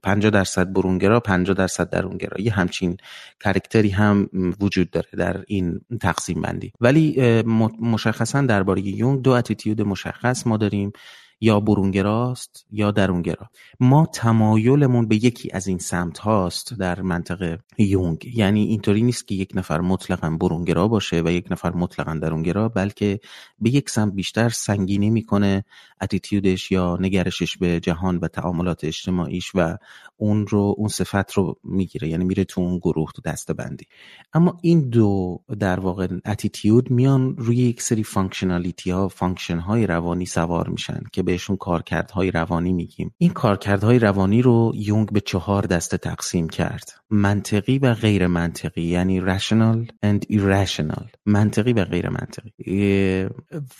50 0.02 0.30
درصد 0.30 0.72
برونگرا 0.72 1.20
50 1.20 1.56
درصد 1.56 1.90
درونگرا. 1.90 2.40
یه 2.40 2.52
همچین 2.52 2.96
کرکتری 3.44 3.88
هم 3.88 4.28
وجود 4.60 4.90
داره 4.90 5.08
در 5.18 5.44
این 5.46 5.80
تقسیم 6.00 6.42
بندی. 6.42 6.72
ولی 6.80 7.42
مشخصا 7.80 8.40
درباره 8.40 8.82
یونگ 8.82 9.22
دو 9.22 9.30
اتیتیود 9.30 9.82
مشخص 9.82 10.46
ما 10.46 10.56
داریم. 10.56 10.92
یا 11.40 11.60
برونگراست 11.60 12.66
یا 12.70 12.90
درونگرا. 12.90 13.48
ما 13.80 14.06
تمایلمون 14.06 15.08
به 15.08 15.16
یکی 15.16 15.50
از 15.52 15.66
این 15.66 15.78
سمت 15.78 16.18
هاست 16.18 16.74
در 16.78 17.00
منطقه 17.02 17.58
یونگ. 17.78 18.30
یعنی 18.34 18.64
اینطوری 18.64 19.02
نیست 19.02 19.28
که 19.28 19.34
یک 19.34 19.50
نفر 19.54 19.80
مطلقا 19.80 20.30
برونگرا 20.30 20.88
باشه 20.88 21.22
و 21.24 21.30
یک 21.30 21.46
نفر 21.50 21.72
مطلقا 21.72 22.14
درونگرا 22.14 22.68
بلکه 22.68 23.20
به 23.58 23.70
یک 23.70 23.90
سمت 23.90 24.12
بیشتر 24.12 24.48
سنگینی 24.48 25.10
می‌کنه 25.10 25.64
attitude 26.00 26.58
ش 26.58 26.72
یا 26.72 26.98
نگرشش 27.00 27.56
به 27.56 27.80
جهان 27.80 28.18
و 28.18 28.28
تعاملات 28.28 28.84
اجتماعیش 28.84 29.50
و 29.54 29.76
اون 30.16 30.46
رو 30.46 30.74
اون 30.78 30.88
صفت 30.88 31.32
رو 31.32 31.58
می‌گیره. 31.64 32.08
یعنی 32.08 32.24
میره 32.24 32.44
تو 32.44 32.60
اون 32.60 32.78
گروه 32.78 33.12
تو 33.14 33.22
دسته 33.22 33.54
بندی 33.54 33.84
اما 34.32 34.58
این 34.62 34.88
دو 34.88 35.40
در 35.58 35.80
واقع 35.80 36.08
attitude 36.26 36.90
میان 36.90 37.36
روی 37.36 37.56
یک 37.56 37.82
سری 37.82 38.04
functionality 38.04 38.90
ها 38.90 39.08
function 39.08 39.58
های 39.58 39.86
روانی 39.86 40.26
سوار 40.26 40.68
میشن 40.68 41.00
که 41.12 41.22
بهشون 41.24 41.56
کارکردهای 41.56 42.30
روانی 42.30 42.72
میگیم. 42.72 43.14
این 43.18 43.30
کارکردهای 43.30 43.98
روانی 43.98 44.42
رو 44.42 44.72
یونگ 44.74 45.12
به 45.12 45.20
چهار 45.20 45.62
دسته 45.62 45.96
تقسیم 45.96 46.48
کرد. 46.48 46.92
منطقی 47.10 47.78
و 47.78 47.94
غیر 47.94 48.26
منطقی 48.26 48.82
یعنی 48.82 49.20
rational 49.20 49.86
and 50.06 50.32
irrational. 50.32 51.06
منطقی 51.26 51.72
و 51.72 51.84
غیر 51.84 52.08
منطقی 52.08 52.52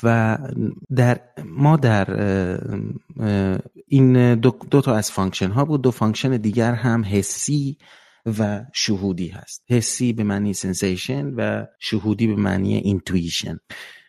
و 0.03 0.39
در 0.97 1.21
ما 1.45 1.77
در 1.77 2.07
این 3.89 4.35
دو, 4.35 4.59
دو 4.71 4.81
تا 4.81 4.95
از 4.95 5.11
function 5.11 5.51
ها 5.51 5.65
بود. 5.65 5.83
دو 5.83 5.91
function 5.91 6.37
دیگر 6.37 6.75
هم 6.75 7.05
حسی 7.05 7.79
و 8.39 8.65
شهودی 8.73 9.29
هست. 9.29 9.65
حسی 9.69 10.13
به 10.13 10.25
معنی 10.25 10.53
sensation 10.53 11.27
و 11.27 11.67
شهودی 11.81 12.27
به 12.27 12.37
معنی 12.37 12.75
intuition 12.75 13.59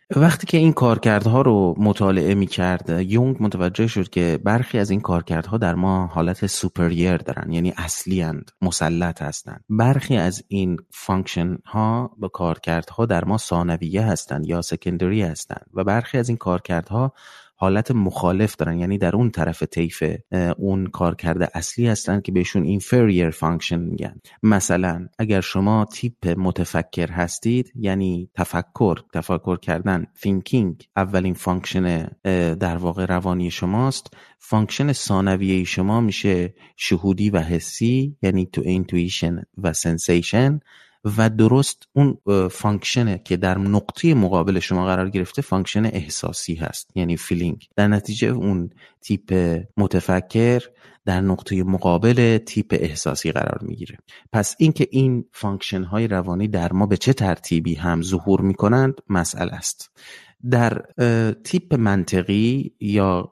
وقتی 0.09 0.47
که 0.47 0.57
این 0.57 0.73
کارکردها 0.73 1.41
رو 1.41 1.75
مطالعه 1.77 2.35
می 2.35 2.47
کرد 2.47 2.89
یونگ 2.89 3.37
متوجه 3.39 3.87
شد 3.87 4.09
که 4.09 4.39
برخی 4.43 4.79
از 4.79 4.89
این 4.89 5.01
کارکردها 5.01 5.57
در 5.57 5.75
ما 5.75 6.07
حالت 6.07 6.45
superior 6.45 7.17
دارن 7.17 7.51
یعنی 7.51 7.73
اصلی 7.77 8.21
اند 8.21 8.51
مسلط 8.61 9.21
هستند 9.21 9.63
برخی 9.69 10.17
از 10.17 10.43
این 10.47 10.77
function 10.91 11.57
ها 11.65 12.11
به 12.17 12.29
کارکردها 12.29 13.05
در 13.05 13.25
ما 13.25 13.37
ثانویه 13.37 14.01
هستند 14.01 14.45
یا 14.45 14.61
secondary 14.61 15.21
هستند 15.21 15.65
و 15.73 15.83
برخی 15.83 16.17
از 16.17 16.29
این 16.29 16.37
کارکردها 16.37 17.13
حالت 17.55 17.91
مخالف 17.91 18.55
دارن. 18.55 18.79
یعنی 18.79 18.97
در 18.97 19.15
اون 19.15 19.29
طرف 19.29 19.63
طیف 19.63 20.03
اون 20.57 20.87
کارکرد 20.87 21.51
اصلی 21.53 21.87
هستن 21.87 22.21
که 22.21 22.31
بهشون 22.31 22.79
inferior 22.79 23.33
function 23.33 23.71
میگن. 23.71 24.21
مثلا 24.43 25.07
اگر 25.19 25.41
شما 25.41 25.85
تیپ 25.85 26.27
متفکر 26.37 27.11
هستید 27.11 27.71
یعنی 27.75 28.29
تفکر 28.35 28.95
تفکر 29.13 29.59
کردن 29.59 30.05
thinking 30.19 30.85
اولین 30.95 31.33
function 31.33 32.07
در 32.53 32.77
واقع 32.77 33.05
روانی 33.05 33.51
شماست. 33.51 34.13
function 34.39 34.91
ثانویه 34.91 35.63
شما 35.63 36.01
میشه 36.01 36.53
شهودی 36.75 37.29
و 37.29 37.39
حسی 37.39 38.17
یعنی 38.21 38.61
intuition 38.63 39.43
و 39.57 39.73
sensation. 39.73 40.59
و 41.17 41.29
درست 41.29 41.83
اون 41.93 42.17
function 42.47 43.13
ه 43.13 43.21
که 43.25 43.37
در 43.37 43.57
نقطه 43.57 44.13
مقابل 44.13 44.59
شما 44.59 44.85
قرار 44.85 45.09
گرفته 45.09 45.41
function 45.41 45.85
احساسی 45.85 46.55
هست 46.55 46.91
یعنی 46.95 47.17
feeling. 47.17 47.67
در 47.75 47.87
نتیجه 47.87 48.27
اون 48.27 48.69
تیپ 49.01 49.59
متفکر 49.77 50.63
در 51.05 51.21
نقطه 51.21 51.63
مقابل 51.63 52.37
تیپ 52.37 52.77
احساسی 52.79 53.31
قرار 53.31 53.59
می‌گیره. 53.61 53.97
پس 54.33 54.55
اینکه 54.59 54.87
این 54.91 55.25
function 55.31 55.83
های 55.83 56.07
روانی 56.07 56.47
در 56.47 56.73
ما 56.73 56.85
به 56.85 56.97
چه 56.97 57.13
ترتیبی 57.13 57.75
هم 57.75 58.01
ظهور 58.01 58.41
می‌کنند 58.41 58.93
مسئله 59.09 59.53
است. 59.53 59.91
در 60.49 60.81
تیپ 61.43 61.73
منطقی 61.73 62.73
یا 62.79 63.31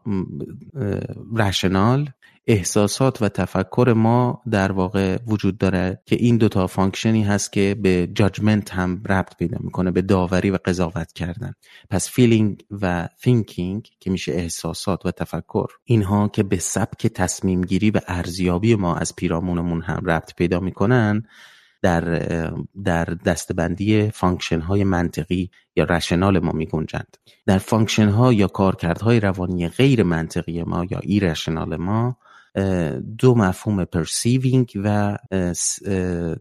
rational 1.35 2.09
احساسات 2.47 3.21
و 3.21 3.29
تفکر 3.29 3.93
ما 3.97 4.41
در 4.49 4.71
واقع 4.71 5.17
وجود 5.27 5.57
داره 5.57 6.01
که 6.05 6.15
این 6.15 6.37
دوتا 6.37 6.67
function 6.67 7.17
ی 7.17 7.23
هست 7.23 7.53
که 7.53 7.75
به 7.81 8.07
judgment 8.13 8.73
هم 8.73 9.01
ربط 9.09 9.37
پیدا 9.37 9.57
می‌کنه 9.61 9.91
به 9.91 10.01
داوری 10.01 10.49
و 10.49 10.57
قضاوت 10.65 11.13
کردن. 11.13 11.53
پس 11.89 12.09
feeling 12.09 12.65
و 12.81 13.09
thinking 13.21 13.89
که 13.99 14.09
میشه 14.09 14.31
احساسات 14.31 15.05
و 15.05 15.11
تفکر 15.11 15.67
اینها 15.83 16.27
که 16.27 16.43
به 16.43 16.57
سبک 16.57 17.07
تصمیم 17.07 17.61
گیری 17.61 17.91
و 17.91 17.99
ارزیابی 18.07 18.75
ما 18.75 18.95
از 18.95 19.15
پیرامونمون 19.15 19.81
هم 19.81 20.05
ربط 20.05 20.35
پیدا 20.35 20.59
می‌کنن 20.59 21.23
در 21.81 22.01
در 22.83 23.05
دسته‌بندی 23.05 24.09
function 24.09 24.59
های 24.59 24.83
منطقی 24.83 25.49
یا 25.75 25.83
rational 25.83 26.39
ما 26.39 26.51
می 26.51 26.65
گنجند 26.65 27.17
در 27.45 27.57
function 27.57 28.09
ها 28.09 28.33
یا 28.33 28.47
کارکردهای 28.47 29.19
روانی 29.19 29.67
غیر 29.67 30.03
منطقی 30.03 30.63
ما 30.63 30.85
یا 30.91 30.99
irrational 31.03 31.75
ما 31.75 32.17
دو 33.17 33.35
مفهوم 33.35 33.85
perceiving 33.85 34.71
و 34.83 35.17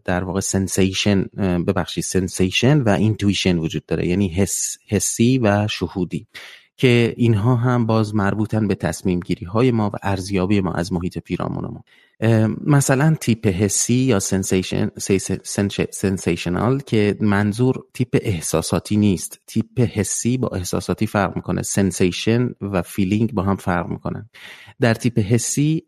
در 0.05 0.23
واقع 0.23 0.39
sensation 0.39 1.23
ببخشید 1.67 2.03
sensation 2.03 2.81
و 2.81 2.89
intuition 2.89 3.57
وجود 3.57 3.85
داره. 3.85 4.07
یعنی 4.07 4.27
حس، 4.27 4.77
حسی 4.87 5.37
و 5.37 5.67
شهودی 5.67 6.27
که 6.77 7.13
اینها 7.17 7.55
هم 7.55 7.85
باز 7.85 8.15
مربوطن 8.15 8.67
به 8.67 8.75
تصمیم 8.75 9.19
گیری 9.19 9.45
های 9.45 9.71
ما 9.71 9.89
و 9.89 9.93
ارزیابی 10.03 10.61
ما 10.61 10.71
از 10.71 10.93
محیط 10.93 11.17
پیرامون 11.17 11.65
ما. 11.65 11.83
مثلا 12.65 13.15
تیپ 13.21 13.47
حسی 13.47 13.93
یا 13.93 14.19
sensation 14.19 14.89
sensational 15.91 16.79
که 16.79 17.17
منظور 17.19 17.85
تیپ 17.93 18.17
احساساتی 18.21 18.97
نیست. 18.97 19.39
تیپ 19.47 19.79
حسی 19.79 20.37
با 20.37 20.47
احساساتی 20.47 21.07
فرق 21.07 21.35
می‌کنه. 21.35 21.61
sensation 21.61 22.49
و 22.61 22.81
feeling 22.81 23.33
با 23.33 23.43
هم 23.43 23.55
فرق 23.55 23.89
می‌کنن. 23.89 24.29
در 24.81 24.93
تیپ 24.93 25.19
حسی 25.19 25.83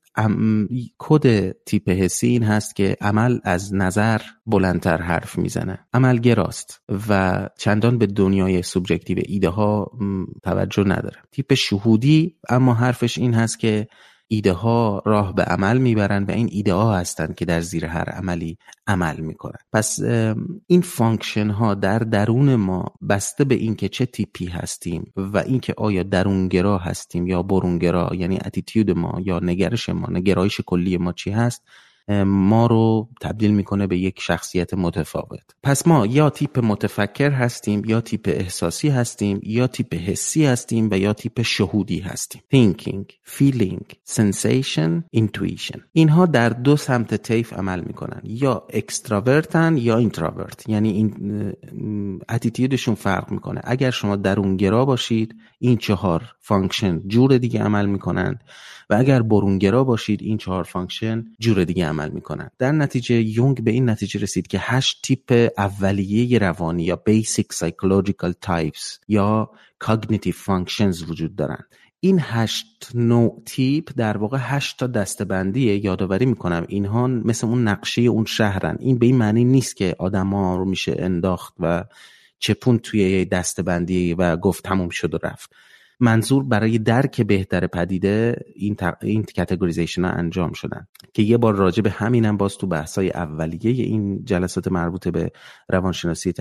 کد 0.98 1.52
تیپ 1.52 1.89
حسی 1.89 2.28
این 2.28 2.43
هست 2.43 2.76
که 2.76 2.98
عمل 3.02 3.39
از 3.43 3.74
نظر 3.74 4.21
بلندتر 4.45 5.02
حرف 5.02 5.38
می‌زنه. 5.38 5.80
عمل 5.93 6.17
گراست 6.17 6.82
و 7.10 7.50
چندان 7.58 7.98
به 7.98 8.06
دنیای 8.06 8.62
subjective 8.62 9.17
ایده 9.26 9.50
ها 9.50 9.91
توجه 10.43 10.84
نداره. 10.84 11.17
تیپ 11.32 11.54
شهودی 11.54 12.36
اما 12.50 12.74
حرفش 12.74 13.17
این 13.17 13.34
هست 13.34 13.60
که 13.60 13.88
ایده 14.27 14.53
ها 14.53 15.01
راه 15.05 15.35
به 15.35 15.43
عمل 15.43 15.77
می‌برن 15.77 16.23
و 16.23 16.31
این 16.31 16.49
ایده 16.51 16.73
ها 16.73 16.97
هستند 16.97 17.35
که 17.35 17.45
در 17.45 17.61
زیر 17.61 17.85
هر 17.85 18.09
عملی 18.09 18.57
عمل 18.88 19.19
می‌کنن. 19.19 19.59
پس 19.73 19.99
این 20.67 20.81
function 20.82 21.49
ها 21.49 21.73
در 21.73 21.99
درون 21.99 22.55
ما 22.55 22.85
بسته 23.09 23.43
به 23.43 23.55
اینکه 23.55 23.89
چه 23.89 24.05
تیپی 24.05 24.45
هستیم 24.45 25.13
و 25.15 25.38
اینکه 25.38 25.73
آیا 25.77 26.03
درونگرا 26.03 26.77
هستیم 26.77 27.27
یا 27.27 27.43
برونگرا 27.43 28.11
یعنی 28.15 28.39
attitude 28.45 28.91
ما 28.91 29.21
یا 29.25 29.39
نگرش 29.39 29.89
ما 29.89 30.07
گرایش 30.12 30.62
کلی 30.65 30.97
ما 30.97 31.13
چی 31.13 31.31
هست؟ 31.31 31.63
ما 32.26 32.68
رو 32.68 33.10
تبدیل 33.22 33.54
می‌کنه 33.54 33.88
به 33.88 33.98
یک 33.98 34.20
شخصیت 34.22 34.74
متفاوت. 34.74 35.56
پس 35.63 35.88
ما 35.88 36.06
یا 36.06 36.30
تیپ 36.30 36.60
متفکر 36.60 37.32
هستیم 37.32 37.82
یا 37.86 38.02
تیپ 38.02 38.22
احساسی 38.26 38.89
هستیم 38.89 39.39
یا 39.44 39.68
تیپ 39.68 39.94
حسی 39.94 40.46
هستیم 40.46 40.89
و 40.91 40.98
یا 40.98 41.13
تیپ 41.13 41.41
شهودی 41.41 42.00
هستیم. 42.00 42.41
Thinking 42.56 43.06
feeling 43.38 43.84
sensation 44.15 45.04
intuition. 45.18 45.80
اینها 45.94 46.26
در 46.26 46.50
دو 46.50 46.78
سمت 46.78 47.15
طیف 47.15 47.54
عمل 47.54 47.82
می‌کنن. 47.82 48.22
یا 48.24 48.68
extravert 48.73 49.67
ن 49.67 49.78
یا 49.78 49.98
introvert 49.97 50.69
یعنی 50.70 50.91
این 50.91 51.54
attitude 52.30 52.73
شون 52.73 52.95
فرق 52.96 53.32
می‌کنه. 53.32 53.62
اگر 53.63 53.91
شما 53.91 54.15
درونگرا 54.15 54.86
باشید 54.86 55.36
این 55.60 55.78
چهار 55.78 56.24
function 56.39 57.08
جور 57.08 57.38
دیگه 57.38 57.63
عمل 57.63 57.86
می‌کنن 57.86 58.39
و 58.89 58.95
اگر 58.95 59.21
برونگرا 59.21 59.84
باشید 59.84 60.21
این 60.21 60.38
چهار 60.38 60.63
function 60.63 61.25
جور 61.39 61.63
دیگه 61.63 61.86
عمل 61.86 62.10
می‌کنن. 62.10 62.50
در 62.58 62.71
نتیجه 62.71 63.21
یونگ 63.21 63.63
به 63.63 63.71
این 63.71 63.89
نتیجه 63.89 64.19
رسید 64.19 64.48
که 64.48 64.58
هشت 64.62 65.00
تیپ 65.04 65.50
اولیه 65.58 66.39
روانی 66.39 66.84
یا 66.84 67.04
basic 67.10 67.56
psychological 67.56 68.34
types 68.45 69.00
یا 69.08 69.52
cognitive 69.84 70.36
functions 70.48 71.10
وجود 71.10 71.36
دارن 71.36 71.63
این 72.00 72.19
هشت 72.21 72.91
نوع 72.93 73.41
تیپ 73.45 73.91
در 73.98 74.17
واقع 74.17 74.38
هشت 74.41 74.80
تا 74.80 74.88
دسته‌بندیه 74.88 75.86
یادآوری 75.86 76.26
می‌کنم. 76.26 76.65
اینها 76.67 77.08
مثل 77.08 77.48
اون 77.48 77.67
نقشه 77.67 78.02
اون 78.02 78.26
شهرن. 78.26 78.78
این 78.80 78.98
به 78.98 79.06
این 79.06 79.15
معنی 79.15 79.43
نیست 79.43 79.76
که 79.76 79.95
آدما 80.00 80.58
رو 80.58 80.65
میشه 80.65 80.95
انداخت 81.00 81.54
و 81.60 81.84
چپون 82.39 82.80
توی 82.80 83.26
دسته‌بندی 83.25 84.13
و 84.13 84.38
گفت 84.38 84.63
تموم 84.63 84.89
شد 84.89 85.13
و 85.13 85.17
رفت. 85.24 85.54
منظور 85.99 86.43
برای 86.43 86.77
درک 86.77 87.21
بهتر 87.21 87.67
پدیده 87.67 88.45
این, 88.55 88.75
تق... 88.75 88.97
این 89.01 89.23
کتگوریزیشن 89.23 90.05
ها 90.05 90.12
انجام 90.12 90.53
شدن. 90.53 90.88
که 91.13 91.23
یه 91.23 91.38
بار 91.38 91.55
راجع 91.55 91.81
به 91.81 91.89
همینم 91.89 92.38
باز 92.38 92.58
تو 92.58 92.67
بحثای 92.67 93.12
اولیه 93.12 93.84
این 93.84 94.25
جلسات 94.25 94.67
مربوط 94.67 95.08
به 95.08 95.31
روانشناسی 95.69 96.34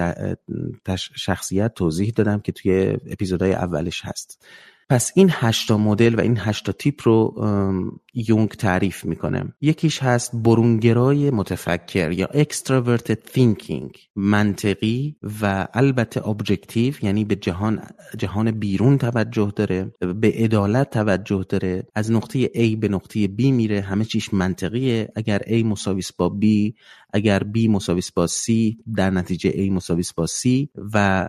شخصیت 0.96 1.74
توضیح 1.74 2.12
دادم 2.16 2.40
که 2.40 2.52
توی 2.52 2.96
اپیزودهای 3.06 3.52
اولش 3.52 4.04
هست. 4.04 4.44
پس 4.88 5.12
این 5.14 5.28
هشتا 5.32 5.78
مدل 5.78 6.14
و 6.14 6.20
این 6.20 6.38
هشتا 6.38 6.72
تیپ 6.72 7.08
رو 7.08 7.34
یونگ 8.14 8.48
تعریف 8.48 9.04
می‌کنه. 9.04 9.44
یکیش 9.60 10.02
هست 10.02 10.30
برونگرای 10.34 11.30
متفکر 11.30 12.12
یا 12.12 12.26
extroverted 12.26 13.30
thinking 13.34 13.98
منطقی 14.16 15.16
و 15.42 15.66
البته 15.74 16.28
ابجکتیو 16.28 16.94
یعنی 17.02 17.24
به 17.24 17.36
جهان 17.36 17.80
جهان 18.18 18.50
بیرون 18.50 18.98
توجه 18.98 19.52
داره 19.56 19.92
به 20.20 20.32
عدالت 20.36 20.90
توجه 20.90 21.44
داره 21.48 21.86
از 21.94 22.12
نقطه 22.12 22.46
A 22.46 22.76
به 22.76 22.88
نقطه 22.88 23.26
B 23.26 23.44
میره 23.44 23.80
همه 23.80 24.04
چیش 24.04 24.34
منطقیه 24.34 25.08
اگر 25.16 25.38
A 25.38 25.64
مساویس 25.64 26.12
با 26.12 26.38
B 26.42 26.72
اگر 27.12 27.42
B 27.56 27.68
مساویس 27.68 28.12
با 28.12 28.26
C 28.26 28.52
در 28.96 29.10
نتیجه 29.10 29.50
A 29.50 29.70
مساویس 29.70 30.12
با 30.12 30.26
C 30.26 30.66
و 30.94 31.28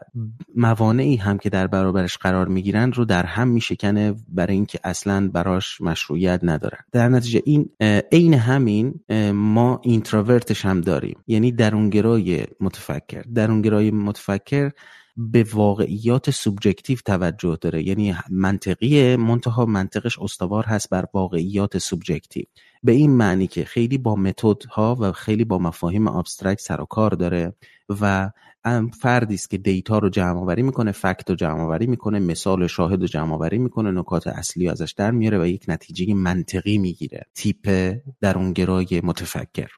موانعی 0.55 1.15
هم 1.15 1.37
که 1.37 1.49
در 1.49 1.67
برابرش 1.67 2.17
قرار 2.17 2.47
می‌گیرن 2.47 2.91
رو 2.91 3.05
در 3.05 3.25
هم 3.25 3.47
میشکنه 3.47 4.15
برای 4.27 4.55
اینکه 4.55 4.79
اصلا 4.83 5.29
براش 5.33 5.81
مشروعیت 5.81 6.39
نداره. 6.43 6.74
دارن. 6.75 6.85
در 6.91 7.09
نتیجه 7.09 7.41
این 7.45 7.69
عین 8.11 8.33
همین 8.33 8.99
ما 9.33 9.81
introvert 9.83 10.50
ش 10.50 10.65
هم 10.65 10.81
داریم. 10.81 11.23
یعنی 11.27 11.51
درونگرای 11.51 12.45
متفکر. 12.59 13.21
درونگرای 13.21 13.91
متفکر 13.91 14.71
به 15.17 15.45
واقعیات 15.53 16.29
subjective 16.29 16.97
توجه 17.05 17.57
داره. 17.61 17.83
یعنی 17.83 18.15
منطقیه 18.29 19.17
منتها 19.17 19.65
منطقش 19.65 20.19
استوار 20.19 20.63
هست 20.63 20.89
بر 20.89 21.05
واقعیات 21.13 21.77
subjective. 21.77 22.45
به 22.83 22.91
این 22.91 23.11
معنی 23.11 23.47
که 23.47 23.65
خیلی 23.65 23.97
با 23.97 24.33
ها 24.69 24.97
و 24.99 25.11
خیلی 25.11 25.43
با 25.43 25.57
مفاهیم 25.57 26.07
abstract 26.07 26.61
سر 26.61 26.81
و 26.81 26.85
کار 26.85 27.11
داره 27.11 27.53
و 28.01 28.31
فردی 29.01 29.33
است 29.33 29.49
که 29.49 29.57
data 29.57 29.97
رو 29.97 30.09
جمع 30.09 30.39
آوری 30.39 30.61
می‌کنه 30.61 30.91
fact 30.91 31.29
رو 31.29 31.35
جمع 31.35 31.61
آوری 31.61 31.87
می‌کنه 31.87 32.19
مثال 32.19 32.67
شاهد 32.67 33.01
رو 33.01 33.07
جمع 33.07 33.33
آوری 33.33 33.57
می‌کنه 33.57 33.91
نکات 33.91 34.27
اصلی 34.27 34.69
ازش 34.69 34.91
در 34.97 35.11
میاره 35.11 35.41
و 35.41 35.45
یک 35.47 35.65
نتیجه 35.67 36.13
منطقی 36.13 36.77
می‌گیره. 36.77 37.25
تیپ 37.35 37.95
درونگرای 38.21 39.01
متفکر. 39.03 39.69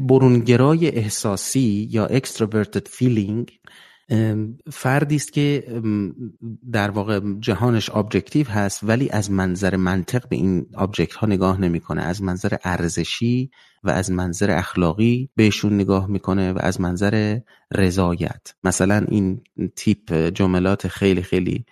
برونگرای 0.00 0.88
احساسی 0.88 1.88
یا 1.90 2.08
extroverted 2.08 2.88
feeling 2.98 3.44
فردی 4.72 5.16
است 5.16 5.32
که 5.32 5.64
در 6.72 6.90
واقع 6.90 7.20
جهانش 7.40 7.90
objective 7.90 8.48
هست 8.48 8.80
ولی 8.82 9.10
از 9.10 9.30
منظر 9.30 9.76
منطق 9.76 10.28
به 10.28 10.36
این 10.36 10.66
object 10.76 11.14
ها 11.14 11.26
نگاه 11.26 11.60
نمی‌کنه. 11.60 12.02
از 12.02 12.22
منظر 12.22 12.56
ارزشی 12.64 13.50
و 13.86 13.90
از 13.90 14.10
منظر 14.10 14.50
اخلاقی 14.50 15.28
بهشون 15.36 15.74
نگاه 15.74 16.06
می‌کنه 16.06 16.52
و 16.52 16.58
از 16.60 16.80
منظر 16.80 17.38
رضایت. 17.74 18.54
مثلا 18.64 19.06
این 19.08 19.40
تیپ 19.76 20.12
جملات 20.28 20.88
خیلی 20.88 21.22
خیلی 21.22 21.64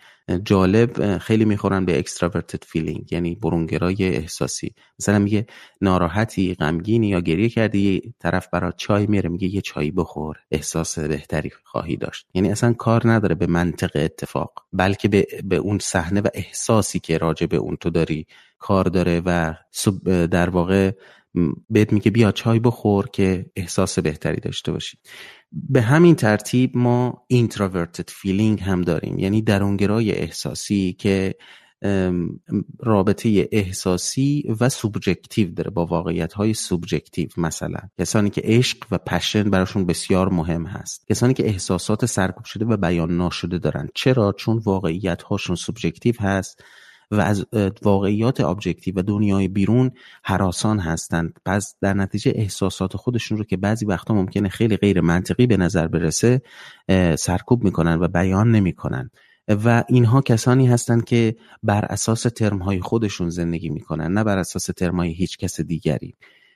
جالب 0.44 1.18
خیلی 1.18 1.44
می‌خورن 1.44 1.84
به 1.84 2.02
extroverted 2.02 2.58
feeling 2.68 3.12
یعنی 3.12 3.34
برونگرای 3.34 3.96
احساسی. 4.00 4.74
مثلا 5.00 5.18
میگه 5.18 5.46
ناراحتی 5.80 6.54
غمگینی 6.54 7.08
یا 7.08 7.20
گریه 7.20 7.48
کردی 7.48 8.14
طرف 8.18 8.48
برات 8.52 8.74
چای 8.76 9.06
میره 9.06 9.28
میگه 9.28 9.48
یه 9.48 9.60
چایی 9.60 9.90
بخور 9.90 10.36
احساس 10.50 10.98
بهتری 10.98 11.50
خواهی 11.64 11.96
داشت. 11.96 12.26
یعنی 12.34 12.50
اصلا 12.50 12.72
کار 12.72 13.02
نداره 13.04 13.34
به 13.34 13.46
منطق 13.46 13.90
اتفاق 13.94 14.52
بلکه 14.72 15.08
به, 15.08 15.26
به 15.44 15.56
اون 15.56 15.78
صحنه 15.78 16.20
و 16.20 16.28
احساسی 16.34 17.00
که 17.00 17.18
راجع 17.18 17.46
به 17.46 17.56
اون 17.56 17.76
تو 17.76 17.90
داری 17.90 18.26
کار 18.58 18.84
داره 18.84 19.22
و 19.26 19.54
در 20.26 20.50
واقع 20.50 20.90
بهت 21.70 21.92
میگه 21.92 22.10
بیا 22.10 22.32
چای 22.32 22.58
بخور 22.58 23.08
که 23.08 23.46
احساس 23.56 23.98
بهتری 23.98 24.40
داشته 24.40 24.72
باشی. 24.72 24.98
به 25.52 25.82
همین 25.82 26.14
ترتیب 26.14 26.76
ما 26.76 27.26
introverted 27.32 28.10
feeling 28.10 28.62
هم 28.62 28.82
داریم. 28.82 29.18
یعنی 29.18 29.42
درونگرای 29.42 30.12
احساسی 30.12 30.96
که 30.98 31.34
رابطه 32.80 33.48
احساسی 33.52 34.54
و 34.60 34.68
subjective 34.68 35.50
داره 35.50 35.70
با 35.70 35.86
واقعیت 35.86 36.32
های 36.32 36.54
subjective 36.54 37.28
مثلا 37.36 37.78
کسانی 37.98 38.30
که 38.30 38.42
عشق 38.44 38.78
و 38.90 38.98
passion 38.98 39.50
براشون 39.50 39.86
بسیار 39.86 40.28
مهم 40.28 40.66
هست. 40.66 41.06
کسانی 41.08 41.34
که 41.34 41.46
احساسات 41.46 42.06
سرکوب 42.06 42.44
شده 42.44 42.64
و 42.64 42.76
بیان 42.76 43.16
ناشده 43.16 43.58
دارن. 43.58 43.88
چرا؟ 43.94 44.32
چون 44.32 44.58
واقعیت 44.58 45.22
هاشون 45.22 45.56
subjective 45.56 46.14
هست. 46.20 46.64
و 47.10 47.20
از 47.20 47.46
واقعیات 47.82 48.40
objective 48.40 48.94
و 48.96 49.02
دنیای 49.02 49.48
بیرون 49.48 49.90
هراسان 50.22 50.78
هستند. 50.78 51.38
پس 51.44 51.74
در 51.80 51.94
نتیجه 51.94 52.32
احساسات 52.34 52.96
خودشون 52.96 53.38
رو 53.38 53.44
که 53.44 53.56
بعضی 53.56 53.86
وقتا 53.86 54.14
ممکنه 54.14 54.48
خیلی 54.48 54.76
غیر 54.76 55.00
منطقی 55.00 55.46
به 55.46 55.56
نظر 55.56 55.86
برسه 55.86 56.42
سرکوب 57.18 57.64
می‌کنن 57.64 58.00
و 58.00 58.08
بیان 58.08 58.50
نمی‌کنن. 58.50 59.10
و 59.48 59.84
اینها 59.88 60.20
کسانی 60.20 60.66
هستند 60.66 61.04
که 61.04 61.36
بر 61.62 61.84
اساس 61.84 62.22
ترمهای 62.22 62.80
خودشون 62.80 63.28
زندگی 63.30 63.68
می‌کنن 63.68 64.12
نه 64.12 64.24
بر 64.24 64.38
اساس 64.38 64.64
ترمهای 64.64 65.12
هیچ 65.12 65.38
کس 65.38 65.60
دیگری. 65.60 66.14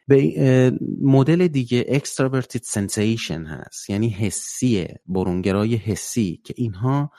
یه 0.09 0.72
مدل 1.02 1.48
دیگه 1.48 1.84
extroverted 1.84 2.61
sensation 2.61 3.46
هست 3.46 3.90
یعنی 3.90 4.08
حسیه 4.08 5.00
برونگرای 5.06 5.74
حسی 5.74 6.40
که 6.44 6.54
اینها 6.56 7.11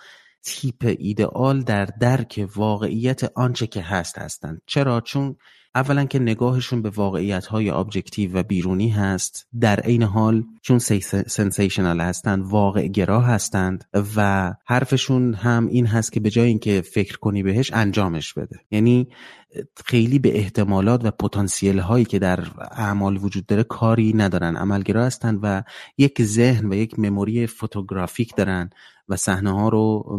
تیپ 0.43 0.95
ایدئال 0.99 1.61
در 1.61 1.85
درک 1.85 2.49
واقعیت 2.55 3.31
آنچه 3.35 3.67
که 3.67 3.81
هست 3.81 4.17
هستند. 4.17 4.61
چرا؟ 4.65 5.01
چون 5.01 5.35
اولا 5.75 6.05
که 6.05 6.19
نگاهشون 6.19 6.81
به 6.81 6.89
واقعیت 6.89 7.45
های 7.45 7.69
objective 7.69 8.37
و 8.37 8.43
بیرونی 8.43 8.89
هست. 8.89 9.47
در 9.59 9.79
عین 9.79 10.03
حال 10.03 10.43
چون 10.61 10.79
sensational 10.79 12.01
هستند 12.01 12.43
واقع 12.45 12.87
گرا 12.87 13.21
هستند 13.21 13.83
و 14.15 14.53
حرفشون 14.65 15.33
هم 15.33 15.67
این 15.67 15.85
هست 15.85 16.11
که 16.11 16.19
به 16.19 16.29
جای 16.29 16.47
اینکه 16.47 16.81
فکر 16.81 17.17
کنی 17.17 17.43
بهش 17.43 17.73
انجامش 17.73 18.33
بده. 18.33 18.59
یعنی 18.71 19.07
خیلی 19.85 20.19
به 20.19 20.37
احتمالات 20.37 21.05
و 21.05 21.11
پتانسیل 21.11 21.79
هایی 21.79 22.05
که 22.05 22.19
در 22.19 22.47
اعمال 22.71 23.17
وجود 23.17 23.45
داره 23.45 23.63
کاری 23.63 24.13
ندارن. 24.13 24.55
عملگرا 24.55 25.05
هستند 25.05 25.39
و 25.43 25.63
یک 25.97 26.21
ذهن 26.21 26.69
و 26.69 26.73
یک 26.73 26.99
مموری 26.99 27.47
فوتوگرافیک 27.47 28.35
دارن 28.35 28.69
و 29.09 29.15
صحنه 29.15 29.51
ها 29.51 29.69
رو 29.69 30.17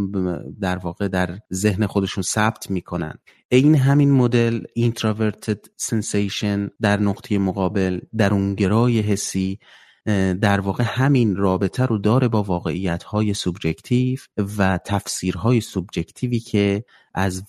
در 0.60 0.76
واقع 0.76 1.08
در 1.08 1.38
ذهن 1.52 1.86
خودشون 1.86 2.22
ثبت 2.22 2.70
می‌کنن. 2.70 3.14
این 3.48 3.74
همین 3.74 4.10
مدل 4.12 4.62
introverted 4.78 5.84
sensation 5.88 6.70
در 6.80 7.00
نقطه 7.00 7.38
مقابل 7.38 8.00
درونگرای 8.16 9.00
حسی 9.00 9.58
در 10.40 10.60
واقع 10.60 10.84
همین 10.86 11.36
رابطه 11.36 11.86
رو 11.86 11.98
داره 11.98 12.28
با 12.28 12.42
واقعیت 12.42 13.02
های 13.02 13.34
subjective 13.34 14.18
و 14.58 14.78
تفسیرهای 14.84 15.60
subjective 15.60 16.31
ی 16.31 16.38
که 16.38 16.84
از 17.14 17.42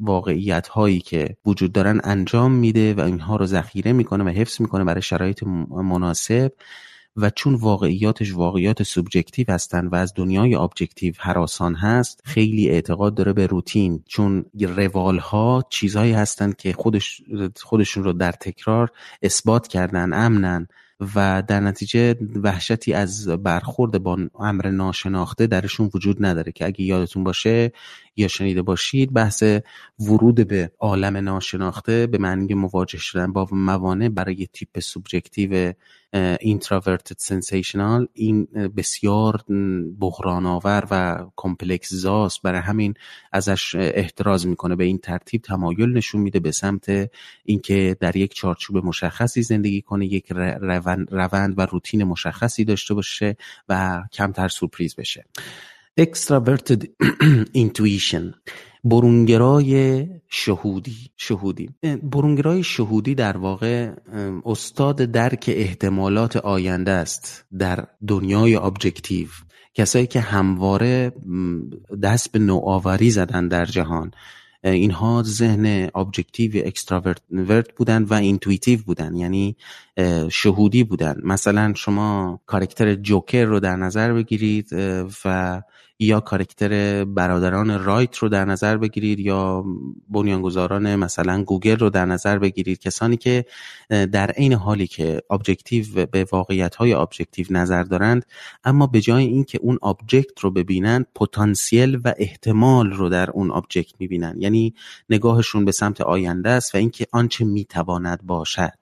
واقعیت 0.00 0.68
هایی 0.68 1.00
که 1.00 1.36
وجود 1.46 1.72
دارن 1.72 2.00
انجام 2.04 2.52
میده 2.52 2.94
و 2.94 3.00
اینها 3.00 3.36
رو 3.36 3.46
ذخیره 3.46 3.92
می‌کنه 3.92 4.24
و 4.24 4.28
حفظ 4.28 4.60
می‌کنه 4.60 4.84
برای 4.84 5.02
شرایط 5.02 5.42
مناسب 5.70 6.52
و 7.16 7.30
چون 7.30 7.54
واقعیاتش 7.54 8.34
واقعیات 8.34 8.82
subjective 8.82 9.46
هستن 9.48 9.86
و 9.86 9.94
از 9.94 10.12
دنیای 10.16 10.54
objective 10.54 11.14
هراسان 11.18 11.74
هست 11.74 12.20
خیلی 12.24 12.70
اعتقاد 12.70 13.14
داره 13.14 13.32
به 13.32 13.46
روتین. 13.46 14.02
چون 14.06 14.44
روال 14.60 15.18
ها 15.18 15.64
چیزهایی 15.70 16.12
هستند 16.12 16.56
که 16.56 16.72
خودش 16.72 17.22
خودشون 17.62 18.04
رو 18.04 18.12
در 18.12 18.32
تکرار 18.32 18.90
اثبات 19.22 19.68
کردن 19.68 20.12
امنن. 20.12 20.68
و 21.16 21.42
در 21.48 21.60
نتیجه 21.60 22.16
وحشتی 22.42 22.92
از 22.92 23.28
برخورد 23.28 24.02
با 24.02 24.18
امر 24.40 24.70
ناشناخته 24.70 25.46
درشون 25.46 25.90
وجود 25.94 26.24
نداره 26.24 26.52
که 26.52 26.66
اگه 26.66 26.82
یادتون 26.82 27.24
باشه 27.24 27.72
یا 28.16 28.28
شنیده 28.28 28.62
باشید 28.62 29.12
بحث 29.12 29.42
ورود 30.00 30.48
به 30.48 30.72
عالم 30.78 31.16
ناشناخته 31.16 32.06
به 32.06 32.18
معنی 32.18 32.54
مواجه 32.54 32.98
شدن 32.98 33.32
با 33.32 33.48
موانع 33.52 34.08
برای 34.08 34.48
تیپ 34.52 34.80
subjective 34.80 35.72
introverted 36.12 37.16
sensational 37.18 38.08
این 38.12 38.44
بسیار 38.76 39.44
بحران 40.00 40.46
آور 40.46 40.86
و 40.90 41.26
complex 41.36 41.92
زاست. 41.92 42.42
برای 42.42 42.60
همین 42.60 42.94
ازش 43.32 43.74
احتراز 43.74 44.46
می‌کنه 44.46 44.76
به 44.76 44.84
این 44.84 44.98
ترتیب 44.98 45.42
تمایل 45.42 45.92
نشون 45.92 46.20
میده 46.20 46.40
به 46.40 46.52
سمت 46.52 47.10
اینکه 47.44 47.96
در 48.00 48.16
یک 48.16 48.34
چارچوب 48.34 48.76
مشخصی 48.76 49.42
زندگی 49.42 49.82
کنه 49.82 50.06
یک 50.06 50.32
روند 51.10 51.54
و 51.58 51.66
روتین 51.66 52.04
مشخصی 52.04 52.64
داشته 52.64 52.94
باشه 52.94 53.36
و 53.68 54.02
کمتر 54.12 54.48
سورپریز 54.48 54.94
بشه. 54.94 55.24
Extraverted 56.04 56.80
intuition 57.64 58.34
برونگرای 58.84 60.06
شهودی 60.28 60.96
شهودی. 61.16 61.70
برونگرای 62.02 62.62
شهودی 62.62 63.14
در 63.14 63.36
واقع 63.36 63.90
استاد 64.44 64.96
درک 64.96 65.44
احتمالات 65.54 66.36
آینده 66.36 66.90
است 66.90 67.44
در 67.58 67.86
دنیای 68.06 68.56
objective. 68.56 69.28
کسایی 69.74 70.06
که 70.06 70.20
همواره 70.20 71.12
دست 72.02 72.32
به 72.32 72.38
نوآوری 72.38 73.10
زدن 73.10 73.48
در 73.48 73.64
جهان 73.64 74.10
اینها 74.64 75.22
ذهن 75.22 75.90
objective 75.94 76.66
extrovert 76.66 77.72
بودن 77.76 78.02
و 78.02 78.14
intuitive 78.14 78.80
بودن 78.86 79.14
یعنی 79.14 79.56
شهودی 80.30 80.84
بودن. 80.84 81.14
مثلا 81.22 81.72
شما 81.76 82.40
کارکتر 82.46 82.94
جوکر 82.94 83.44
رو 83.44 83.60
در 83.60 83.76
نظر 83.76 84.12
بگیرید 84.12 84.68
و 85.24 85.62
یا 86.02 86.20
کارکتر 86.20 87.04
برادران 87.04 87.84
رایت 87.84 88.16
رو 88.16 88.28
در 88.28 88.44
نظر 88.44 88.76
بگیرید 88.76 89.20
یا 89.20 89.64
بنیانگذاران 90.08 90.96
مثلا 90.96 91.44
گوگل 91.44 91.76
رو 91.76 91.90
در 91.90 92.04
نظر 92.04 92.38
بگیرید. 92.38 92.78
کسانی 92.78 93.16
که 93.16 93.44
در 93.88 94.30
عین 94.30 94.52
حالی 94.52 94.86
که 94.86 95.22
objective 95.30 96.06
به 96.06 96.26
واقعیت 96.32 96.74
های 96.74 96.92
objective 96.92 97.46
نظر 97.50 97.82
دارند 97.82 98.26
اما 98.64 98.86
به 98.86 99.00
جای 99.00 99.24
اینکه 99.24 99.58
اون 99.62 99.78
object 99.82 100.40
رو 100.40 100.50
ببینند 100.50 101.06
پتانسیل 101.14 102.00
و 102.04 102.14
احتمال 102.18 102.90
رو 102.90 103.08
در 103.08 103.30
اون 103.30 103.50
object 103.50 103.94
می‌بینن. 103.98 104.34
یعنی 104.38 104.74
نگاهشون 105.10 105.64
به 105.64 105.72
سمت 105.72 106.00
آینده 106.00 106.50
است 106.50 106.74
و 106.74 106.78
اینکه 106.78 107.06
آنچه 107.12 107.44
می‌تواند 107.44 108.20
باشد. 108.22 108.78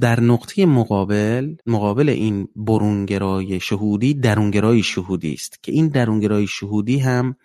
در 0.00 0.20
نقطه 0.20 0.66
مقابل 0.66 1.54
مقابل 1.66 2.08
این 2.08 2.48
برونگرای 2.56 3.60
شهودی 3.60 4.14
درونگرای 4.14 4.82
شهودی 4.82 5.32
است. 5.32 5.62
که 5.62 5.72
این 5.72 5.88
درونگرای 5.88 6.46
شهودی 6.46 6.98
هم 6.98 7.36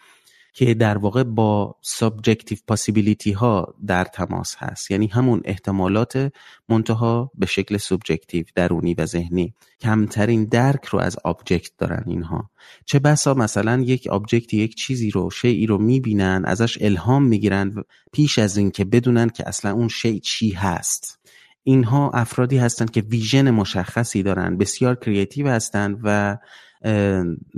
که 0.53 0.73
در 0.73 0.97
واقع 0.97 1.23
با 1.23 1.75
subjective 1.81 2.57
possibility 2.67 3.31
ها 3.31 3.75
در 3.87 4.03
تماس 4.03 4.55
هست. 4.57 4.91
یعنی 4.91 5.07
همون 5.07 5.41
احتمالات 5.45 6.33
منتها 6.69 7.31
به 7.35 7.45
شکل 7.45 7.77
subjective 7.77 8.45
درونی 8.55 8.93
و 8.93 9.05
ذهنی. 9.05 9.53
کمترین 9.81 10.45
درک 10.45 10.85
رو 10.85 10.99
از 10.99 11.17
object 11.23 11.71
دارن 11.77 12.03
اینها. 12.07 12.49
چه 12.85 12.99
بسا 12.99 13.33
مثلا 13.33 13.81
یک 13.81 14.07
object 14.07 14.50
ی 14.50 14.57
یک 14.57 14.75
چیزی 14.75 15.11
رو 15.11 15.29
شیئی 15.29 15.65
رو 15.65 15.77
می‌بینن 15.77 16.43
ازش 16.45 16.77
الهام 16.81 17.23
می‌گیرن 17.23 17.75
پیش 18.11 18.39
از 18.39 18.57
اینکه 18.57 18.85
بدونن 18.85 19.29
که 19.29 19.47
اصلا 19.47 19.71
اون 19.71 19.87
شیء 19.87 20.19
چی 20.19 20.51
هست. 20.51 21.19
اینها 21.63 22.11
افرادی 22.13 22.57
هستند 22.57 22.91
که 22.91 23.01
vision 23.01 23.51
مشخصی 23.51 24.23
دارن 24.23 24.57
بسیار 24.57 24.95
creative 24.95 25.47
هستند 25.47 25.99
و 26.03 26.37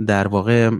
در 0.06 0.28
واقع 0.28 0.70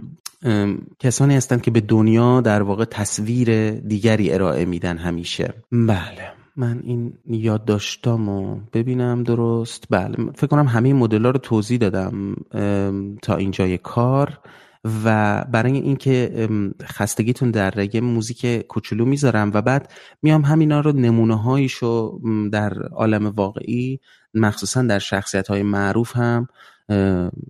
کسانی 0.99 1.35
هستند 1.35 1.61
که 1.61 1.71
به 1.71 1.81
دنیا 1.81 2.41
در 2.41 2.61
واقع 2.61 2.85
تصویر 2.85 3.71
دیگری 3.71 4.33
ارائه 4.33 4.65
میدن 4.65 4.97
همیشه. 4.97 5.53
بله. 5.71 6.31
من 6.57 6.81
این 6.83 7.13
یادداشتامو 7.27 8.59
ببینم 8.73 9.23
درست؟ 9.23 9.83
بله. 9.89 10.15
فکر 10.35 10.47
کنم 10.47 10.67
همه 10.67 10.93
مدل 10.93 11.25
رو 11.25 11.37
توضیح 11.37 11.77
دادم 11.77 12.35
تا 13.21 13.35
اینجای 13.35 13.77
کار. 13.77 14.39
و 15.05 15.45
برای 15.51 15.71
اینکه 15.71 16.47
خستگیتون 16.83 17.51
در 17.51 17.95
یه 17.95 18.01
موزیک 18.01 18.61
کوچولو 18.67 19.05
می‌ذارم 19.05 19.51
و 19.53 19.61
بعد 19.61 19.93
میام 20.21 20.41
همینا 20.41 20.79
رو 20.79 20.91
نمونه 20.91 21.41
هایشو 21.41 22.19
در 22.51 22.73
عالم 22.83 23.27
واقعی 23.27 23.99
مخصوصا 24.33 24.81
در 24.81 24.99
شخصیت 24.99 25.47
های 25.47 25.63
معروف 25.63 26.17
هم 26.17 26.47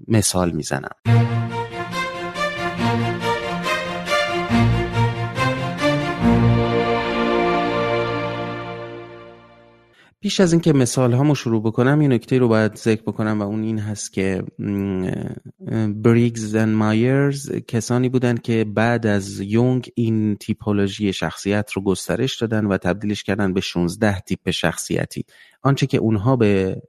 مثال 0.07 0.51
می‌زنم. 0.51 0.95
پیش 10.26 10.39
از 10.39 10.53
اینکه 10.53 10.73
مثال 10.73 11.13
هامو 11.13 11.36
شروع 11.36 11.61
بکنم 11.61 12.01
یه 12.01 12.07
نکته 12.07 12.38
رو 12.38 12.47
باید 12.47 12.76
ذکر 12.76 13.01
بکنم 13.01 13.41
و 13.41 13.43
اون 13.43 13.63
این 13.63 13.80
هست 13.80 14.13
که 14.13 14.43
بریگز 15.95 16.55
و 16.55 16.65
مایرز 16.65 17.51
کسانی 17.67 18.09
بودند 18.09 18.41
که 18.41 18.65
بعد 18.76 19.07
از 19.07 19.39
یونگ 19.39 19.89
این 19.95 20.36
تیپولوژی 20.36 21.13
شخصیت 21.13 21.71
رو 21.71 21.82
گسترش 21.82 22.41
دادن 22.41 22.65
و 22.65 22.78
تبدیلش 22.78 23.23
کردن 23.23 23.53
به 23.53 23.61
16 23.61 24.19
تیپ 24.19 24.49
شخصیتی. 24.51 25.26
آنچه 25.66 25.88
که 25.88 25.97
اونها 25.97 26.36
به 26.36 26.82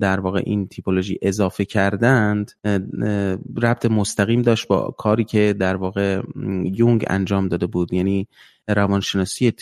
در 0.00 0.20
واقع 0.20 0.42
این 0.44 0.68
تیپولوژی 0.68 1.18
اضافه 1.22 1.64
کردند 1.64 2.52
ربط 3.62 3.86
مستقیم 3.86 4.42
داشت 4.42 4.68
با 4.68 4.94
کاری 4.98 5.24
که 5.24 5.54
در 5.58 5.76
واقع 5.76 6.22
یونگ 6.64 7.04
انجام 7.06 7.48
داده 7.48 7.66
بود. 7.66 7.92
یعنی 7.92 8.28
روانشناسی 8.68 9.52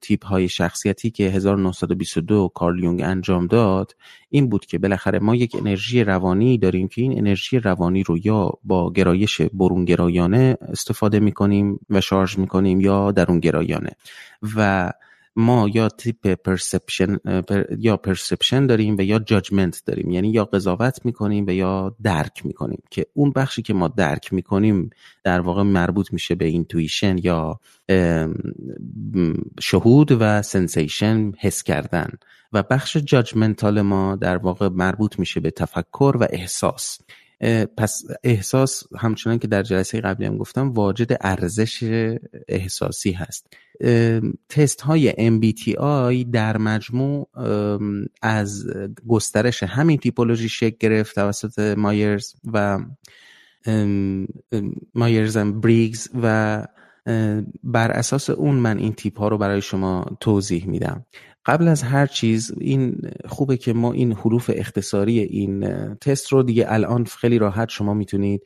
تیپ 0.00 0.26
های 0.26 0.48
شخصیتی 0.48 1.10
که 1.10 1.24
1922 1.24 2.48
کارل 2.54 2.82
یونگ 2.84 3.02
انجام 3.02 3.46
داد 3.46 3.96
این 4.28 4.48
بود 4.48 4.66
که 4.66 4.78
بالاخره 4.78 5.18
ما 5.18 5.36
یک 5.36 5.56
انرژی 5.56 6.04
روانی 6.04 6.58
داریم 6.58 6.88
که 6.88 7.02
این 7.02 7.18
انرژی 7.18 7.58
روانی 7.58 8.02
رو 8.02 8.18
یا 8.18 8.52
با 8.64 8.92
گرایش 8.92 9.40
برونگرایانه 9.40 10.56
استفاده 10.60 11.20
می‌کنیم 11.20 11.80
و 11.90 12.00
شارژ 12.00 12.38
می‌کنیم 12.38 12.80
یا 12.80 13.12
درونگرایانه. 13.12 13.90
و 14.56 14.92
ما 15.40 15.68
یا 15.74 15.88
تیپ 15.88 16.28
پرسپشن 16.28 17.16
یا 17.78 17.96
پرسپشن 17.96 18.66
داریم 18.66 18.96
و 18.98 19.00
یا 19.00 19.18
جاجمنت 19.18 19.82
داریم. 19.86 20.10
یعنی 20.10 20.30
یا 20.30 20.44
قضاوت 20.44 21.00
می‌کنیم 21.04 21.46
و 21.46 21.50
یا 21.50 21.96
درک 22.02 22.46
می‌کنیم. 22.46 22.82
که 22.90 23.06
اون 23.14 23.30
بخشی 23.30 23.62
که 23.62 23.74
ما 23.74 23.88
درک 23.88 24.32
می‌کنیم 24.32 24.90
در 25.24 25.40
واقع 25.40 25.62
مربوط 25.62 26.12
میشه 26.12 26.34
به 26.34 26.44
intuition 26.44 27.16
یا 27.18 27.60
شهود 29.60 30.16
و 30.20 30.42
sensation 30.42 31.32
حس 31.38 31.62
کردن. 31.62 32.10
و 32.52 32.62
بخش 32.62 32.96
judgmental 32.96 33.80
ما 33.80 34.16
در 34.16 34.36
واقع 34.36 34.68
مربوط 34.68 35.18
میشه 35.18 35.40
به 35.40 35.50
تفکر 35.50 36.16
و 36.20 36.26
احساس. 36.30 36.98
پس 37.76 38.02
احساس 38.24 38.82
همچنان 38.98 39.38
که 39.38 39.48
در 39.48 39.62
جلسه 39.62 40.00
قبلی 40.00 40.26
هم 40.26 40.36
گفتم 40.36 40.70
واجد 40.70 41.16
ارزش 41.20 41.78
احساسی 42.48 43.12
هست. 43.12 43.46
تست 44.48 44.80
های 44.80 45.12
MBTI 45.12 46.26
در 46.32 46.56
مجموع 46.56 47.28
از 48.22 48.66
گسترش 49.08 49.62
همین 49.62 49.98
تیپولوژی 49.98 50.48
شکل 50.48 50.76
گرفت 50.80 51.14
توسط 51.14 51.58
مایرز 51.78 52.34
و 52.52 52.78
مایرز 54.94 55.36
بریگز 55.36 56.08
و 56.22 56.66
بر 57.64 57.90
اساس 57.90 58.30
اون 58.30 58.54
من 58.54 58.78
این 58.78 58.92
تیپ 58.92 59.18
ها 59.18 59.28
رو 59.28 59.38
برای 59.38 59.62
شما 59.62 60.16
توضیح 60.20 60.66
میدم. 60.66 61.06
قبل 61.46 61.68
از 61.68 61.82
هر 61.82 62.06
چیز 62.06 62.52
این 62.60 63.10
خوبه 63.28 63.56
که 63.56 63.72
ما 63.72 63.92
این 63.92 64.12
حروف 64.12 64.50
اختصاری 64.54 65.18
این 65.18 65.94
تست 65.94 66.32
رو 66.32 66.42
دیگه 66.42 66.64
الان 66.68 67.04
خیلی 67.04 67.38
راحت 67.38 67.68
شما 67.68 67.94
می‌تونید 67.94 68.42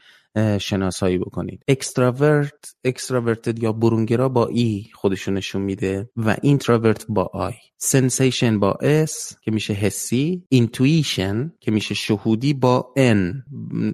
شناسایی 0.60 1.18
بکنید. 1.18 1.62
extrovert 1.68 2.74
extroverted 2.84 3.62
یا 3.62 3.72
برونگرا 3.72 4.28
با 4.28 4.46
E 4.46 4.84
خودشون 4.94 5.34
نشون 5.34 5.62
میده 5.62 6.10
و 6.16 6.36
introvert 6.42 7.06
با 7.08 7.30
I. 7.32 7.52
sensation 7.78 8.60
با 8.60 8.72
S 8.72 9.36
که 9.42 9.50
میشه 9.50 9.72
حسی. 9.72 10.44
intuition 10.48 11.52
که 11.60 11.70
میشه 11.70 11.94
شهودی 11.94 12.54
با 12.54 12.92
N 12.96 13.44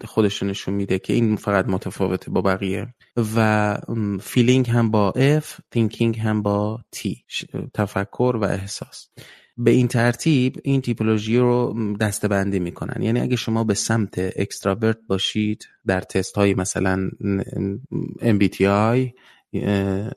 خودشون 0.05 0.51
نشون 0.51 0.75
میده 0.75 0.99
که 0.99 1.13
این 1.13 1.37
فقط 1.37 1.67
متفاوته 1.69 2.31
با 2.31 2.43
بقیه. 2.43 2.95
و 3.37 3.77
feeling 4.21 4.71
هم 4.71 4.91
با 4.91 5.11
F 5.11 5.61
thinking 5.71 6.19
هم 6.19 6.43
با 6.43 6.81
T 6.91 7.25
تفکر 7.75 8.37
و 8.41 8.45
احساس. 8.45 9.09
به 9.65 9.71
این 9.71 9.89
ترتیب 9.89 10.57
این 10.65 10.81
تیپولوژی 10.81 11.39
رو 11.39 11.75
دسته 12.01 12.29
بندی 12.29 12.59
می‌کنن. 12.59 13.03
یعنی 13.03 13.21
اگه 13.21 13.37
شما 13.37 13.65
به 13.65 13.75
سمت 13.75 14.15
extrovert 14.19 14.99
باشید 15.09 15.69
در 15.87 16.01
تست 16.01 16.37
های 16.37 16.55
مثلا 16.55 17.11
MBTI 18.21 19.11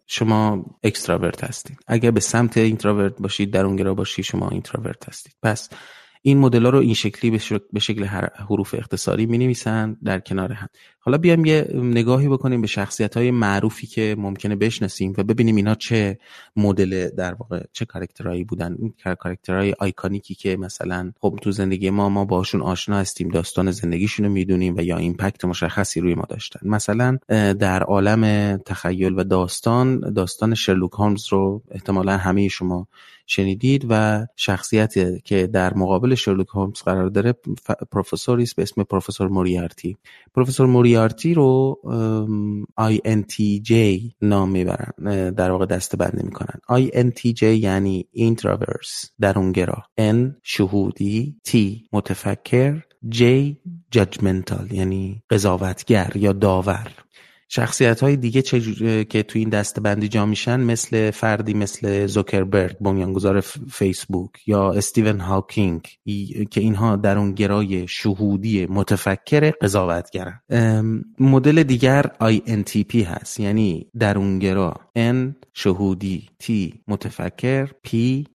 شما 0.08 0.66
extrovert 0.84 1.44
هستید. 1.44 1.78
اگه 1.88 2.12
به 2.12 2.20
سمت 2.20 2.58
introvert 2.58 3.18
باشید 3.18 3.52
درونگرا 3.52 3.94
باشید 3.94 4.26
شما 4.26 4.50
introvert 4.50 5.10
هستید. 5.10 5.34
پس 5.44 5.70
این 6.26 6.38
مدل 6.38 6.66
رو 6.66 6.80
این 6.80 6.94
شکلی 6.94 7.32
به 7.74 7.80
شکل 7.80 8.04
حروف 8.36 8.76
اختصاری 8.78 9.26
می 9.26 9.38
نویسن 9.38 9.98
در 10.04 10.20
کنار 10.20 10.52
هم. 10.52 10.68
حالا 11.00 11.18
بیایم 11.18 11.46
یه 11.46 11.68
نگاهی 11.74 12.28
بکنیم 12.28 12.62
به 12.62 12.68
شخصیت 12.68 13.18
های 13.18 13.32
معروفی 13.32 13.88
که 13.88 14.16
ممکنه 14.18 14.56
بشناسیم 14.56 15.14
و 15.18 15.24
ببینیم 15.24 15.56
اینا 15.56 15.76
چه 15.76 16.20
مدل 16.56 17.10
در 17.10 17.34
واقع 17.34 17.64
چه 17.74 17.86
کارکترهایی 17.86 18.44
بودن. 18.44 18.76
این 18.80 18.94
کارکترهای 19.20 19.74
iconic 19.80 20.28
ی 20.28 20.36
که 20.36 20.58
مثلا 20.58 21.12
خب 21.22 21.40
تو 21.42 21.52
زندگی 21.52 21.90
ما 21.90 22.10
ما 22.10 22.26
باشون 22.26 22.62
آشنا 22.62 22.98
هستیم 22.98 23.30
داستان 23.30 23.72
زندگیشون 23.72 24.26
رو 24.26 24.32
می‌دونیم 24.32 24.76
و 24.78 24.82
یا 24.82 24.98
impact 24.98 25.46
مشخصی 25.46 26.00
روی 26.00 26.16
ما 26.16 26.26
داشتن. 26.30 26.60
مثلا 26.70 27.18
در 27.60 27.84
عالم 27.84 28.58
تخیل 28.58 29.14
و 29.20 29.24
داستان 29.24 30.14
داستان 30.14 30.56
شرلوک 30.56 30.92
هولمز 30.94 31.28
رو 31.30 31.64
احتمالا 31.72 32.18
همه 32.18 32.48
شما 32.48 32.88
شنیدید 33.26 33.86
و 33.90 34.26
شخصیتی 34.36 35.22
که 35.26 35.48
در 35.48 35.74
مقابل 35.74 36.16
شرلوک 36.16 36.48
هولمز 36.48 36.82
قرار 36.82 37.10
داره 37.10 37.34
پروفسوری 37.92 38.46
به 38.56 38.64
اسم 38.64 38.84
پروفسور 38.84 39.28
موریارتی. 39.28 39.98
پروفسور 40.36 40.68
موریارتی 40.68 41.34
رو 41.34 41.80
INTJ 42.82 43.72
نام 44.22 44.50
می‌برن 44.50 44.94
در 45.34 45.52
واقع 45.52 45.66
دسته 45.66 45.98
بندی 45.98 46.24
می‌کنن. 46.24 46.60
INTJ 46.72 47.44
یعنی 47.44 48.08
اینتراورس 48.12 49.12
درونگرا. 49.22 49.84
N 50.00 50.32
شهودی. 50.44 51.36
T 51.48 51.52
متفکر. 51.94 52.82
J 53.16 53.24
جاجمنتال 53.92 54.72
یعنی 54.72 55.24
قضاوتگر 55.30 56.12
یا 56.16 56.34
داور. 56.34 56.92
شخصیت 57.56 58.04
های 58.04 58.16
دیگه 58.16 58.42
چه 58.42 59.06
که 59.06 59.24
تو 59.24 59.40
این 59.40 59.50
دسته 59.50 59.82
بندی 59.82 60.08
جا 60.08 60.26
میشن 60.26 60.60
مثل 60.60 61.12
فردی 61.12 61.54
مثل 61.54 62.06
زوکربرگ 62.06 62.78
بنیانگذار 62.82 63.40
فیسبوک 63.72 64.30
یا 64.48 64.72
استیون 64.72 65.20
هاکینگ 65.20 65.82
که 66.52 66.62
اینها 66.62 66.96
در 66.96 67.18
اون 67.18 67.34
گرای 67.34 67.88
شهودی 67.88 68.66
متفکر 68.66 69.52
قضاوتگرن. 69.62 70.42
مدل 71.20 71.64
دیگر 71.64 72.12
INTP 72.22 72.96
هست 72.96 73.40
یعنی 73.40 73.88
درونگرا 74.00 74.74
N 74.98 75.34
شهودی 75.54 76.30
T 76.44 76.52
متفکر 76.88 77.68
P 77.88 77.92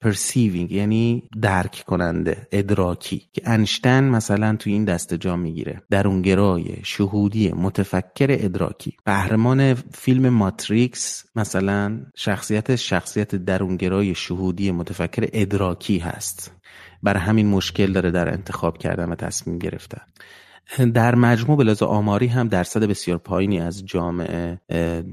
perceiving 0.05 0.71
یعنی 0.71 1.23
درک 1.41 1.83
کننده 1.87 2.47
ادراکی. 2.51 3.21
که 3.33 3.41
انشتن 3.45 4.03
مثلا 4.03 4.55
تو 4.55 4.69
این 4.69 4.85
دسته 4.85 5.17
جا 5.17 5.35
می‌گیره 5.35 5.81
درونگرای 5.89 6.65
شهودی 6.83 7.51
متفکر 7.51 8.27
ادراکی. 8.29 8.97
قهرمان 9.07 9.73
فیلم 9.73 10.29
ماتریکس 10.29 11.25
مثلا 11.35 11.99
شخصیت 12.15 12.75
شخصیت 12.75 13.35
درونگرای 13.35 14.15
شهودی 14.15 14.71
متفکر 14.71 15.29
ادراکی 15.33 15.97
هست. 15.97 16.51
برای 17.03 17.19
همین 17.19 17.47
مشکل 17.47 17.91
داره 17.91 18.11
در 18.11 18.29
انتخاب 18.29 18.77
کردن 18.77 19.09
و 19.09 19.15
تصمیم 19.15 19.59
گرفتن 19.59 20.01
در 20.93 21.15
مجموع 21.15 21.57
بلازا 21.57 21.85
آماری 21.85 22.27
هم 22.27 22.47
درصد 22.47 22.83
بسیار 22.83 23.17
پایینی 23.17 23.59
از 23.59 23.85
جامعه 23.85 24.59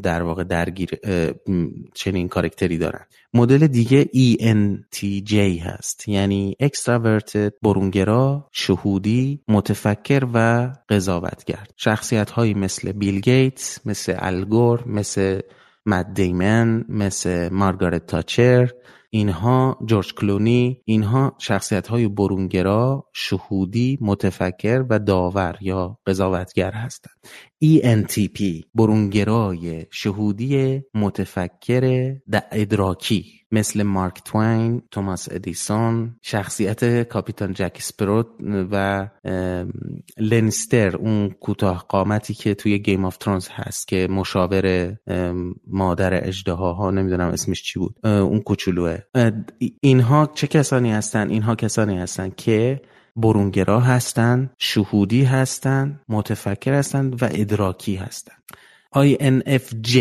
در 0.03 0.23
واقع 0.23 0.45
درگیر 0.45 0.91
چنین 1.95 2.29
کارکتری 2.29 2.79
دارن. 2.79 3.05
مدل 3.35 3.67
دیگه 3.67 4.05
ENTJ 4.05 5.35
هست. 5.63 6.09
یعنی 6.09 6.57
extraverted 6.63 7.51
برونگرا 7.63 8.49
شهودی 8.53 9.41
متفکر 9.49 10.27
و 10.35 10.71
قضاوتگر. 10.89 11.67
شخصیت 11.77 12.31
هایی 12.31 12.55
مثل 12.55 12.93
بیل 12.93 13.21
گیتس 13.21 13.87
مثل 13.87 14.15
الگور 14.19 14.89
مثل 14.89 15.41
مد 15.87 16.15
دیمن 16.15 16.85
مثل 16.89 17.49
مارگارت 17.49 18.07
تاچر 18.07 18.71
اینها 19.15 19.79
جورج 19.85 20.15
کلونی 20.15 20.81
اینها 20.85 21.33
شخصیت 21.39 21.87
های 21.87 22.09
برونگرا 22.09 23.11
شهودی 23.13 23.99
متفکر 24.01 24.85
و 24.91 24.99
داور 24.99 25.59
یا 25.61 25.99
قضاوتگر 26.07 26.73
هستند. 26.73 27.14
ENTP 27.65 28.65
برونگرای 28.75 29.87
شهودی 29.91 30.83
متفکر 30.95 32.15
ادراکی. 32.53 33.25
مثل 33.53 33.83
مارک 33.83 34.23
توین، 34.25 34.83
توماس 34.91 35.29
ادیسون، 35.33 36.17
شخصیت 36.23 37.09
کاپیتان 37.09 37.53
جک 37.53 37.77
اسپارو 37.81 38.27
و 38.71 39.09
لنیستر 40.19 40.97
اون 40.97 41.31
کوتاه 41.31 41.85
قامتی 41.89 42.35
که 42.35 42.55
توی 42.55 42.79
Game 42.79 43.05
of 43.05 43.17
Thrones 43.17 43.49
هست 43.51 43.89
که 43.89 44.09
مشاور 44.11 44.97
مادر 45.67 46.31
اژدها 46.49 46.91
نمی‌دونم 46.91 47.29
اسمش 47.29 47.63
چی 47.63 47.79
بود 47.79 48.07
اون 48.07 48.41
کوچولوه. 48.41 48.99
اینها 49.81 50.31
چه 50.35 50.47
کسانی 50.47 50.93
هستن؟ 50.93 51.31
اینها 51.31 51.55
کسانی 51.55 51.99
هستن 51.99 52.31
که 52.37 52.81
برونگرا 53.17 53.81
هستند 53.81 54.51
شهودی 54.59 55.25
هستند 55.25 56.01
متفکر 56.09 56.75
هستند 56.75 57.23
و 57.23 57.29
ادراکی 57.33 57.97
هستند. 57.97 58.43
INFJ 58.97 59.97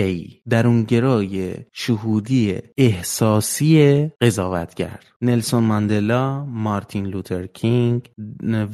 درونگرای 0.50 1.54
شهودی 1.72 2.58
احساسی 2.78 4.10
قضاوتگر. 4.22 5.00
نلسون 5.22 5.64
ماندلا 5.64 6.46
مارتین 6.46 7.06
لوتر 7.06 7.48
کینگ 7.48 8.10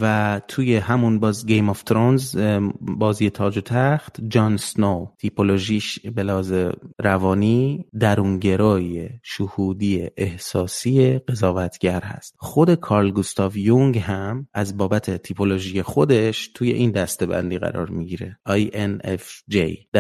و 0.02 0.42
توی 0.48 0.76
همون 0.76 1.20
باز 1.20 1.46
Game 1.46 1.70
of 1.70 1.84
Thrones 1.84 2.38
بازی 2.82 3.30
تاج 3.30 3.58
و 3.58 3.62
تخت 3.62 4.18
جان 4.28 4.58
سنو 4.58 5.08
تیپولوژیش 5.20 6.00
بلاز 6.00 6.54
روانی 7.00 7.86
درونگرای 8.00 9.10
شهودی 9.24 10.08
احساسی 10.18 11.20
قضاوتگر 11.20 12.02
هست. 12.02 12.36
خود 12.38 12.76
کارل 12.76 13.12
گوستاو 13.12 13.58
یونگ 13.58 13.98
هم 13.98 14.48
از 14.54 14.78
بابت 14.78 15.24
تیپولوژی 15.24 15.82
خودش 15.82 16.48
توی 16.56 16.72
این 16.72 16.92
دسته 16.92 17.26
بندی 17.26 17.58
قرار 17.58 17.90
می‌گیره. 17.90 18.40
INFJ 18.50 19.58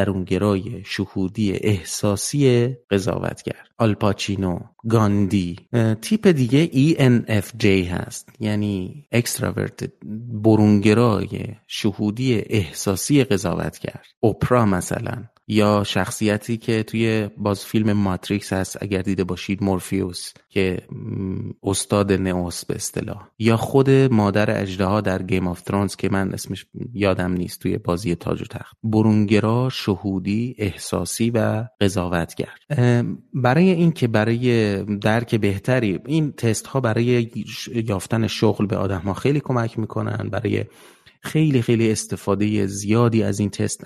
درونگرای 0.09 0.83
شهودی 0.85 1.51
احساسی 1.51 2.67
قضاوتگر. 2.91 3.55
آلپاچینو 3.77 4.59
گاندی. 4.89 5.55
تیپ 6.01 6.27
دیگه 6.27 6.67
ENFJ 6.67 7.65
هست. 7.65 8.29
یعنی 8.39 9.07
اکستراورت 9.11 9.91
برونگرای 10.43 11.29
شهودی 11.67 12.43
احساسی 12.49 13.23
قضاوتگر. 13.23 14.01
اپرا 14.23 14.65
مثلا. 14.65 15.23
یا 15.51 15.83
شخصیتی 15.83 16.57
که 16.57 16.83
توی 16.83 17.29
باز 17.37 17.65
فیلم 17.65 17.93
ماتریکس 17.93 18.53
هست 18.53 18.77
اگر 18.81 19.01
دیده 19.01 19.23
باشید 19.23 19.63
مورفیوس 19.63 20.33
که 20.49 20.81
استاد 21.63 22.11
نئوس 22.11 22.65
به 22.65 22.75
اصطلاح. 22.75 23.27
یا 23.39 23.57
خود 23.57 23.89
مادر 23.89 24.61
اژدها 24.61 25.01
در 25.01 25.23
Game 25.23 25.47
of 25.47 25.61
Thrones 25.61 25.95
که 25.95 26.09
من 26.09 26.33
اسمش 26.33 26.65
یادم 26.93 27.33
نیست 27.33 27.59
توی 27.59 27.77
بازی 27.77 28.15
تاج 28.15 28.41
و 28.41 28.45
تخت. 28.45 28.77
برونگرا 28.83 29.69
شهودی 29.69 30.55
احساسی 30.57 31.29
و 31.29 31.65
قضاوتگر. 31.81 32.53
برای 33.33 33.69
اینکه 33.69 34.07
برای 34.07 34.83
درک 34.83 35.35
بهتری 35.35 35.99
این 36.05 36.31
تست 36.31 36.67
ها 36.67 36.79
برای 36.79 37.31
یافتن 37.87 38.27
شغل 38.27 38.65
به 38.65 38.77
آدم 38.77 39.01
ها 39.01 39.13
خیلی 39.13 39.39
کمک 39.39 39.79
می‌کنن. 39.79 40.29
برای 40.29 40.65
خیلی 41.21 41.61
خیلی 41.61 41.91
استفاده 41.91 42.67
زیادی 42.67 43.23
از 43.23 43.39
این 43.39 43.49
تست 43.49 43.83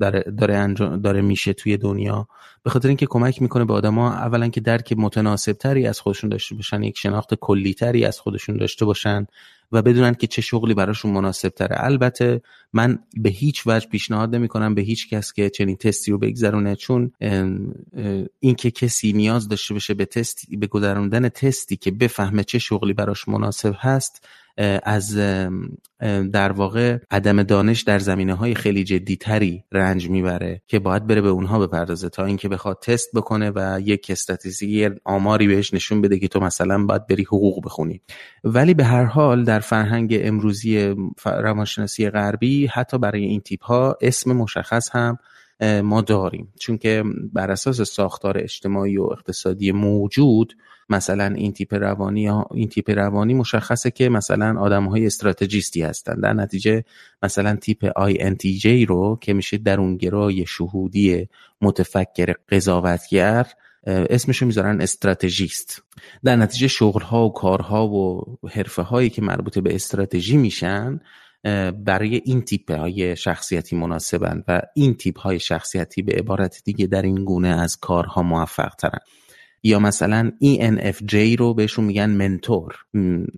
داره, 0.00 0.24
داره, 0.38 0.74
داره 0.96 1.22
میشه 1.22 1.52
توی 1.52 1.76
دنیا. 1.76 2.28
به 2.62 2.70
خاطر 2.70 2.88
اینکه 2.88 3.06
کمک 3.06 3.42
می‌کنه 3.42 3.64
به 3.64 3.72
آدما 3.74 4.12
اولا 4.12 4.48
که 4.48 4.60
درک 4.60 4.94
متناسب 4.96 5.52
تری 5.52 5.86
از 5.86 6.00
خودشون 6.00 6.30
داشته 6.30 6.54
باشن 6.54 6.82
یک 6.82 6.98
شناخت 6.98 7.34
کلی 7.34 7.74
تری 7.74 8.04
از 8.04 8.20
خودشون 8.20 8.56
داشته 8.56 8.84
باشن 8.84 9.26
و 9.72 9.82
بدونن 9.82 10.14
که 10.14 10.26
چه 10.26 10.42
شغلی 10.42 10.74
براشون 10.74 11.12
مناسب 11.12 11.48
تره 11.48 11.76
البته 11.78 12.42
من 12.72 12.98
به 13.16 13.30
هیچ 13.30 13.62
وجه 13.66 13.88
پیشنهاد 13.88 14.34
نمی 14.34 14.48
کنم 14.48 14.74
به 14.74 14.82
هیچ 14.82 15.08
کس 15.08 15.32
که 15.32 15.50
چنین 15.50 15.76
تستی 15.76 16.10
رو 16.10 16.18
بگذرونه 16.18 16.76
چون 16.76 17.12
اینکه 18.40 18.70
کسی 18.70 19.12
نیاز 19.12 19.48
داشته 19.48 19.74
باشه 19.74 19.94
به 19.94 20.04
تستی 20.04 20.56
به 20.56 20.66
گذراندن 20.66 21.28
تستی 21.28 21.76
که 21.76 21.90
بفهمه 21.90 22.44
چه 22.44 22.58
شغلی 22.58 22.92
براش 22.92 23.28
مناسب 23.28 23.74
هست 23.78 24.26
از 24.82 25.16
در 26.32 26.52
واقع 26.52 26.98
عدم 27.10 27.42
دانش 27.42 27.82
در 27.82 27.98
زمینه 27.98 28.34
های 28.34 28.54
خیلی 28.54 28.84
جدی 28.84 29.16
تری 29.16 29.64
رنج 29.72 30.08
می‌بره 30.10 30.62
که 30.66 30.78
باید 30.78 31.06
بره 31.06 31.20
به 31.20 31.28
اونها 31.28 31.66
بپردازه 31.66 32.08
تا 32.08 32.24
اینکه 32.24 32.48
بخواد 32.48 32.78
تست 32.82 33.10
بکنه 33.14 33.52
و 33.54 33.80
یک 33.84 34.06
استاتیستیکی 34.10 34.90
آماری 35.04 35.46
بهش 35.46 35.74
نشون 35.74 36.00
بده 36.00 36.18
که 36.18 36.28
تو 36.28 36.40
مثلا 36.40 36.86
باید 36.86 37.06
بری 37.06 37.22
حقوق 37.22 37.64
بخونی. 37.64 38.00
ولی 38.44 38.74
به 38.74 38.84
هر 38.84 39.04
حال 39.04 39.44
در 39.44 39.60
فرهنگ 39.60 40.18
امروزی 40.22 40.94
روانشناسی 41.24 42.10
غربی 42.10 42.66
حتی 42.66 42.98
برای 42.98 43.24
این 43.24 43.40
تیپ 43.40 43.64
ها 43.64 43.96
اسم 44.00 44.32
مشخص 44.32 44.88
هم 44.92 45.18
ما 45.60 46.00
داریم. 46.00 46.52
چون 46.58 46.78
که 46.78 47.04
بر 47.32 47.50
اساس 47.50 47.80
ساختار 47.80 48.38
اجتماعی 48.38 48.96
و 48.96 49.02
اقتصادی 49.02 49.72
موجود 49.72 50.56
مثلا 50.88 51.24
این 51.24 51.52
تیپ 51.52 51.74
روانی 51.74 52.28
این 52.50 52.68
تیپ 52.68 52.90
روانی 52.90 53.34
مشخصه 53.34 53.90
که 53.90 54.08
مثلا 54.08 54.60
آدم 54.60 54.84
های 54.84 55.06
استراتژیستی 55.06 55.82
هستن. 55.82 56.20
در 56.20 56.32
نتیجه 56.32 56.84
مثلا 57.22 57.56
تیپ 57.56 57.90
INTJ 57.90 58.88
رو 58.88 59.18
که 59.20 59.32
میشه 59.32 59.58
درونگرای 59.58 60.46
شهودی 60.46 61.28
متفکر 61.62 62.34
قضاوتگر 62.48 63.46
اسمشو 63.86 64.46
می‌ذارن 64.46 64.80
استراتژیست. 64.80 65.82
در 66.24 66.36
نتیجه 66.36 66.68
شغل 66.68 67.02
ها 67.02 67.26
و 67.26 67.32
کارها 67.32 67.88
و 67.88 68.24
حرفه 68.48 68.82
هایی 68.82 69.10
که 69.10 69.22
مربوط 69.22 69.58
به 69.58 69.74
استراتژی 69.74 70.36
میشن 70.36 71.00
برای 71.84 72.20
این 72.24 72.42
تیپ 72.42 72.72
های 72.72 73.16
شخصیتی 73.16 73.76
مناسبن 73.76 74.44
و 74.48 74.62
این 74.74 74.94
تیپ 74.94 75.18
های 75.18 75.40
شخصیتی 75.40 76.02
به 76.02 76.12
عبارت 76.12 76.62
دیگه 76.64 76.86
در 76.86 77.02
این 77.02 77.24
گونه 77.24 77.48
از 77.48 77.76
کارها 77.76 78.22
موفق 78.22 78.74
ترن 78.74 78.98
یا 79.62 79.78
مثلا 79.78 80.32
ENFJ 80.44 81.14
رو 81.38 81.54
بهشون 81.54 81.84
میگن 81.84 82.10
منتور 82.10 82.76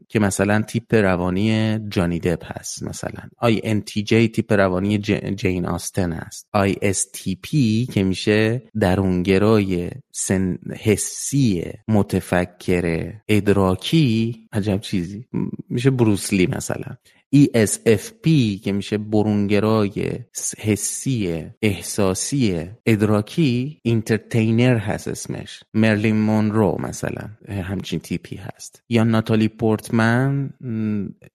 که 0.09 0.19
مثلا 0.19 0.63
تیپ 0.63 0.95
روانی 0.95 1.79
جانی 1.89 2.19
دپ 2.19 2.59
هست 2.59 2.83
مثلا. 2.83 3.21
INTJ 3.43 4.09
تیپ 4.09 4.53
روانی 4.53 4.99
جین 5.37 5.67
آستن 5.67 6.13
هست. 6.13 6.49
ISTP 6.57 7.49
که 7.93 8.05
میشه 8.05 8.63
درونگرای 8.81 9.91
سن 10.13 10.59
حسی 10.77 11.65
متفکر 11.89 13.13
ادراکی 13.29 14.37
عجب 14.53 14.81
چیزی 14.81 15.27
میشه 15.69 15.91
بروسلی 15.91 16.47
مثلا. 16.47 16.97
ESFP 17.35 18.29
که 18.63 18.73
میشه 18.73 18.99
برونگرای 18.99 20.13
حسی 20.59 21.45
احساسی 21.63 22.65
ادراکی 22.87 23.81
اینترتینر 23.83 24.77
هست 24.77 25.09
اسمش. 25.09 25.63
مرلین 25.75 26.17
مونرو 26.17 26.77
مثلا 26.81 27.29
همچین 27.49 28.01
تیپی 28.01 28.37
هست. 28.37 28.83
یا 28.89 29.05
ناتالی 29.05 29.49
پورتمن 29.49 30.51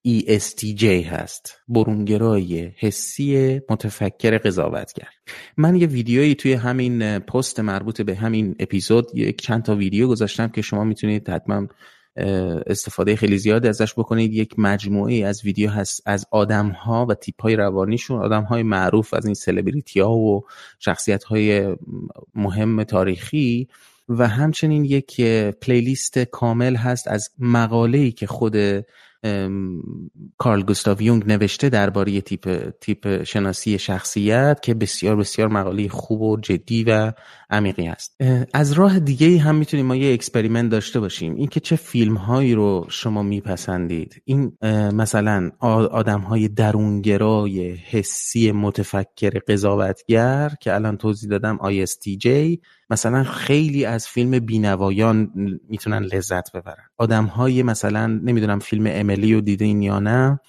ESTJ 0.08 0.84
هست. 0.84 1.56
برونگرای 1.68 2.70
حسی 2.78 3.60
متفکر 3.70 4.38
قضاوتگر. 4.38 5.08
من 5.56 5.76
یه 5.76 5.86
ویدیویی 5.86 6.34
توی 6.34 6.52
همین 6.52 7.18
پست 7.18 7.60
مربوط 7.60 8.00
به 8.00 8.14
همین 8.14 8.56
اپیزود 8.58 9.06
یک 9.14 9.42
چند 9.42 9.62
تا 9.62 9.76
ویدیو 9.76 10.08
گذاشتم 10.08 10.48
که 10.48 10.62
شما 10.62 10.84
می‌تونید 10.84 11.28
حتما 11.28 11.66
استفاده 12.66 13.16
خیلی 13.16 13.38
زیاد 13.38 13.66
ازش 13.66 13.92
بکنید. 13.92 14.32
یک 14.32 14.54
مجموعه 14.58 15.26
از 15.26 15.44
ویدیو 15.44 15.70
هست 15.70 16.02
از 16.06 16.26
آدم 16.30 16.68
ها 16.68 17.06
و 17.06 17.14
تیپ 17.14 17.42
های 17.42 17.56
روانیشون. 17.56 18.22
آدم 18.22 18.42
های 18.42 18.62
معروف 18.62 19.14
از 19.14 19.24
این 19.24 19.34
سلبریتی 19.34 20.00
ها 20.00 20.12
و 20.12 20.44
شخصیت 20.78 21.24
های 21.24 21.76
مهم 22.34 22.84
تاریخی. 22.84 23.68
و 24.08 24.28
همچنین 24.28 24.84
یک 24.84 25.20
پلیلیست 25.60 26.18
کامل 26.18 26.76
هست 26.76 27.08
از 27.08 27.30
مقاله‌ای 27.38 28.12
که 28.12 28.26
خود 28.26 28.56
کارل 30.38 30.62
گوستاو 30.62 31.02
یونگ 31.02 31.26
نوشته 31.26 31.68
درباره 31.68 32.20
تیپ 32.20 32.70
تیپ 32.80 33.22
شناسی 33.24 33.78
شخصیت 33.78 34.58
که 34.62 34.74
بسیار 34.74 35.16
بسیار 35.16 35.48
مقاله 35.48 35.88
خوب 35.88 36.22
و 36.22 36.36
جدی 36.40 36.84
و 36.84 37.12
عمیقی 37.50 37.88
است. 37.88 38.16
از 38.54 38.72
راه 38.72 39.00
دیگه 39.00 39.38
هم 39.38 39.54
می‌تونیم 39.54 39.86
ما 39.86 39.96
یه 39.96 40.14
experiment 40.14 40.70
داشته 40.70 41.00
باشیم. 41.00 41.34
اینکه 41.34 41.60
چه 41.60 41.76
فیلم 41.76 42.14
هایی 42.14 42.54
رو 42.54 42.86
شما 42.88 43.22
میپسندید. 43.22 44.22
این 44.24 44.52
مثلا 44.92 45.50
آدم 45.60 46.20
های 46.20 46.48
درونگرای 46.48 47.70
حسی 47.72 48.52
متفکر 48.52 49.30
قضاوتگر 49.48 50.50
که 50.60 50.74
الان 50.74 50.96
توضیح 50.96 51.30
دادم 51.30 51.58
ISTJ 51.62 52.26
مثلا 52.90 53.24
خیلی 53.24 53.84
از 53.84 54.08
فیلم 54.08 54.38
بینوایان 54.38 55.30
می‌تونن 55.68 56.02
لذت 56.02 56.52
ببرن. 56.52 56.84
آدم 56.98 57.24
های 57.24 57.62
مثلا 57.62 58.06
نمی‌دونم 58.06 58.58
فیلم 58.58 58.84
املی 58.88 59.34
رو 59.34 59.40
دیدین 59.40 59.82
یا 59.82 59.98
نه 59.98 60.40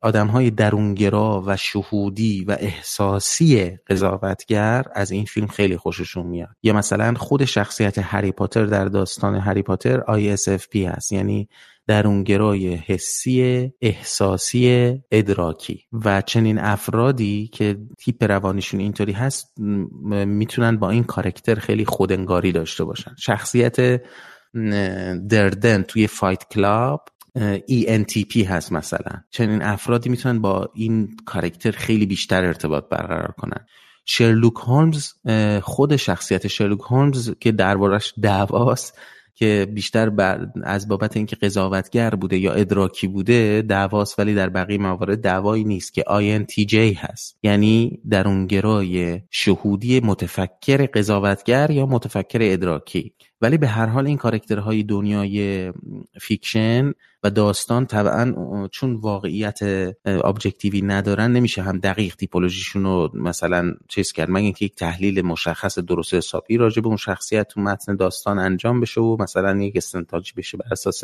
آدم 0.00 0.26
های 0.26 0.50
درونگرا 0.50 1.42
و 1.46 1.56
شهودی 1.56 2.44
و 2.44 2.56
احساسی 2.60 3.70
قضاوتگر 3.88 4.84
از 4.94 5.10
این 5.10 5.24
فیلم 5.24 5.46
خیلی 5.46 5.76
خوششون 5.76 6.26
میاد. 6.26 6.56
یا 6.62 6.72
مثلا 6.72 7.14
خود 7.14 7.44
شخصیت 7.44 7.98
هری 7.98 8.32
پاتر 8.32 8.66
در 8.66 8.84
داستان 8.84 9.34
هری 9.34 9.62
پاتر 9.62 10.00
ISFP 10.00 10.76
هست 10.76 11.12
یعنی 11.12 11.48
درونگرای 11.86 12.74
حسی 12.74 13.70
احساسی 13.80 14.94
ادراکی. 15.10 15.84
و 15.92 16.22
چنین 16.22 16.58
افرادی 16.58 17.48
که 17.52 17.78
تیپ 17.98 18.24
روانیشون 18.24 18.80
اینطوری 18.80 19.12
هست 19.12 19.52
می‌تونن 19.58 20.76
با 20.76 20.90
این 20.90 21.04
کارکتر 21.04 21.54
خیلی 21.54 21.84
خودنگاری 21.84 22.52
داشته 22.52 22.84
باشن. 22.84 23.14
شخصیت 23.18 24.02
دردن 25.28 25.82
توی 25.82 26.06
Fight 26.06 26.44
Club 26.50 27.04
ENTP 27.70 28.36
هست 28.46 28.72
مثلا. 28.72 29.22
چنین 29.30 29.62
افرادی 29.62 30.08
می‌تونن 30.08 30.40
با 30.40 30.70
این 30.74 31.16
کارکتر 31.24 31.70
خیلی 31.70 32.06
بیشتر 32.06 32.44
ارتباط 32.44 32.84
برقرار 32.88 33.34
کنن. 33.38 33.66
شرلوک 34.04 34.54
هولمز 34.54 35.12
خود 35.62 35.96
شخصیت 35.96 36.46
شرلوک 36.46 36.80
هولمز 36.80 37.34
که 37.40 37.52
دربارش 37.52 38.14
دعواست 38.22 38.98
که 39.34 39.66
بیشتر 39.74 40.12
از 40.64 40.88
بابت 40.88 41.16
اینکه 41.16 41.36
قضاوتگر 41.36 42.10
بوده 42.10 42.38
یا 42.38 42.52
ادراکی 42.52 43.06
بوده 43.06 43.62
دعواست 43.68 44.18
ولی 44.18 44.34
در 44.34 44.48
بقیه 44.48 44.78
موارد 44.78 45.20
دعوایی 45.20 45.64
نیست 45.64 45.94
که 45.94 46.04
INTJ 46.08 46.74
هست. 46.74 47.38
یعنی 47.42 48.00
درونگرای 48.10 49.20
شهودی 49.30 50.00
متفکر 50.00 50.86
قضاوتگر 50.86 51.70
یا 51.70 51.86
متفکر 51.86 52.38
ادراکی. 52.42 53.14
ولی 53.40 53.58
به 53.58 53.66
هر 53.66 53.86
حال 53.86 54.06
این 54.06 54.16
کارکترهای 54.16 54.82
دنیای 54.82 55.72
fiction 56.20 56.92
و 57.22 57.30
داستان 57.30 57.86
طبعا 57.86 58.34
چون 58.72 58.94
واقعیت 58.94 59.58
objective 60.04 60.74
ی 60.74 60.82
ندارن 60.82 61.32
نمیشه 61.32 61.62
هم 61.62 61.78
دقیق 61.78 62.16
typology 62.16 62.61
شون 62.61 62.84
رو 62.84 63.10
مثلا 63.14 63.74
چیز 63.88 64.12
کرد. 64.12 64.30
مگه 64.30 64.44
اینکه 64.44 64.64
یک 64.64 64.74
تحلیل 64.74 65.22
مشخص 65.22 65.78
درست 65.78 66.14
حسابی 66.14 66.56
راجع 66.56 66.82
به 66.82 66.88
اون 66.88 66.96
شخصیت 66.96 67.48
تو 67.48 67.60
متن 67.60 67.96
داستان 67.96 68.38
انجام 68.38 68.80
بشه 68.80 69.00
و 69.00 69.16
مثلا 69.20 69.62
یک 69.62 69.76
استنتاجی 69.76 70.32
بشه 70.36 70.56
بر 70.56 70.72
اساس 70.72 71.02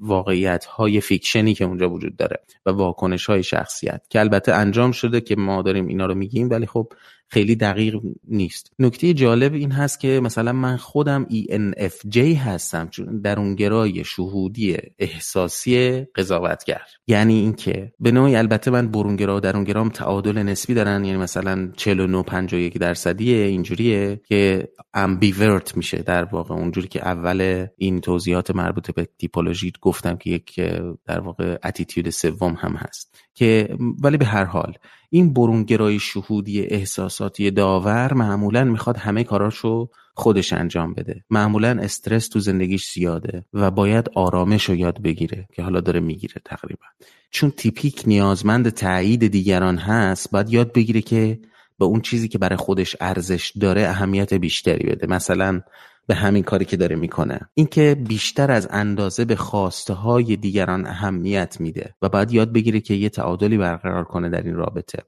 واقعیت 0.00 0.64
های 0.64 1.00
فیکشنی 1.00 1.54
که 1.54 1.64
اونجا 1.64 1.90
وجود 1.90 2.16
داره 2.16 2.36
و 2.66 2.70
واکنش 2.70 3.26
های 3.26 3.42
شخصیت 3.42 4.02
که 4.10 4.20
البته 4.20 4.52
انجام 4.52 4.92
شده 4.92 5.20
که 5.20 5.36
ما 5.36 5.62
داریم 5.62 5.86
اینا 5.86 6.06
رو 6.06 6.14
میگیم 6.14 6.50
ولی 6.50 6.66
خب 6.66 6.92
خیلی 7.32 7.56
دقیق 7.56 8.00
نیست. 8.28 8.72
نکته 8.78 9.14
جالب 9.14 9.54
این 9.54 9.72
هست 9.72 10.00
که 10.00 10.20
مثلا 10.22 10.52
من 10.52 10.76
خودم 10.76 11.26
ENFJ 11.30 12.16
هستم 12.18 12.88
چون 12.88 13.20
درونگرای 13.20 14.04
شهودی 14.04 14.76
احساسی 14.98 16.04
قضاوتگر. 16.14 16.82
یعنی 17.06 17.34
اینکه 17.34 17.92
به 18.00 18.10
نوعی 18.10 18.36
البته 18.36 18.70
من 18.70 18.88
برونگرا 18.88 19.36
و 19.36 19.40
درونگرام 19.40 19.88
تعادل 19.88 20.38
نسبی 20.38 20.74
دارن 20.74 21.04
یعنی 21.04 21.18
مثلا 21.18 21.72
49 21.76 22.22
51 22.22 22.78
درصدیه 22.78 23.36
اینجوریه 23.36 24.20
که 24.28 24.68
امبیورت 24.94 25.76
میشه 25.76 25.98
در 25.98 26.24
واقع. 26.24 26.54
اونجوری 26.54 26.88
که 26.88 27.08
اول 27.08 27.66
این 27.76 28.00
توضیحات 28.00 28.51
مربوط 28.52 28.90
به 28.90 29.08
تیپولوژی 29.18 29.72
گفتم 29.80 30.16
که 30.16 30.30
یک 30.30 30.60
در 31.06 31.20
واقع 31.20 31.58
اتیتیود 31.64 32.10
سوم 32.10 32.56
هم 32.60 32.72
هست 32.72 33.18
که 33.34 33.76
ولی 34.02 34.16
به 34.16 34.24
هر 34.24 34.44
حال 34.44 34.74
این 35.10 35.32
برونگرای 35.32 35.98
شهودی 35.98 36.60
احساساتی 36.60 37.50
داور 37.50 38.14
معمولا 38.14 38.64
می‌خواد 38.64 38.96
همه 38.96 39.24
کاراشو 39.24 39.88
خودش 40.14 40.52
انجام 40.52 40.94
بده. 40.94 41.24
معمولا 41.30 41.78
استرس 41.82 42.28
تو 42.28 42.40
زندگیش 42.40 42.92
زیاده 42.92 43.44
و 43.52 43.70
باید 43.70 44.10
آرامش 44.14 44.64
رو 44.64 44.74
یاد 44.74 45.02
بگیره 45.02 45.48
که 45.54 45.62
حالا 45.62 45.80
داره 45.80 46.00
می‌گیره 46.00 46.34
تقریبا. 46.44 46.86
چون 47.30 47.50
تیپیک 47.50 48.02
نیازمند 48.06 48.68
تایید 48.68 49.26
دیگران 49.26 49.78
هست 49.78 50.30
باید 50.30 50.50
یاد 50.50 50.72
بگیره 50.72 51.00
که 51.00 51.38
به 51.78 51.84
اون 51.84 52.00
چیزی 52.00 52.28
که 52.28 52.38
برای 52.38 52.56
خودش 52.56 52.96
ارزش 53.00 53.52
داره 53.60 53.88
اهمیت 53.88 54.34
بیشتری 54.34 54.86
بده. 54.86 55.06
مثلا 55.06 55.60
به 56.06 56.14
همین 56.14 56.42
کاری 56.42 56.64
که 56.64 56.76
داره 56.76 56.96
می‌کنه. 56.96 57.40
اینکه 57.54 57.96
بیشتر 58.08 58.50
از 58.50 58.68
اندازه 58.70 59.24
به 59.24 59.36
خواسته 59.36 59.94
های 59.94 60.36
دیگران 60.36 60.86
اهمیت 60.86 61.56
میده 61.60 61.94
و 62.02 62.08
باید 62.08 62.32
یاد 62.32 62.52
بگیره 62.52 62.80
که 62.80 62.94
یه 62.94 63.08
تعادلی 63.08 63.58
برقرار 63.58 64.04
کنه 64.04 64.28
در 64.28 64.42
این 64.42 64.54
رابطه. 64.54 64.98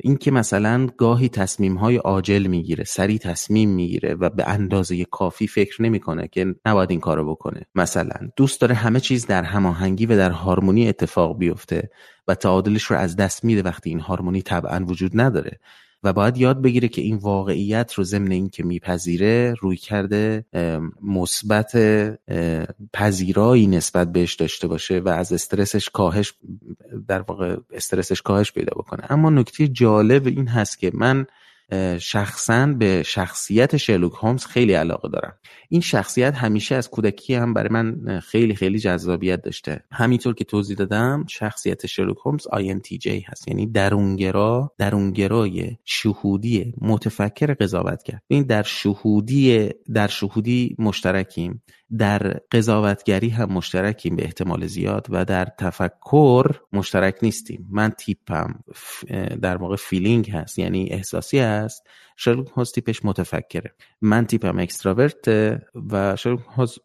اینکه 0.00 0.30
مثلا 0.30 0.86
گاهی 0.96 1.28
تصمیم 1.28 1.74
های 1.74 1.96
عاجل 1.96 2.46
می‌گیره 2.46 2.84
سریع 2.84 3.18
تصمیم 3.18 3.70
می‌گیره 3.70 4.14
و 4.14 4.30
به 4.30 4.48
اندازه 4.48 5.04
کافی 5.04 5.46
فکر 5.46 5.82
نمی‌کنه 5.82 6.28
که 6.28 6.54
نباید 6.66 6.90
این 6.90 7.00
کارو 7.00 7.30
بکنه. 7.30 7.62
مثلا 7.74 8.28
دوست 8.36 8.60
داره 8.60 8.74
همه 8.74 9.00
چیز 9.00 9.26
در 9.26 9.42
هماهنگی 9.42 10.06
و 10.06 10.16
در 10.16 10.30
هارمونی 10.30 10.88
اتفاق 10.88 11.38
بیفته 11.38 11.90
و 12.28 12.34
تعادلش 12.34 12.84
رو 12.84 12.96
از 12.96 13.16
دست 13.16 13.44
میده 13.44 13.62
وقتی 13.62 13.90
این 13.90 14.00
هارمونی 14.00 14.42
طبعا 14.42 14.84
وجود 14.88 15.20
نداره. 15.20 15.60
و 16.04 16.12
باید 16.12 16.36
یاد 16.36 16.62
بگیره 16.62 16.88
که 16.88 17.02
این 17.02 17.16
واقعیت 17.16 17.94
رو 17.94 18.04
ضمن 18.04 18.30
اینکه 18.30 18.62
میپذیره 18.62 19.54
روی 19.60 19.76
کرده 19.76 20.44
مثبت 21.02 21.76
پذیرایی 22.92 23.66
نسبت 23.66 24.12
بهش 24.12 24.34
داشته 24.34 24.68
باشه 24.68 24.98
و 24.98 25.08
از 25.08 25.32
استرسش 25.32 25.90
کاهش 25.90 26.34
در 27.08 27.20
واقع 27.20 27.56
استرسش 27.72 28.22
کاهش 28.22 28.52
پیدا 28.52 28.72
بکنه. 28.76 29.02
اما 29.10 29.30
نکته 29.30 29.68
جالب 29.68 30.26
این 30.26 30.48
هست 30.48 30.78
که 30.78 30.90
من 30.94 31.26
شخصا 32.00 32.66
به 32.66 33.02
شخصیت 33.02 33.76
شرلوک 33.76 34.12
هومز 34.12 34.46
خیلی 34.46 34.72
علاقه 34.72 35.08
دارم. 35.08 35.34
این 35.68 35.80
شخصیت 35.80 36.34
همیشه 36.34 36.74
از 36.74 36.90
کودکی 36.90 37.34
هم 37.34 37.54
برای 37.54 37.68
من 37.70 38.20
خیلی 38.20 38.54
خیلی 38.54 38.78
جذابیت 38.78 39.42
داشته. 39.42 39.84
همینطور 39.92 40.34
که 40.34 40.44
توضیح 40.44 40.76
دادم 40.76 41.24
شخصیت 41.28 41.86
شرلوک 41.86 42.16
هومز 42.26 42.46
INTJ 42.48 43.06
هست. 43.28 43.48
یعنی 43.48 43.66
درونگرا 43.66 44.72
درونگرای 44.78 45.76
شهودی 45.84 46.74
متفکر 46.80 47.54
قضاوت 47.54 48.02
کرد. 48.02 48.22
این 48.28 48.42
در 48.42 48.62
شهودی 48.62 49.70
در 49.94 50.06
شهودی 50.08 50.76
مشترکیم. 50.78 51.62
در 51.98 52.18
قضاوتگری 52.52 53.28
هم 53.28 53.52
مشترکیم 53.52 54.16
به 54.16 54.24
احتمال 54.24 54.66
زیاد 54.66 55.06
و 55.10 55.24
در 55.24 55.44
تفکر 55.58 56.46
مشترک 56.72 57.18
نیستیم. 57.22 57.68
من 57.70 57.90
تیپم 57.90 58.64
در 59.42 59.56
واقع 59.56 59.76
feeling 59.76 60.30
هست 60.30 60.58
یعنی 60.58 60.88
احساسی 60.90 61.38
هست. 61.38 61.86
شرلوک 62.16 62.48
هولمز 62.48 62.72
تیپش 62.72 63.04
متفکره. 63.04 63.74
من 64.00 64.26
تیپم 64.26 64.58
extrovert 64.58 65.28
و 65.90 66.16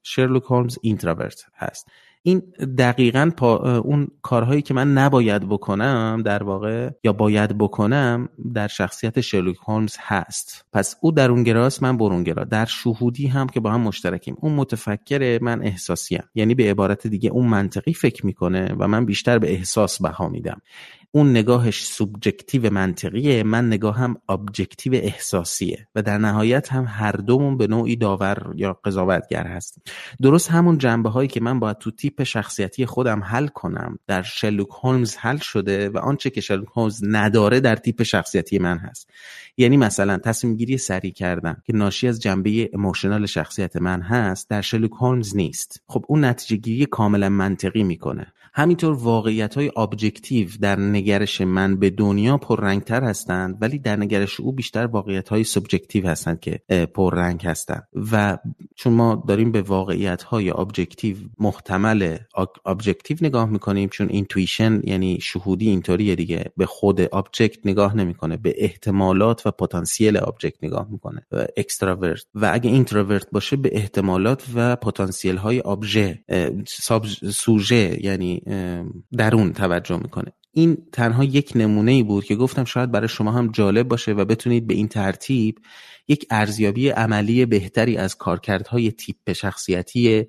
شرلوک 0.03 0.43
هولمز 0.43 0.77
introvert 0.81 1.45
هست. 1.55 1.87
این 2.27 2.41
دقیقا 2.77 3.31
اون 3.83 4.07
کارهایی 4.21 4.61
که 4.61 4.73
من 4.73 4.93
نباید 4.93 5.49
بکنم 5.49 6.21
در 6.25 6.43
واقع 6.43 6.89
یا 7.03 7.13
باید 7.13 7.57
بکنم 7.57 8.29
در 8.53 8.67
شخصیت 8.67 9.21
شرلوک 9.21 9.55
هولمز 9.67 9.95
هست. 9.99 10.65
پس 10.73 10.95
او 11.01 11.11
درونگراست 11.11 11.83
من 11.83 11.97
برونگرا 11.97 12.43
در 12.43 12.65
شهودی 12.65 13.27
هم 13.27 13.47
که 13.47 13.59
با 13.59 13.71
هم 13.71 13.81
مشترکیم. 13.81 14.37
اون 14.39 14.53
متفکر 14.53 15.39
من 15.41 15.63
احساسیم. 15.63 16.23
یعنی 16.35 16.55
به 16.55 16.69
عبارت 16.69 17.07
دیگه 17.07 17.29
اون 17.29 17.47
منطقی 17.47 17.93
فکر 17.93 18.25
می‌کنه 18.25 18.75
و 18.79 18.87
من 18.87 19.05
بیشتر 19.05 19.39
به 19.39 19.51
احساس 19.51 20.01
بها 20.01 20.29
میدم. 20.29 20.61
اون 21.11 21.29
نگاهش 21.29 21.85
subjective 21.85 22.73
منطقیه 22.73 23.43
من 23.43 23.67
نگاهم 23.67 24.15
objective 24.29 24.93
احساسیه 24.93 25.87
و 25.95 26.01
در 26.01 26.17
نهایت 26.17 26.73
هم 26.73 26.85
هر 26.87 27.11
دومون 27.11 27.57
به 27.57 27.67
نوعی 27.67 27.95
داور 27.95 28.53
یا 28.55 28.73
قضاوتگر 28.73 29.47
هستیم. 29.47 29.83
درست 30.21 30.51
همون 30.51 30.77
جنبه 30.77 31.09
هایی 31.09 31.27
که 31.27 31.41
من 31.41 31.59
باید 31.59 31.77
تو 31.77 31.91
تیپ 31.91 32.23
شخصیتی 32.23 32.85
خودم 32.85 33.23
حل 33.23 33.47
کنم 33.47 33.99
در 34.07 34.21
شرلوک 34.21 34.67
هولمز 34.83 35.15
حل 35.15 35.37
شده 35.37 35.89
و 35.89 35.97
آنچه 35.97 36.29
که 36.29 36.41
شرلوک 36.41 36.67
هولمز 36.75 37.01
نداره 37.03 37.59
در 37.59 37.75
تیپ 37.75 38.03
شخصیتی 38.03 38.59
من 38.59 38.77
هست. 38.77 39.09
یعنی 39.57 39.77
مثلا 39.77 40.17
تصمیم 40.17 40.55
گیری 40.55 40.77
سریع 40.77 41.11
کردن 41.11 41.57
که 41.65 41.73
ناشی 41.73 42.07
از 42.07 42.21
جنبه 42.21 42.69
emotional 42.73 43.25
شخصیت 43.25 43.75
من 43.75 44.01
هست 44.01 44.49
در 44.49 44.61
شرلوک 44.61 44.91
هولمز 44.91 45.35
نیست. 45.35 45.83
خب 45.87 46.05
اون 46.07 46.25
نتیجه 46.25 46.55
گیری 46.55 46.85
کاملا 46.85 47.29
منطقی 47.29 47.83
می‌کنه. 47.83 48.33
همینطور 48.57 48.93
واقعیت 48.93 49.55
های 49.55 49.71
objective 49.77 50.47
در 50.61 50.79
نگرش 50.79 51.41
من 51.41 51.75
به 51.75 51.89
دنیا 51.89 52.37
پررنگتر 52.37 53.03
هستند 53.03 53.57
ولی 53.61 53.79
در 53.79 53.95
نگرش 53.95 54.39
او 54.39 54.51
بیشتر 54.51 54.85
واقعیت 54.85 55.29
های 55.29 55.43
subjective 55.43 56.07
هستند 56.07 56.39
که 56.39 56.59
پررنگ 56.93 57.45
هستند. 57.45 57.87
و 58.11 58.37
چون 58.75 58.93
ما 58.93 59.23
داریم 59.27 59.51
به 59.51 59.61
واقعیت 59.61 60.23
های 60.23 60.49
objective 60.49 61.17
محتمل 61.39 62.17
objective 62.65 63.17
نگاه 63.21 63.49
می‌کنیم 63.49 63.89
چون 63.89 64.09
intuition 64.09 64.81
یعنی 64.83 65.19
شهودی 65.21 65.69
اینطوریه 65.69 66.15
دیگه 66.15 66.51
به 66.57 66.65
خود 66.65 67.01
object 67.01 67.59
نگاه 67.65 67.95
نمی‌کنه 67.95 68.37
به 68.37 68.53
احتمالات 68.57 69.47
و 69.47 69.51
پتانسیل 69.51 70.17
object 70.17 70.63
نگاه 70.63 70.87
می‌کنه 70.91 71.25
extrovert 71.57 72.25
و 72.35 72.49
اگه 72.53 72.69
introvert 72.69 73.27
باشه 73.31 73.55
به 73.55 73.69
احتمالات 73.73 74.43
و 74.55 74.75
پتانسیل 74.75 75.37
های 75.37 75.61
ابژه 75.65 76.23
سوژه 77.29 78.05
یعنی 78.05 78.41
درون 79.17 79.53
توجه 79.53 79.97
می‌کنه. 79.97 80.31
این 80.51 80.77
تنها 80.91 81.23
یک 81.23 81.51
نمونه 81.55 81.91
ای 81.91 82.03
بود 82.03 82.25
که 82.25 82.35
گفتم 82.35 82.63
شاید 82.63 82.91
برای 82.91 83.07
شما 83.07 83.31
هم 83.31 83.51
جالب 83.51 83.87
باشه 83.87 84.11
و 84.11 84.25
بتونید 84.25 84.67
به 84.67 84.73
این 84.73 84.87
ترتیب 84.87 85.59
یک 86.07 86.25
ارزیابی 86.29 86.89
عملی 86.89 87.45
بهتری 87.45 87.97
از 87.97 88.15
کارکردهای 88.15 88.91
تیپ 88.91 89.33
شخصیتی 89.33 90.27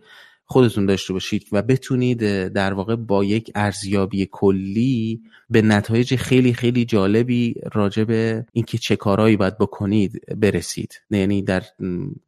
خودتون 0.50 0.86
داشته 0.86 1.12
باشید 1.12 1.46
و 1.52 1.62
بتونید 1.62 2.48
در 2.48 2.72
واقع 2.72 2.96
با 2.96 3.24
یک 3.24 3.50
ارزیابی 3.54 4.28
کلی 4.30 5.20
به 5.50 5.62
نتایج 5.62 6.16
خیلی 6.16 6.52
خیلی 6.52 6.84
جالبی 6.84 7.54
راجع 7.72 8.04
به 8.04 8.46
اینکه 8.52 8.78
چه 8.78 8.96
کارهایی 8.96 9.36
باید 9.36 9.58
بکنید 9.58 10.20
برسید. 10.36 11.00
یعنی 11.10 11.42
در 11.42 11.62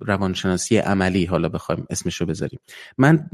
روانشناسی 0.01 0.77
عملی 0.77 1.25
حالا 1.25 1.49
بخوایم 1.49 1.87
اسمشو 1.91 2.27
بذاریم. 2.27 2.61
من 2.99 3.29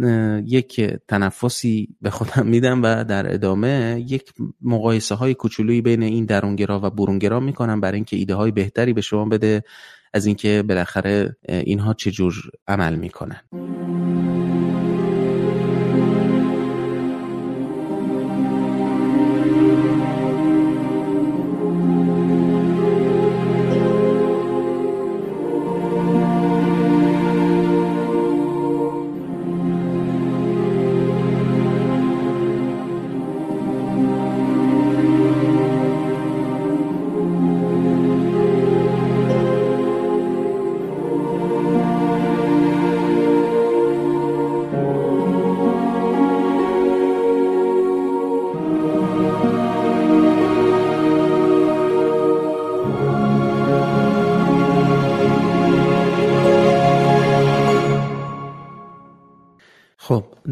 یک 0.47 0.80
تنفسی 1.09 1.89
به 2.03 2.11
خودم 2.11 2.47
میدم 2.47 2.82
و 2.82 3.05
در 3.05 3.34
ادامه 3.34 4.05
یک 4.09 4.32
مقایسه 4.62 5.14
های 5.14 5.34
کوچولویی 5.34 5.80
بین 5.80 6.03
این 6.03 6.24
درونگرا 6.24 6.80
و 6.82 6.91
برونگرا 6.91 7.41
می‌کنم 7.41 7.80
برای 7.80 7.97
اینکه 7.97 8.16
ایده 8.16 8.34
های 8.34 8.51
بهتری 8.51 8.93
به 8.93 9.01
شما 9.01 9.24
بده 9.24 9.64
از 10.14 10.26
اینکه 10.26 10.64
بالاخره 10.68 11.37
اینها 11.49 11.95
چجور 11.95 12.34
عمل 12.68 12.95
می‌کنن. 12.95 13.41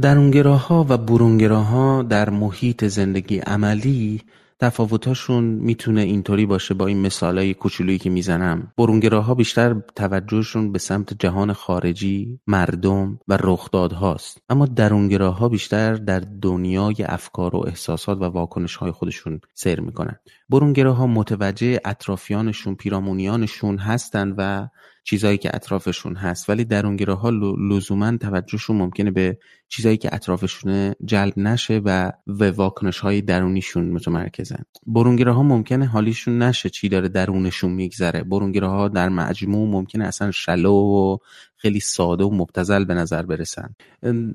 درونگراها 0.02 0.86
و 0.88 0.96
برونگراها 0.98 2.02
در 2.02 2.30
محیط 2.30 2.84
زندگی 2.84 3.38
عملی 3.38 4.20
تفاوتاشون 4.60 5.44
می‌تونه 5.44 6.00
اینطوری 6.00 6.46
باشه 6.46 6.74
با 6.74 6.86
این 6.86 7.00
مثالای 7.00 7.54
کوچولویی 7.54 7.98
که 7.98 8.10
می‌زنم. 8.10 8.72
برونگراها 8.78 9.34
بیشتر 9.34 9.76
توجهشون 9.96 10.72
به 10.72 10.78
سمت 10.78 11.14
جهان 11.18 11.52
خارجی 11.52 12.40
مردم 12.46 13.18
و 13.28 13.38
رخدادهاست. 13.40 14.38
اما 14.48 14.66
درونگراها 14.66 15.48
بیشتر 15.48 15.94
در 15.94 16.20
دنیای 16.42 16.94
افکار 17.04 17.56
و 17.56 17.64
احساسات 17.66 18.18
و 18.18 18.24
واکنش 18.24 18.76
های 18.76 18.90
خودشون 18.90 19.40
سیر 19.54 19.80
می‌کنن. 19.80 20.16
برونگراها 20.48 21.06
متوجه 21.06 21.80
اطرافیانشون 21.84 22.74
پیرامونیانشون 22.74 23.78
هستند 23.78 24.34
و 24.38 24.68
چیزایی 25.04 25.38
که 25.38 25.50
اطرافشون 25.54 26.16
هست. 26.16 26.50
ولی 26.50 26.64
درونگراها 26.64 27.30
لزوما 27.70 28.16
توجهشون 28.16 28.76
ممکنه 28.76 29.10
به 29.10 29.38
چیزایی 29.68 29.96
که 29.96 30.14
اطرافشونه 30.14 30.96
جلب 31.04 31.38
نشه 31.38 31.80
و 31.84 32.12
به 32.26 32.50
واکنش 32.50 32.98
های 32.98 33.22
درونیشون 33.22 33.90
متمرکزن. 33.90 34.64
برونگراها 34.86 35.42
ممکنه 35.42 35.86
حالیشون 35.86 36.42
نشه 36.42 36.70
چی 36.70 36.88
داره 36.88 37.08
درونشون 37.08 37.72
میگذره. 37.72 38.22
برونگراها 38.22 38.88
در 38.88 39.08
مجموع 39.08 39.68
ممکنه 39.68 40.04
اصلا 40.04 40.30
شلو 40.30 40.72
و 40.72 41.16
خیلی 41.56 41.80
ساده 41.80 42.24
و 42.24 42.30
مبتزل 42.30 42.84
به 42.84 42.94
نظر 42.94 43.22
برسن. 43.22 43.74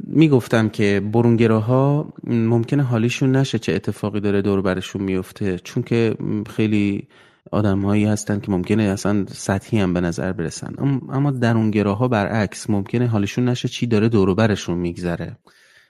می‌گفتم 0.04 0.70
که 0.70 1.02
برونگراها 1.14 2.14
ممکنه 2.24 2.84
حالیشون 2.84 3.36
نشه 3.36 3.60
چه 3.60 3.74
اتفاقی 3.74 4.20
داره 4.20 4.42
دور 4.42 4.62
برشون 4.62 5.02
میفته 5.04 5.60
چون 5.60 5.84
که 5.84 6.16
خیلی 6.56 7.08
آدمهایی 7.52 8.06
هستن 8.06 8.40
که 8.40 8.52
ممکنه 8.52 8.84
اصلا 8.84 9.26
سطحی 9.28 9.80
هم 9.80 9.94
به 9.94 10.02
نظر 10.02 10.32
برسن. 10.32 10.74
اما 11.10 11.32
درونگراها 11.32 12.08
برعکس 12.08 12.70
ممکنه 12.70 13.08
حالشون 13.08 13.50
نشه 13.50 13.68
چی 13.68 13.88
داره 13.88 14.10
دوروبرشون 14.10 14.78
میگذره. 14.78 15.38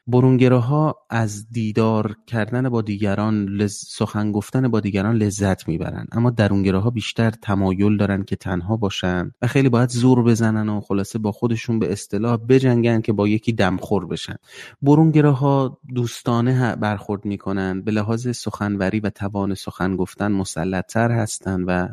برونگراها 0.09 0.95
از 1.09 1.51
دیدار 1.51 2.15
کردن 2.27 2.69
با 2.69 2.81
دیگران 2.81 3.45
لز... 3.45 3.73
سخن 3.73 4.31
گفتن 4.31 4.67
با 4.67 4.79
دیگران 4.79 5.15
لذت 5.15 5.67
می‌برن. 5.67 6.07
اما 6.11 6.29
درونگراها 6.29 6.89
بیشتر 6.89 7.31
تمایل 7.31 7.97
دارن 7.97 8.23
که 8.23 8.35
تنها 8.35 8.77
باشن 8.77 9.31
و 9.41 9.47
خیلی 9.47 9.69
باید 9.69 9.89
زور 9.89 10.23
بزنن 10.23 10.69
و 10.69 10.81
خلاصه 10.81 11.19
با 11.19 11.31
خودشون 11.31 11.79
به 11.79 11.91
اصطلاح 11.91 12.37
بجنگن 12.37 13.01
که 13.01 13.13
با 13.13 13.27
یکی 13.27 13.53
دمخور 13.53 14.05
بشن. 14.05 14.35
برونگراها 14.81 15.79
دوستانه 15.95 16.75
برخورد 16.75 17.25
می‌کنن 17.25 17.81
به 17.81 17.91
لحاظ 17.91 18.27
سخنوری 18.37 18.99
و 18.99 19.09
توان 19.09 19.53
سخن 19.53 19.95
گفتن 19.95 20.31
مسلطتر 20.31 21.11
هستن 21.11 21.63
و 21.63 21.87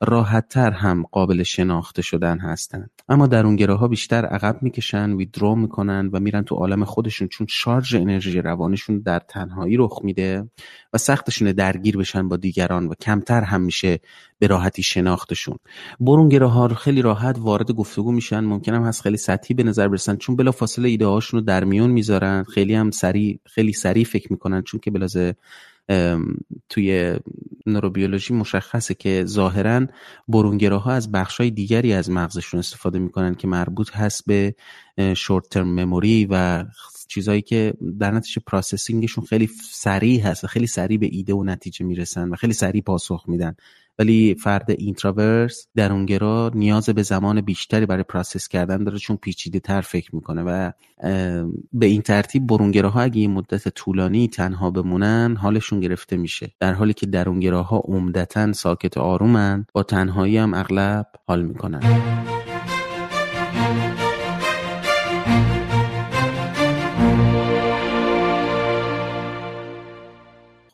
راحتتر 0.00 0.70
هم 0.70 1.02
قابل 1.12 1.42
شناخته 1.42 2.02
شدن 2.02 2.38
هستند. 2.38 2.90
اما 3.08 3.26
درونگراها 3.26 3.88
بیشتر 3.88 4.24
عقب 4.24 4.62
می‌کشن 4.62 5.12
ویدرو 5.12 5.54
می‌کنن 5.54 6.10
و 6.12 6.20
میرن 6.20 6.42
تو 6.42 6.54
عالم 6.54 6.84
خودشون 6.84 7.28
چون 7.28 7.46
شارژ 7.50 7.94
انرژی 7.94 8.40
روانشون 8.40 8.98
در 8.98 9.18
تنهایی 9.18 9.76
رخ 9.76 10.00
میده 10.02 10.50
و 10.92 10.98
سختشونه 10.98 11.52
درگیر 11.52 11.96
بشن 11.96 12.28
با 12.28 12.36
دیگران 12.36 12.86
و 12.86 12.94
کمتر 12.94 13.40
هم 13.40 13.60
میشه 13.60 14.00
به 14.38 14.46
راحتی 14.46 14.82
شناختشون. 14.82 15.56
برونگراها 16.00 16.68
خیلی 16.68 17.02
راحت 17.02 17.36
وارد 17.38 17.72
گفتگو 17.72 18.12
میشن. 18.12 18.40
ممکنم 18.40 18.84
هست 18.84 19.02
خیلی 19.02 19.16
سطحی 19.16 19.54
به 19.54 19.62
نظر 19.62 19.88
برسن 19.88 20.16
چون 20.16 20.36
بلا 20.36 20.52
فاصله 20.52 20.88
ایده 20.88 21.06
هاشون 21.06 21.40
رو 21.40 21.46
در 21.46 21.64
میون 21.64 21.90
می‌ذارن. 21.90 22.42
خیلی 22.42 22.74
هم 22.74 22.90
سریع 22.90 23.40
خیلی 23.46 23.72
سریع 23.72 24.04
فکر 24.04 24.32
می‌کنن 24.32 24.62
چون 24.62 24.80
که 24.80 24.90
بلازه 24.90 25.34
توی 26.68 27.18
نوروبیولوژی 27.66 28.34
مشخصه 28.34 28.94
که 28.94 29.24
ظاهرا 29.24 29.86
برونگراها 30.28 30.92
از 30.92 31.12
بخشای 31.12 31.50
دیگری 31.50 31.92
از 31.92 32.10
مغزشون 32.10 32.60
استفاده 32.60 32.98
می‌کنن 32.98 33.34
که 33.34 33.48
مربوط 33.48 33.96
هست 33.96 34.26
به 34.26 34.54
short 35.16 35.48
term 35.48 35.80
memory 35.80 36.26
و 36.30 36.64
چیزایی 37.08 37.42
که 37.42 37.74
در 38.00 38.10
نتیجه 38.10 38.42
processing 38.46 39.02
شون 39.02 39.24
خیلی 39.24 39.50
سریع 39.70 40.20
هست 40.20 40.44
و 40.44 40.46
خیلی 40.46 40.66
سریع 40.66 40.98
به 40.98 41.08
ایده 41.12 41.34
و 41.34 41.44
نتیجه 41.44 41.86
می‌رسن 41.86 42.28
و 42.28 42.36
خیلی 42.36 42.52
سریع 42.52 42.82
پاسخ 42.82 43.24
میدن. 43.28 43.56
ولی 43.98 44.34
فرد 44.34 44.70
introvert 44.70 45.66
درونگرا 45.76 46.50
نیاز 46.54 46.88
به 46.88 47.02
زمان 47.02 47.40
بیشتری 47.40 47.86
برای 47.86 48.02
process 48.02 48.48
کردن 48.48 48.84
داره 48.84 48.98
چون 48.98 49.16
پیچیده 49.16 49.60
تر 49.60 49.80
فکر 49.80 50.14
می‌کنه 50.14 50.42
و 50.42 50.70
به 51.72 51.86
این 51.86 52.02
ترتیب 52.02 52.46
برونگراها 52.46 53.00
اگه 53.00 53.18
یه 53.18 53.28
مدت 53.28 53.68
طولانی 53.68 54.28
تنها 54.28 54.70
بمونن 54.70 55.36
حالشون 55.36 55.80
گرفته 55.80 56.16
میشه. 56.16 56.50
در 56.60 56.72
حالی 56.72 56.92
که 56.92 57.06
درونگراها 57.06 57.78
عمدتا 57.78 58.52
ساکت 58.52 58.96
و 58.96 59.00
آرومن 59.00 59.66
با 59.72 59.82
تنهایی 59.82 60.36
هم 60.36 60.54
اغلب 60.54 61.06
حال 61.26 61.42
می‌کنن. 61.42 61.80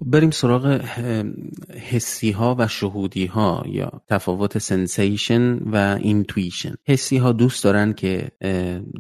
بریم 0.06 0.30
سراغ 0.30 0.66
حسی 1.90 2.30
ها 2.30 2.56
و 2.58 2.68
شهودی 2.68 3.26
ها 3.26 3.64
یا 3.66 4.02
تفاوت 4.08 4.58
sensation 4.58 5.58
و 5.58 5.98
intuition 6.00 6.74
حسی 6.86 7.16
ها 7.16 7.32
دوست 7.32 7.64
دارن 7.64 7.92
که 7.92 8.28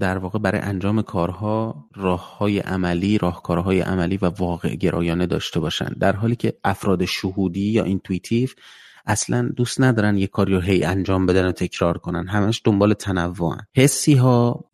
در 0.00 0.18
واقع 0.18 0.38
برای 0.38 0.60
انجام 0.60 1.02
کارها 1.02 1.86
راه 1.94 2.38
های 2.38 2.58
عملی 2.58 3.18
راهکارهای 3.18 3.80
عملی 3.80 4.16
و 4.16 4.26
واقع 4.26 4.74
گرایانه 4.74 5.26
داشته 5.26 5.60
باشن. 5.60 5.88
در 6.00 6.16
حالی 6.16 6.36
که 6.36 6.54
افراد 6.64 7.04
شهودی 7.04 7.70
یا 7.70 7.84
intuitive 7.84 8.48
اصلا 9.06 9.48
دوست 9.56 9.80
ندارن 9.80 10.16
یه 10.18 10.26
کاری 10.26 10.54
رو 10.54 10.60
هی 10.60 10.84
انجام 10.84 11.26
بدن 11.26 11.46
و 11.46 11.52
تکرار 11.52 11.98
کنن. 11.98 12.26
همش 12.28 12.60
دنبال 12.64 12.94
تنوعن. 12.94 13.58
حسی 13.76 14.14
ها 14.14 14.64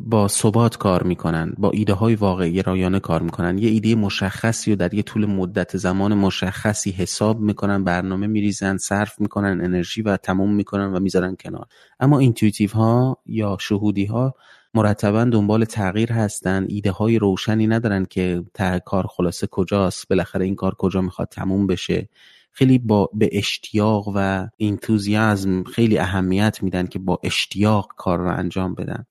با 0.00 0.28
ثبات 0.28 0.76
کار 0.76 1.02
می‌کنن 1.02 1.54
با 1.58 1.70
ایده 1.70 1.92
های 1.92 2.14
واقع 2.14 2.62
گرایانه 2.62 3.00
کار 3.00 3.22
می‌کنن. 3.22 3.58
یه 3.58 3.68
ایده 3.68 3.94
مشخصی 3.94 4.72
و 4.72 4.76
در 4.76 4.94
یه 4.94 5.02
طول 5.02 5.26
مدت 5.26 5.76
زمان 5.76 6.14
مشخصی 6.14 6.90
حساب 6.90 7.40
می‌کنن 7.40 7.84
برنامه 7.84 8.26
میریزن 8.26 8.76
صرف 8.76 9.20
می‌کنن 9.20 9.60
انرژی 9.64 10.02
و 10.02 10.16
تموم 10.16 10.54
می‌کنن 10.54 10.92
و 10.92 11.00
می‌ذارن 11.00 11.36
کنار. 11.40 11.66
اما 12.00 12.18
intuitive 12.18 12.70
ها 12.70 13.18
یا 13.26 13.56
شهودی 13.60 14.04
ها 14.04 14.34
مرتبا 14.74 15.24
دنبال 15.24 15.64
تغییر 15.64 16.12
هستن. 16.12 16.66
ایده 16.68 16.90
های 16.90 17.18
روشنی 17.18 17.66
ندارن 17.66 18.04
که 18.04 18.44
کار 18.84 19.06
خلاصه 19.06 19.46
کجاست 19.46 20.08
بالاخره 20.08 20.44
این 20.44 20.54
کار 20.54 20.74
کجا 20.74 21.00
می‌خواد 21.00 21.28
تموم 21.28 21.66
بشه. 21.66 22.08
خیلی 22.56 22.78
با 22.78 23.10
به 23.14 23.28
اشتیاق 23.32 24.12
و 24.14 24.48
enthusiasm 24.58 25.64
خیلی 25.64 25.98
اهمیت 25.98 26.62
میدن 26.62 26.86
که 26.86 26.98
با 26.98 27.18
اشتیاق 27.22 27.88
کار 27.96 28.18
رو 28.18 28.38
انجام 28.38 28.74
بدن. 28.74 29.06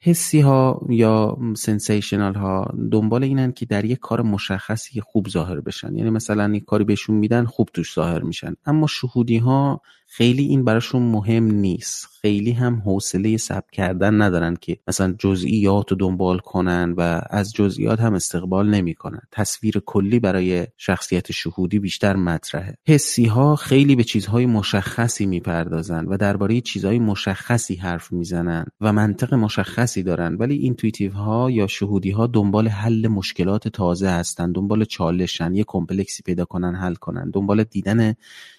حسی 0.00 0.40
ها 0.40 0.86
یا 0.88 1.38
sensational 1.56 2.34
ها 2.34 2.74
دنبال 2.92 3.24
اینن 3.24 3.52
که 3.52 3.66
در 3.66 3.84
یک 3.84 3.98
کار 3.98 4.22
مشخصی 4.22 5.00
خوب 5.00 5.28
ظاهر 5.28 5.60
بشن. 5.60 5.96
یعنی 5.96 6.10
مثلا 6.10 6.54
یک 6.54 6.64
کاری 6.64 6.84
بهشون 6.84 7.16
میدن 7.16 7.44
خوب 7.44 7.68
توش 7.74 7.94
ظاهر 7.94 8.22
میشن. 8.22 8.54
اما 8.66 8.86
شهودی 8.86 9.38
ها 9.38 9.80
خیلی 10.16 10.42
این 10.42 10.64
براشون 10.64 11.02
مهم 11.02 11.44
نیست. 11.44 12.08
خیلی 12.20 12.52
هم 12.52 12.82
حوصله 12.86 13.36
ثبت 13.36 13.70
کردن 13.70 14.22
ندارن 14.22 14.56
که 14.60 14.78
مثلا 14.88 15.14
جزئیات 15.18 15.90
رو 15.90 15.96
دنبال 15.96 16.38
کنن 16.38 16.94
و 16.96 17.20
از 17.30 17.52
جزئیات 17.52 18.00
هم 18.00 18.14
استقبال 18.14 18.70
نمی‌کنن. 18.70 19.20
تصویر 19.32 19.82
کلی 19.86 20.20
برای 20.20 20.66
شخصیت 20.76 21.32
شهودی 21.32 21.78
بیشتر 21.78 22.16
مطرحه. 22.16 22.74
حسی 22.86 23.24
ها 23.24 23.56
خیلی 23.56 23.96
به 23.96 24.04
چیزهای 24.04 24.46
مشخصی 24.46 25.26
می‌پردازن 25.26 26.04
و 26.04 26.16
درباره 26.16 26.60
چیزهای 26.60 26.98
مشخصی 26.98 27.74
حرف 27.74 28.12
می‌زنن 28.12 28.66
و 28.80 28.92
منطق 28.92 29.34
مشخصی 29.34 30.02
دارن. 30.02 30.34
ولی 30.34 30.54
intuitive 30.54 31.12
ها 31.12 31.50
یا 31.50 31.66
شهودی 31.66 32.10
ها 32.10 32.26
دنبال 32.26 32.68
حل 32.68 33.08
مشکلات 33.08 33.68
تازه 33.68 34.08
هستن 34.08 34.52
دنبال 34.52 34.84
چالشن 34.84 35.54
یه 35.54 35.64
complex 35.66 36.15
ی 36.15 36.22
پیدا 36.22 36.44
کنن 36.44 36.74
حل 36.74 36.94
کنن 36.94 37.30
دنبال 37.30 37.64
دیدن 37.64 38.14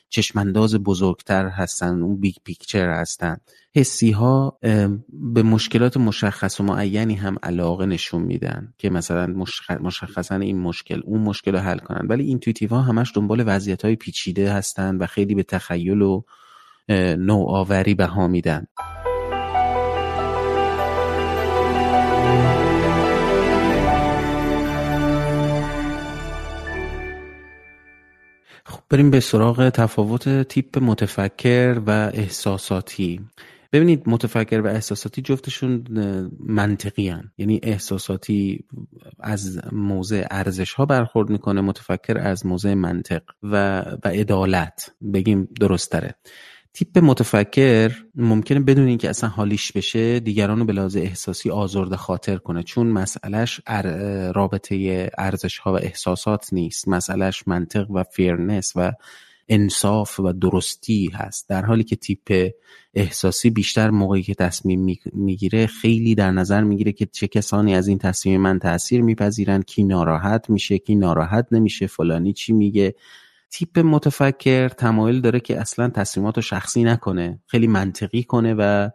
چشمانداز 0.10 0.76
بزرگتر 0.76 1.48
هستن 1.48 2.02
اون 2.02 2.20
big 2.20 2.36
picture 2.44 2.90
هستن. 2.90 3.38
حسی 3.76 4.12
ها 4.12 4.60
به 5.10 5.44
مشکلات 5.44 5.98
مشخص 5.98 6.60
و 6.60 6.64
معینی 6.64 7.16
هم 7.16 7.38
علاقه 7.44 7.86
نشون 7.86 8.22
میدن 8.22 8.74
که 8.78 8.90
مثلا 8.90 9.46
مشخصا 9.80 10.36
این 10.36 10.60
مشکل 10.60 11.02
اون 11.06 11.22
مشکل 11.22 11.52
رو 11.52 11.60
حل 11.60 11.78
کنن. 11.78 12.08
ولی 12.08 12.24
intuitive 12.24 12.70
ها 12.70 12.82
همش 12.82 13.12
دنبال 13.16 13.44
وضعیت 13.46 13.86
های 13.86 13.96
پیچیده 13.96 14.54
هستن 14.54 14.98
و 14.98 15.06
خیلی 15.06 15.36
به 15.36 15.44
تخیل 15.44 16.02
و 16.02 16.22
نوآوری 17.18 17.94
بها 17.96 18.28
میدن. 18.28 18.68
بریم 28.90 29.12
به 29.12 29.20
سراغ 29.20 29.70
تفاوت 29.70 30.44
تیپ 30.44 30.78
متفکر 30.82 31.82
و 31.88 32.12
احساساتی. 32.14 33.22
ببینید 33.74 34.04
متفکر 34.06 34.62
و 34.62 34.68
احساساتی 34.68 35.22
جفتشون 35.22 35.84
منطقی 36.40 37.10
هن. 37.10 37.32
یعنی 37.38 37.60
احساساتی 37.64 38.66
از 39.20 39.60
موضع 39.72 40.28
ارزش 40.32 40.74
ها 40.74 40.86
برخورد 40.86 41.30
می‌کنه 41.30 41.62
متفکر 41.62 42.18
از 42.18 42.46
موضع 42.46 42.74
منطق 42.74 43.22
و, 43.44 43.80
و 44.04 44.08
عدالت. 44.08 44.92
بگیم 45.14 45.48
درست 45.60 45.92
تره 45.92 46.16
تیپ 46.78 46.98
متفکر 46.98 47.92
ممکنه 48.16 48.60
بدون 48.60 48.88
اینکه 48.88 49.10
اصلا 49.10 49.30
حالیش 49.30 49.72
بشه 49.72 50.20
دیگران 50.20 50.60
رو 50.60 50.66
به 50.66 50.74
لحاظ 50.74 50.98
احساسی 50.98 51.50
آزرده 51.50 51.98
خاطر 51.98 52.38
کنه. 52.38 52.64
چون 52.64 52.88
مسئلهش 52.88 53.62
رابطه 54.36 55.10
ارزش 55.18 55.58
ها 55.58 55.74
و 55.74 55.76
احساسات 55.76 56.54
نیست. 56.54 56.88
مسئلهش 56.88 57.44
منطق 57.48 57.92
و 57.92 58.04
fairness 58.04 58.74
و 58.76 58.92
انصاف 59.50 60.20
و 60.20 60.34
درستی 60.34 61.12
هست. 61.14 61.50
در 61.50 61.66
حالی 61.66 61.84
که 61.84 61.96
تیپ 61.96 62.52
احساسی 62.94 63.50
بیشتر 63.50 63.90
موقعی 63.90 64.24
که 64.24 64.34
تصمیم 64.34 64.98
می‌گیره 65.14 65.68
خیلی 65.68 66.16
در 66.16 66.32
نظر 66.32 66.64
می‌گیره 66.64 66.92
که 66.92 67.06
چه 67.06 67.28
کسانی 67.28 67.76
از 67.76 67.88
این 67.88 67.98
تصمیم 67.98 68.42
من 68.42 68.60
تاثیر 68.60 69.02
میپذیرن 69.02 69.62
کی 69.62 69.84
ناراحت 69.84 70.50
میشه 70.50 70.78
کی 70.78 70.96
ناراحت 70.96 71.48
نمیشه 71.52 71.88
فلانی 71.88 72.34
چی 72.34 72.54
میگه. 72.54 72.96
تیپ 73.52 73.80
متفکر 73.80 74.70
تمایل 74.70 75.22
داره 75.22 75.40
که 75.40 75.60
اصلا 75.60 75.90
تصمیمات 75.90 76.36
رو 76.36 76.42
شخصی 76.42 76.84
نکنه 76.84 77.42
خیلی 77.48 77.68
منطقی 77.68 78.24
کنه 78.24 78.56
و 78.58 78.90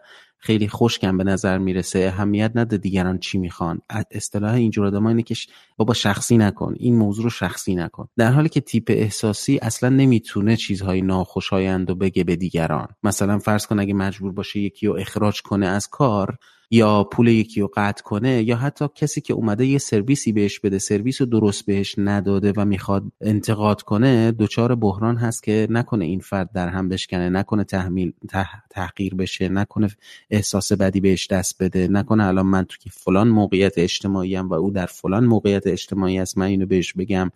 خیلی 0.44 0.68
خوشکم 0.68 1.18
به 1.18 1.24
نظر 1.24 1.58
می‌رسه. 1.58 1.98
اهمیت 1.98 2.52
نده 2.54 2.76
دیگران 2.76 3.18
چی 3.18 3.38
می‌خوان. 3.38 3.80
اصطلاح 4.10 4.54
اینجور 4.54 4.86
آدم 4.86 5.06
اینه 5.06 5.22
که 5.22 5.34
بابا 5.76 5.94
شخصی 5.94 6.36
نکن 6.36 6.74
این 6.76 6.96
موضوع 6.96 7.24
رو 7.24 7.30
شخصی 7.30 7.74
نکن. 7.74 8.08
در 8.16 8.32
حالی 8.32 8.48
که 8.48 8.60
تیپ 8.60 8.84
احساسی 8.88 9.58
اصلا 9.62 9.88
نمی‌تونه 9.88 10.56
چیزهای 10.56 11.02
ناخوشایند 11.02 11.90
و 11.90 11.94
بگه 11.94 12.24
به 12.24 12.36
دیگران. 12.36 12.88
مثلا 13.02 13.38
فرض 13.38 13.66
کن 13.66 13.80
اگه 13.80 13.94
مجبور 13.94 14.32
باشه 14.32 14.60
یکی 14.60 14.86
رو 14.86 14.96
اخراج 14.98 15.42
کنه 15.42 15.66
از 15.66 15.88
کار 15.88 16.36
یا 16.74 17.04
پول 17.04 17.28
یکی 17.28 17.60
رو 17.60 17.70
قطع 17.76 18.02
کنه 18.02 18.42
یا 18.42 18.56
حتی 18.56 18.88
کسی 18.94 19.20
که 19.20 19.34
اومده 19.34 19.66
یه 19.66 19.78
سرویسی 19.78 20.32
بهش 20.32 20.60
بده 20.60 20.78
سرویس 20.78 21.20
رو 21.20 21.26
درست 21.26 21.66
بهش 21.66 21.94
نداده 21.98 22.52
و 22.56 22.64
می‌خواد 22.64 23.04
انتقاد 23.20 23.82
کنه 23.82 24.32
دچار 24.32 24.74
بحران 24.74 25.16
هست 25.16 25.42
که 25.42 25.66
نکنه 25.70 26.04
این 26.04 26.20
فرد 26.20 26.52
در 26.52 26.68
هم 26.68 26.88
بشکنه 26.88 27.30
نکنه 27.30 27.64
تحمیل 27.64 28.12
تحقیر 28.70 29.14
بشه 29.14 29.48
نکنه 29.48 29.88
احساس 30.30 30.72
بدی 30.72 31.00
بهش 31.00 31.26
دست 31.26 31.62
بده 31.62 31.88
نکنه 31.88 32.24
الان 32.26 32.46
من 32.46 32.64
تو 32.64 32.76
که 32.80 32.90
فلان 32.90 33.28
موقعیت 33.28 33.78
اجتماعی 33.78 34.36
و 34.36 34.54
او 34.54 34.70
در 34.70 34.86
فلان 34.86 35.24
موقعیت 35.24 35.66
اجتماعی 35.66 36.18
است 36.18 36.38
من 36.38 36.46
اینو 36.46 36.66
بهش 36.66 36.92
بگم. 36.92 37.30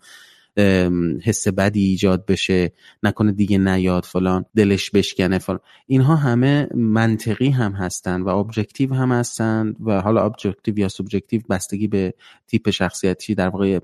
حس 1.23 1.47
بدی 1.47 1.83
ایجاد 1.83 2.25
بشه 2.25 2.71
نکنه 3.03 3.31
دیگه 3.31 3.57
نیاد 3.57 4.05
فلان 4.05 4.45
دلش 4.55 4.91
بشکنه 4.91 5.37
فلان. 5.37 5.59
اینها 5.87 6.15
همه 6.15 6.67
منطقی 6.75 7.49
هم 7.49 7.71
هستن 7.71 8.21
و 8.21 8.29
objective 8.29 8.93
هم 8.93 9.11
هستن 9.11 9.73
و 9.85 10.01
حالا 10.01 10.25
objective 10.25 10.79
یا 10.79 10.87
subjective 10.87 11.41
بستگی 11.49 11.87
به 11.87 12.13
تیپ 12.47 12.69
شخصیتی 12.69 13.35
در 13.35 13.49
واقع 13.49 13.79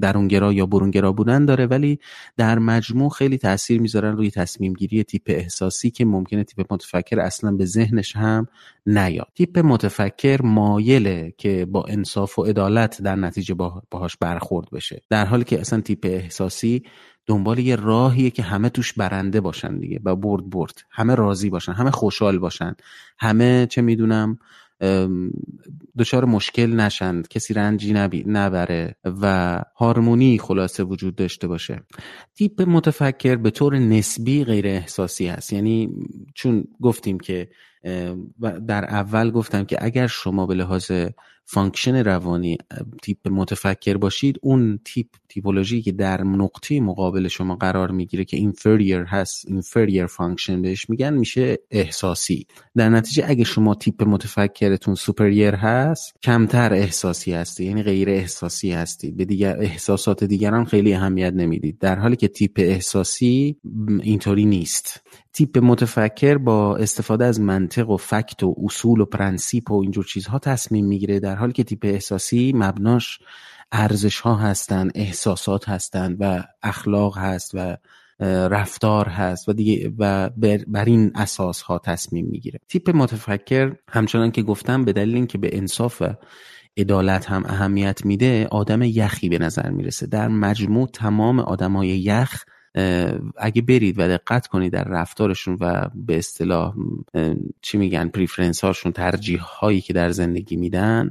درونگرا 0.00 0.52
یا 0.52 0.66
برونگرا 0.66 1.12
بودن 1.12 1.44
داره. 1.44 1.66
ولی 1.66 1.98
در 2.36 2.58
مجموع 2.58 3.10
خیلی 3.10 3.38
تاثیر 3.38 3.80
می‌ذارن 3.80 4.16
روی 4.16 4.30
تصمیم 4.30 4.72
گیری 4.72 5.04
تیپ 5.04 5.22
احساسی 5.26 5.90
که 5.90 6.04
ممکنه 6.04 6.44
تیپ 6.44 6.72
متفکر 6.72 7.20
اصلا 7.20 7.52
به 7.52 7.64
ذهنش 7.64 8.16
هم 8.16 8.46
نیاد. 8.86 9.28
تیپ 9.34 9.58
متفکر 9.58 10.42
مایله 10.42 11.34
که 11.38 11.66
با 11.70 11.84
انصاف 11.88 12.38
و 12.38 12.42
عدالت 12.42 13.02
در 13.02 13.16
نتیجه 13.16 13.54
باهاش 13.90 14.16
برخورد 14.16 14.70
بشه. 14.70 15.02
در 15.10 15.26
حالی 15.26 15.44
که 15.44 15.60
اصلا 15.64 15.80
تیپ 15.80 16.00
احساسی 16.04 16.82
دنبال 17.26 17.58
یه 17.58 17.76
راهیه 17.76 18.30
که 18.30 18.42
همه 18.42 18.68
توش 18.68 18.92
برنده 18.92 19.40
باشن 19.40 19.78
دیگه 19.78 20.00
و 20.04 20.16
برد 20.16 20.50
برد. 20.50 20.82
همه 20.90 21.14
راضی 21.14 21.50
باشن 21.50 21.72
همه 21.72 21.90
خوشحال 21.90 22.38
باشن. 22.38 22.74
همه 23.18 23.66
چه 23.70 23.82
می‌دونم 23.82 24.38
دچار 25.98 26.24
مشکل 26.24 26.66
نشند 26.66 27.28
کسی 27.28 27.54
رنجی 27.54 27.92
نبره 28.26 28.96
و 29.04 29.62
هارمونی 29.76 30.38
خلاصه 30.38 30.82
وجود 30.84 31.16
داشته 31.16 31.48
باشه. 31.48 31.82
تیپ 32.34 32.62
متفکر 32.62 33.36
به 33.36 33.50
طور 33.50 33.78
نسبی 33.78 34.44
غیر 34.44 34.66
احساسی 34.66 35.26
هست. 35.26 35.52
یعنی 35.52 35.90
چون 36.34 36.64
گفتیم 36.82 37.18
که 37.18 37.48
در 38.68 38.84
اول 38.84 39.30
گفتم 39.30 39.64
که 39.64 39.84
اگر 39.84 40.06
شما 40.06 40.46
به 40.46 40.54
لحاظ 40.54 40.92
function 41.46 42.04
روانی 42.04 42.58
تیپ 43.02 43.28
متفکر 43.28 43.96
باشید 43.96 44.38
اون 44.42 44.80
تیپ 44.84 45.06
تیپولوژی 45.28 45.82
که 45.82 45.92
در 45.92 46.22
نقطه 46.22 46.80
مقابل 46.80 47.28
شما 47.28 47.56
قرار 47.56 47.90
می‌گیره 47.90 48.24
که 48.24 48.36
inferior 48.36 49.08
هست 49.08 49.46
inferior 49.48 50.06
function 50.06 50.62
بهش 50.62 50.90
میگن 50.90 51.14
میشه 51.14 51.58
احساسی. 51.70 52.46
در 52.76 52.88
نتیجه 52.88 53.24
اگه 53.28 53.44
شما 53.44 53.74
تیپ 53.74 54.02
متفکرتون 54.02 54.94
superior 54.94 55.54
هست 55.54 56.14
کمتر 56.22 56.72
احساسی 56.72 57.32
هستی 57.32 57.64
یعنی 57.64 57.82
غیر 57.82 58.10
احساسی 58.10 58.72
هستی. 58.72 59.10
به 59.10 59.24
دیگر 59.24 59.60
احساسات 59.60 60.24
دیگران 60.24 60.64
خیلی 60.64 60.94
اهمیت 60.94 61.32
نمی‌دید. 61.32 61.78
در 61.78 61.98
حالی 61.98 62.16
که 62.16 62.28
تیپ 62.28 62.52
احساسی 62.56 63.56
اینطوری 64.02 64.44
نیست. 64.44 65.02
تیپ 65.34 65.58
متفکر 65.58 66.38
با 66.38 66.76
استفاده 66.76 67.24
از 67.24 67.40
منطق 67.40 67.90
و 67.90 67.96
fact 67.96 68.42
و 68.42 68.54
اصول 68.64 69.00
و 69.00 69.04
principe 69.04 69.70
و 69.70 69.80
اینجور 69.80 70.04
چیزها 70.04 70.38
تصمیم 70.38 70.86
می‌گیره 70.86 71.20
در 71.20 71.34
حالی 71.34 71.52
که 71.52 71.64
تیپ 71.64 71.80
احساسی 71.82 72.52
مبناش 72.56 73.18
ارزش 73.72 74.20
ها 74.20 74.34
هستن 74.34 74.88
احساسات 74.94 75.68
هستند 75.68 76.16
و 76.20 76.44
اخلاق 76.62 77.18
هست 77.18 77.50
و 77.54 77.76
رفتار 78.48 79.08
هست 79.08 79.48
و 79.48 79.52
دیگه 79.52 79.92
و 79.98 80.30
بر, 80.66 80.84
این 80.84 81.12
اساس 81.14 81.62
ها 81.62 81.78
تصمیم 81.78 82.26
می‌گیره. 82.26 82.60
تیپ 82.68 82.90
متفکر 82.96 83.74
همچنان 83.88 84.30
که 84.30 84.42
گفتم 84.42 84.84
به 84.84 84.92
دلیل 84.92 85.14
اینکه 85.14 85.38
به 85.38 85.58
انصاف 85.58 86.02
و 86.02 86.14
عدالت 86.76 87.30
هم 87.30 87.44
اهمیت 87.46 88.04
میده 88.04 88.48
آدم 88.50 88.82
یخی 88.82 89.28
به 89.28 89.38
نظر 89.38 89.70
می‌رسه. 89.70 90.06
در 90.06 90.28
مجموع 90.28 90.88
تمام 90.92 91.40
آدمای 91.40 91.88
یخ 91.88 92.44
اگه 93.36 93.62
برید 93.62 93.98
و 93.98 94.08
دقت 94.08 94.46
کنید 94.46 94.72
در 94.72 94.84
رفتارشون 94.84 95.56
و 95.60 95.88
به 95.94 96.18
اصطلاح 96.18 96.74
چی 97.62 97.78
میگن 97.78 98.08
preference 98.08 98.64
هاشون 98.64 98.92
ترجیح 98.92 99.40
هایی 99.40 99.80
که 99.80 99.92
در 99.92 100.10
زندگی 100.10 100.56
میدن 100.56 101.10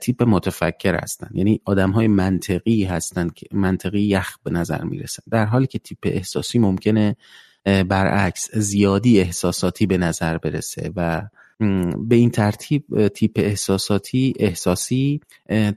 تیپ 0.00 0.22
متفکر 0.22 0.94
هستن. 1.02 1.30
یعنی 1.34 1.60
آدم 1.64 1.90
های 1.90 2.08
منطقی 2.08 2.84
هستن 2.84 3.28
که 3.28 3.46
منطقی 3.52 4.00
یخ 4.00 4.38
به 4.44 4.50
نظر 4.50 4.84
می‌رسن. 4.84 5.22
در 5.30 5.44
حالی 5.44 5.66
که 5.66 5.78
تیپ 5.78 5.98
احساسی 6.02 6.58
ممکنه 6.58 7.16
برعکس 7.64 8.50
زیادی 8.54 9.20
احساساتی 9.20 9.86
به 9.86 9.98
نظر 9.98 10.38
برسه 10.38 10.92
و 10.96 11.22
به 11.98 12.16
این 12.16 12.30
ترتیب 12.30 13.08
تیپ 13.08 13.32
احساساتی 13.36 14.34
احساسی 14.38 15.20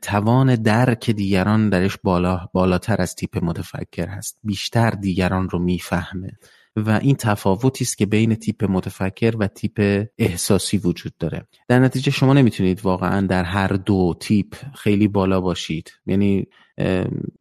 توان 0.01 0.55
درک 0.55 1.11
دیگران 1.11 1.69
درش 1.69 1.97
بالا 2.03 2.49
بالاتر 2.53 3.01
از 3.01 3.15
تیپ 3.15 3.43
متفکر 3.43 4.07
هست. 4.07 4.39
بیشتر 4.43 4.89
دیگران 4.89 5.49
رو 5.49 5.59
می‌فهمه. 5.59 6.37
و 6.75 6.99
این 7.03 7.15
تفاوتی 7.15 7.83
است 7.83 7.97
که 7.97 8.05
بین 8.05 8.35
تیپ 8.35 8.65
متفکر 8.69 9.33
و 9.39 9.47
تیپ 9.47 10.05
احساسی 10.17 10.77
وجود 10.77 11.13
داره. 11.19 11.47
در 11.67 11.79
نتیجه 11.79 12.11
شما 12.11 12.33
نمی‌تونید 12.33 12.81
واقعا 12.85 13.27
در 13.27 13.43
هر 13.43 13.67
دو 13.67 14.15
تیپ 14.19 14.55
خیلی 14.75 15.07
بالا 15.07 15.41
باشید. 15.41 15.91
یعنی 16.05 16.47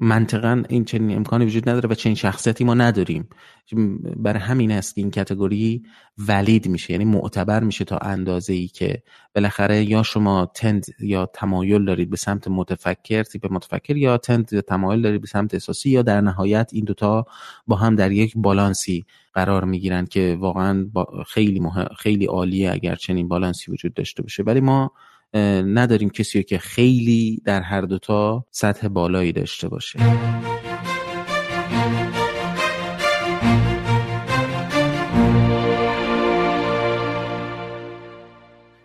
منطقا 0.01 0.63
این 0.69 0.85
چنین 0.85 1.17
امکانی 1.17 1.45
وجود 1.45 1.69
نداره 1.69 1.89
و 1.89 1.95
چنین 1.95 2.17
شخصیتی 2.17 2.65
ما 2.65 2.75
نداریم. 2.75 3.29
برای 4.17 4.41
همین 4.41 4.71
است 4.71 4.95
که 4.95 5.01
این 5.01 5.11
کتگوری 5.11 5.83
ولید 6.19 6.69
میشه 6.69 6.93
یعنی 6.93 7.05
معتبر 7.05 7.65
میشه 7.65 7.85
تا 7.85 7.99
اندازه 7.99 8.53
ای 8.53 8.69
که 8.69 9.03
بالاخره 9.35 9.85
یا 9.85 10.03
شما 10.03 10.51
تند 10.55 10.87
یا 11.01 11.27
تمایل 11.27 11.85
دارید 11.85 12.11
به 12.11 12.17
سمت 12.17 12.49
متفکر 12.49 13.23
تیپ 13.23 13.53
متفکر 13.53 13.97
یا 13.97 14.19
تند 14.19 14.53
یا 14.53 14.61
تمایل 14.61 15.03
دارید 15.03 15.21
به 15.21 15.27
سمت 15.27 15.55
احساسی 15.55 15.91
یا 15.91 16.03
در 16.03 16.21
نهایت 16.21 16.71
این 16.73 16.85
دوتا 16.85 17.27
با 17.67 17.77
هم 17.77 17.97
در 17.97 18.13
یک 18.13 18.33
بالانسی 18.37 19.05
قرار 19.35 19.65
می‌گیرن 19.65 20.07
که 20.07 20.37
واقعا 20.41 20.91
خیلی 21.27 21.63
خیلی 21.99 22.27
عالیه 22.27 22.73
اگر 22.73 22.95
چنین 22.95 23.29
بالانسی 23.29 23.73
وجود 23.73 23.95
داشته 23.95 24.23
باشه. 24.23 24.43
ولی 24.43 24.61
ما 24.61 24.93
نداریم 25.35 26.11
کسی 26.11 26.43
که 26.43 26.59
خیلی 26.59 27.43
در 27.45 27.61
هر 27.61 27.81
دوتا 27.81 28.47
سطح 28.51 28.89
بالایی 28.89 29.33
داشته 29.33 29.69
باشه. 29.69 29.99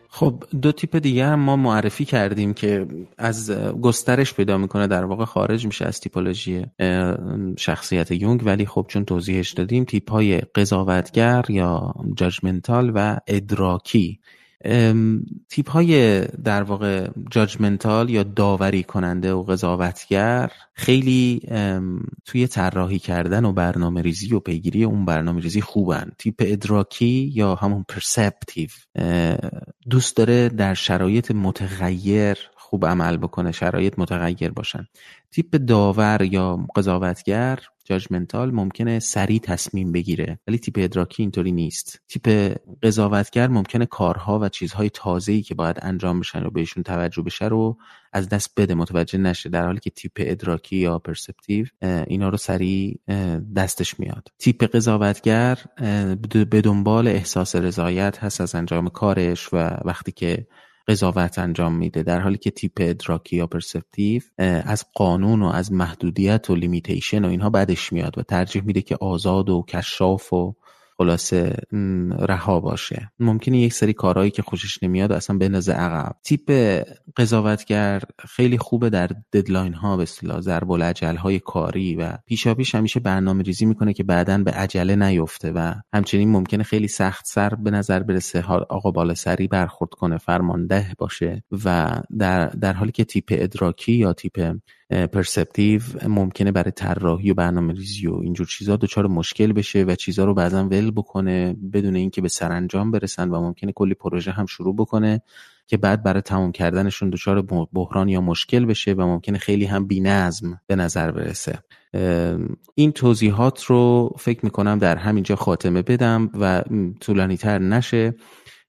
خب 0.10 0.44
دو 0.62 0.72
تیپ 0.72 0.96
دیگه 0.96 1.26
هم 1.26 1.40
ما 1.40 1.56
معرفی 1.56 2.06
کردیم 2.06 2.54
که 2.54 2.88
از 3.18 3.52
گسترش 3.82 4.34
پیدا 4.34 4.58
می‌کنه 4.58 4.88
در 4.88 5.06
واقع 5.06 5.26
خارج 5.26 5.66
میشه 5.66 5.86
از 5.86 6.00
تیپولوژی 6.00 6.66
شخصیت 7.58 8.12
یونگ. 8.12 8.42
ولی 8.46 8.66
خب 8.66 8.86
چون 8.88 9.06
توضیحش 9.06 9.52
دادیم 9.52 9.84
تیپ 9.84 10.12
های 10.12 10.38
قضاوتگر 10.38 11.46
یا 11.50 11.94
جاجمنتال 12.16 12.92
و 12.96 13.18
ادراکی 13.28 14.20
تیپ 15.50 15.70
های 15.70 16.22
در 16.26 16.64
واقع 16.64 17.10
جاجمنتال 17.32 18.10
یا 18.10 18.24
داوری 18.24 18.84
کننده 18.84 19.34
و 19.34 19.44
قضاوتگر 19.44 20.52
خیلی 20.74 21.42
توی 22.26 22.48
طراحی 22.48 23.00
کردن 23.00 23.46
و 23.46 23.54
برنامه 23.54 24.02
ریزی 24.02 24.34
و 24.34 24.40
پیگیری 24.40 24.84
اون 24.84 25.06
برنامه 25.06 25.42
ریزی 25.42 25.62
خوبن. 25.62 26.12
تیپ 26.18 26.36
ادراکی 26.40 27.32
یا 27.36 27.56
همون 27.56 27.86
پرسپتیو 27.90 28.70
دوست 29.90 30.18
داره 30.18 30.50
در 30.50 30.74
شرایط 30.74 31.32
متغیر 31.32 32.38
خوب 32.56 32.86
عمل 32.86 33.18
بکنه 33.18 33.52
شرایط 33.52 33.94
متغیر 34.00 34.52
باشن. 34.52 34.88
تیپ 35.32 35.56
داور 35.56 36.22
یا 36.22 36.68
قضاوتگر 36.76 37.60
جاجمنتال 37.88 38.52
ممکنه 38.52 39.00
سریع 39.00 39.40
تصمیم 39.40 39.92
بگیره. 39.92 40.40
ولی 40.48 40.58
تیپ 40.58 40.76
ادراکی 40.78 41.24
اینطوری 41.24 41.52
نیست. 41.52 42.02
تیپ 42.08 42.56
قضاوتگر 42.84 43.48
ممکنه 43.48 43.86
کارها 43.86 44.40
و 44.40 44.50
چیزهای 44.50 44.90
تازه‌ای 44.90 45.42
که 45.42 45.56
باید 45.56 45.80
انجام 45.82 46.20
بشن 46.20 46.44
و 46.44 46.50
بهشون 46.50 46.84
توجه 46.84 47.22
بشه 47.22 47.46
رو 47.46 47.78
از 48.14 48.30
دست 48.30 48.54
بده. 48.58 48.76
متوجه 48.76 49.18
نشه 49.18 49.50
در 49.50 49.66
حالی 49.66 49.80
که 49.80 49.90
تیپ 49.90 50.12
ادراکی 50.18 50.78
یا 50.78 51.00
پرسپتیو 51.00 51.66
اینا 51.82 52.30
رو 52.30 52.38
سریع 52.38 53.00
دستش 53.56 54.00
میاد. 54.00 54.28
تیپ 54.40 54.64
قضاوتگر 54.76 55.58
به 56.50 56.62
دنبال 56.62 57.08
احساس 57.08 57.56
رضایت 57.56 58.24
هست 58.24 58.42
از 58.42 58.56
انجام 58.56 58.90
کارش 58.90 59.54
و 59.54 59.58
وقتی 59.86 60.12
که 60.12 60.48
قضاوت 60.88 61.40
انجام 61.40 61.76
میده 61.76 62.04
در 62.04 62.20
حالی 62.20 62.38
که 62.38 62.52
تیپ 62.52 62.72
ادراکی 62.78 63.36
یا 63.36 63.48
perceptive 63.48 64.22
از 64.38 64.86
قانون 64.94 65.42
و 65.42 65.46
از 65.46 65.72
محدودیت 65.72 66.50
و 66.50 66.56
limitation 66.56 67.26
و 67.26 67.30
اینها 67.30 67.50
بعدش 67.50 67.94
میاد 67.94 68.18
و 68.18 68.24
ترجیح 68.24 68.64
میده 68.64 68.82
که 68.82 68.98
آزاد 69.02 69.50
و 69.50 69.66
اکتشاف 69.68 70.34
و 70.34 70.56
خلاصه 70.98 71.56
رها 72.20 72.60
باشه. 72.60 73.12
ممکنه 73.20 73.58
یک 73.58 73.74
سری 73.74 73.94
کارهایی 73.94 74.32
که 74.32 74.42
خوشش 74.42 74.84
نمیاد 74.84 75.12
اصلا 75.12 75.38
بندازه 75.38 75.74
عقب. 75.74 76.16
تیپ 76.24 76.52
قضاوتگر 77.18 78.02
خیلی 78.30 78.58
خوبه 78.58 78.90
در 78.90 79.10
deadline 79.34 79.74
ها 79.74 79.98
به 79.98 80.04
اصطلاح 80.04 80.42
ضرب 80.42 80.72
العجل 80.72 81.16
های 81.16 81.40
کاری 81.40 81.96
و 81.96 82.18
پیشا 82.26 82.54
پیش 82.54 82.76
همیشه 82.76 83.00
برنامه 83.00 83.44
ریزی 83.44 83.66
می‌کنه 83.66 83.94
که 83.94 84.04
بعدا 84.04 84.38
به 84.38 84.52
عجله 84.52 84.96
نیفته 84.96 85.52
و 85.52 85.74
همچنین 85.94 86.30
ممکنه 86.30 86.64
خیلی 86.64 86.88
سخت 86.88 87.26
سر 87.26 87.50
به 87.50 87.72
نظر 87.72 88.04
برسه 88.04 88.44
آقا 88.70 88.92
بالا 88.92 89.14
سری 89.14 89.48
برخورد 89.48 89.92
کنه 89.92 90.18
فرمانده 90.18 90.94
باشه 90.98 91.44
و 91.66 91.98
در, 92.20 92.46
در 92.46 92.74
حالی 92.74 92.92
که 92.92 93.04
تیپ 93.06 93.26
ادراکی 93.32 93.94
یا 93.94 94.14
تیپ 94.14 94.56
پرسپتیو 94.90 95.82
ممکنه 96.08 96.52
برای 96.52 96.72
طراحی 96.72 97.32
و 97.32 97.34
برنامه 97.34 97.74
ریزی 97.74 98.08
و 98.08 98.16
اینجور 98.16 98.48
چیزا 98.48 98.76
دچار 98.76 99.08
مشکل 99.08 99.54
بشه 99.54 99.84
و 99.84 99.96
چیزا 99.96 100.26
رو 100.26 100.34
بعضا 100.34 100.64
ول 100.64 100.92
بکنه 100.92 101.56
بدون 101.74 101.96
اینکه 101.96 102.22
به 102.22 102.28
سرانجام 102.28 102.92
برسن 102.92 103.30
و 103.30 103.42
ممکنه 103.42 103.72
کلی 103.72 103.94
پروژه 103.94 104.32
هم 104.32 104.46
شروع 104.46 104.76
بکنه 104.76 105.22
که 105.68 105.78
بعد 105.78 106.04
برای 106.04 106.22
تموم 106.22 106.52
کردنشون 106.52 107.10
دچار 107.10 107.42
بحران 107.74 108.10
یا 108.10 108.22
مشکل 108.22 108.66
بشه 108.66 108.94
و 108.94 109.02
ممکنه 109.02 109.38
خیلی 109.38 109.66
هم 109.66 109.88
بینظم 109.88 110.62
به 110.68 110.76
نظر 110.76 111.12
برسه. 111.12 111.60
این 112.76 112.92
توضیحات 112.92 113.64
رو 113.64 114.12
فکر 114.20 114.40
می‌کنم 114.44 114.80
در 114.80 114.96
همینجا 114.96 115.36
خاتمه 115.36 115.82
بدم 115.82 116.30
و 116.40 116.64
طولانی 117.00 117.38
تر 117.38 117.60
نشه. 117.60 118.16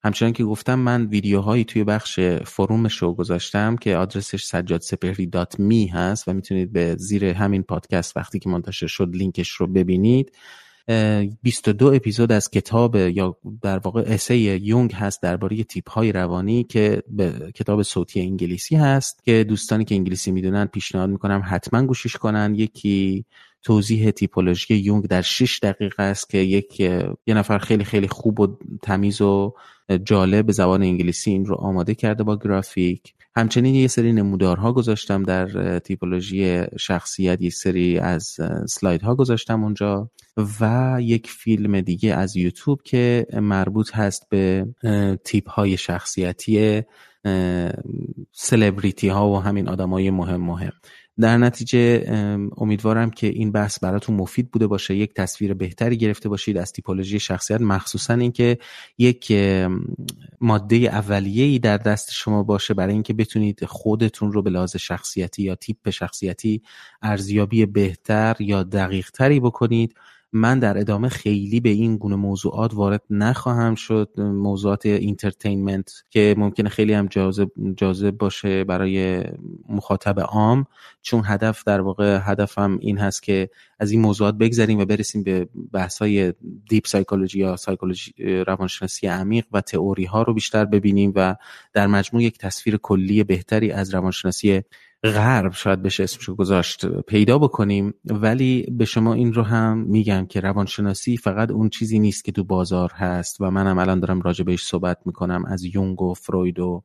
همچنان 0.04 0.32
که 0.32 0.44
گفتم 0.44 0.78
من 0.78 1.06
ویدیوهایی 1.06 1.64
توی 1.64 1.84
بخش 1.84 2.20
فروم 2.20 2.88
شو 2.88 3.14
گذاشتم 3.14 3.76
که 3.76 3.96
آدرسش 3.96 4.44
سجاد 4.44 4.80
سپهری 4.80 5.26
دات 5.26 5.60
می 5.60 5.86
هست 5.86 6.28
و 6.28 6.32
می‌تونید 6.32 6.72
به 6.72 6.96
زیر 6.98 7.24
همین 7.24 7.62
پادکست 7.62 8.16
وقتی 8.16 8.38
که 8.38 8.48
منتشر 8.48 8.86
شد 8.86 9.08
لینکش 9.12 9.48
رو 9.48 9.66
ببینید. 9.66 10.32
22 11.42 11.92
اپیزود 11.92 12.32
از 12.32 12.50
کتاب 12.50 12.96
یا 12.96 13.36
در 13.62 13.78
واقع 13.78 14.02
اسه 14.06 14.36
یونگ 14.36 14.92
هست 14.94 15.22
درباره 15.22 15.64
تیپ 15.64 15.90
های 15.90 16.12
روانی 16.12 16.64
که 16.64 17.02
به 17.08 17.52
کتاب 17.54 17.82
صوتی 17.82 18.20
انگلیسی 18.20 18.76
هست 18.76 19.24
که 19.24 19.44
دوستانی 19.44 19.84
که 19.84 19.94
انگلیسی 19.94 20.30
می‌دونن 20.30 20.66
پیشنهاد 20.66 21.10
می‌کنم 21.10 21.42
حتما 21.44 21.82
گوشش 21.82 22.16
کنن. 22.16 22.54
یکی 22.54 23.24
توضیح 23.62 24.10
تیپولوژی 24.10 24.74
یونگ 24.74 25.06
در 25.06 25.22
6 25.22 25.60
دقیقه 25.62 26.02
است 26.02 26.30
که 26.30 26.38
یک 26.38 26.80
یه 26.80 27.14
نفر 27.28 27.58
خیلی 27.58 27.84
خیلی 27.84 28.08
خوب 28.08 28.40
و 28.40 28.58
تمیز 28.82 29.20
و 29.20 29.54
جالب 30.04 30.46
به 30.46 30.52
زبان 30.52 30.82
انگلیسی 30.82 31.30
این 31.30 31.46
رو 31.46 31.54
آماده 31.54 31.94
کرده 31.94 32.22
با 32.22 32.36
گرافیک. 32.36 33.14
همچنین 33.36 33.74
یه 33.74 33.86
سری 33.86 34.12
نمودارها 34.12 34.72
گذاشتم 34.72 35.22
در 35.22 35.78
تیپولوژی 35.78 36.62
شخصیت 36.80 37.42
یک 37.42 37.54
سری 37.54 37.98
از 37.98 38.36
سلاید 38.68 39.02
ها 39.02 39.14
گذاشتم 39.14 39.64
اونجا 39.64 40.10
و 40.60 40.96
یک 41.00 41.30
فیلم 41.30 41.80
دیگه 41.80 42.14
از 42.14 42.36
یوتیوب 42.36 42.82
که 42.84 43.26
مربوط 43.32 43.96
هست 43.96 44.28
به 44.30 44.66
تیپ 45.24 45.50
های 45.50 45.76
شخصیتی 45.76 46.82
سلبریتی 48.32 49.08
ها 49.08 49.30
و 49.30 49.40
همین 49.40 49.68
آدمای 49.68 50.10
مهم 50.10 50.40
مهم. 50.40 50.72
در 51.20 51.36
نتیجه 51.36 52.04
امیدوارم 52.56 53.10
که 53.10 53.26
این 53.26 53.52
بحث 53.52 53.78
براتون 53.78 54.16
مفید 54.16 54.50
بوده 54.50 54.66
باشه 54.66 54.94
یک 54.94 55.14
تصویر 55.14 55.54
بهتری 55.54 55.96
گرفته 55.96 56.28
باشید 56.28 56.58
از 56.58 56.72
تیپولوژی 56.72 57.20
شخصیت 57.20 57.60
مخصوصا 57.60 58.14
اینکه 58.14 58.58
یک 58.98 59.32
ماده 60.40 60.76
اولیه 60.76 61.44
ای 61.44 61.58
در 61.58 61.76
دست 61.76 62.10
شما 62.12 62.42
باشه 62.42 62.74
برای 62.74 62.92
اینکه 62.92 63.12
بتونید 63.12 63.64
خودتون 63.64 64.32
رو 64.32 64.42
به 64.42 64.50
لحاظ 64.50 64.76
شخصیتی 64.76 65.42
یا 65.42 65.54
تیپ 65.54 65.90
شخصیتی 65.90 66.62
ارزیابی 67.02 67.66
بهتر 67.66 68.36
یا 68.40 68.62
دقیق 68.62 69.10
تری 69.10 69.40
بکنید. 69.40 69.94
من 70.32 70.58
در 70.58 70.78
ادامه 70.78 71.08
خیلی 71.08 71.60
به 71.60 71.68
این 71.68 71.96
گونه 71.96 72.16
موضوعات 72.16 72.74
وارد 72.74 73.02
نخواهم 73.10 73.74
شد 73.74 74.20
موضوعات 74.20 74.86
entertainment 74.86 75.92
که 76.10 76.34
ممکنه 76.38 76.68
خیلی 76.68 76.92
هم 76.92 77.06
جاذب, 77.06 77.48
جاذب 77.76 78.10
باشه 78.10 78.64
برای 78.64 79.24
مخاطب 79.68 80.20
عام. 80.20 80.66
چون 81.02 81.22
هدف 81.24 81.64
در 81.64 81.80
واقع 81.80 82.18
هدفم 82.22 82.78
این 82.80 82.98
هست 82.98 83.22
که 83.22 83.50
از 83.78 83.90
این 83.90 84.00
موضوعات 84.00 84.34
بگذریم 84.34 84.78
و 84.78 84.84
برسیم 84.84 85.22
به 85.22 85.48
بحث 85.72 85.98
های 85.98 86.34
دیپ 86.68 86.86
سایکولوژی 86.86 87.38
یا 87.38 87.56
سایکولوژی 87.56 88.12
روانشناسی 88.46 89.06
عمیق 89.06 89.44
و 89.52 89.60
تئوری 89.60 90.04
ها 90.04 90.22
رو 90.22 90.34
بیشتر 90.34 90.64
ببینیم 90.64 91.12
و 91.14 91.36
در 91.72 91.86
مجموع 91.86 92.22
یک 92.22 92.38
تصویر 92.38 92.76
کلی 92.76 93.24
بهتری 93.24 93.72
از 93.72 93.94
روانشناسی 93.94 94.62
غرب 95.04 95.52
شاید 95.52 95.82
بشه 95.82 96.04
اسمشو 96.04 96.34
گذاشت 96.34 96.86
پیدا 96.86 97.38
بکنیم. 97.38 97.94
ولی 98.04 98.66
به 98.70 98.84
شما 98.84 99.14
این 99.14 99.32
رو 99.32 99.42
هم 99.42 99.78
میگم 99.78 100.26
که 100.26 100.40
روانشناسی 100.40 101.16
فقط 101.16 101.50
اون 101.50 101.68
چیزی 101.68 101.98
نیست 101.98 102.24
که 102.24 102.32
تو 102.32 102.44
بازار 102.44 102.92
هست 102.94 103.40
و 103.40 103.50
منم 103.50 103.78
الان 103.78 104.00
دارم 104.00 104.20
راجع 104.20 104.44
بهش 104.44 104.64
صحبت 104.64 104.98
می‌کنم 105.04 105.44
از 105.44 105.64
یونگ 105.64 106.02
و 106.02 106.14
فروید 106.14 106.58
و 106.58 106.82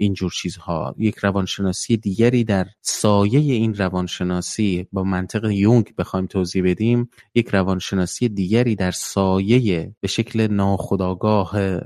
اینجور 0.00 0.30
چیزها. 0.30 0.94
یک 0.98 1.18
روانشناسی 1.18 1.96
دیگری 1.96 2.44
در 2.44 2.66
سایه 2.80 3.54
این 3.54 3.74
روانشناسی 3.74 4.86
با 4.92 5.04
منطق 5.04 5.44
یونگ 5.44 5.94
بخوایم 5.98 6.26
توضیح 6.26 6.62
بدیم 6.64 7.10
یک 7.34 7.48
روانشناسی 7.48 8.28
دیگری 8.28 8.76
در 8.76 8.90
سایه 8.90 9.94
به 10.00 10.08
شکل 10.08 10.46
ناخداگاه 10.46 11.80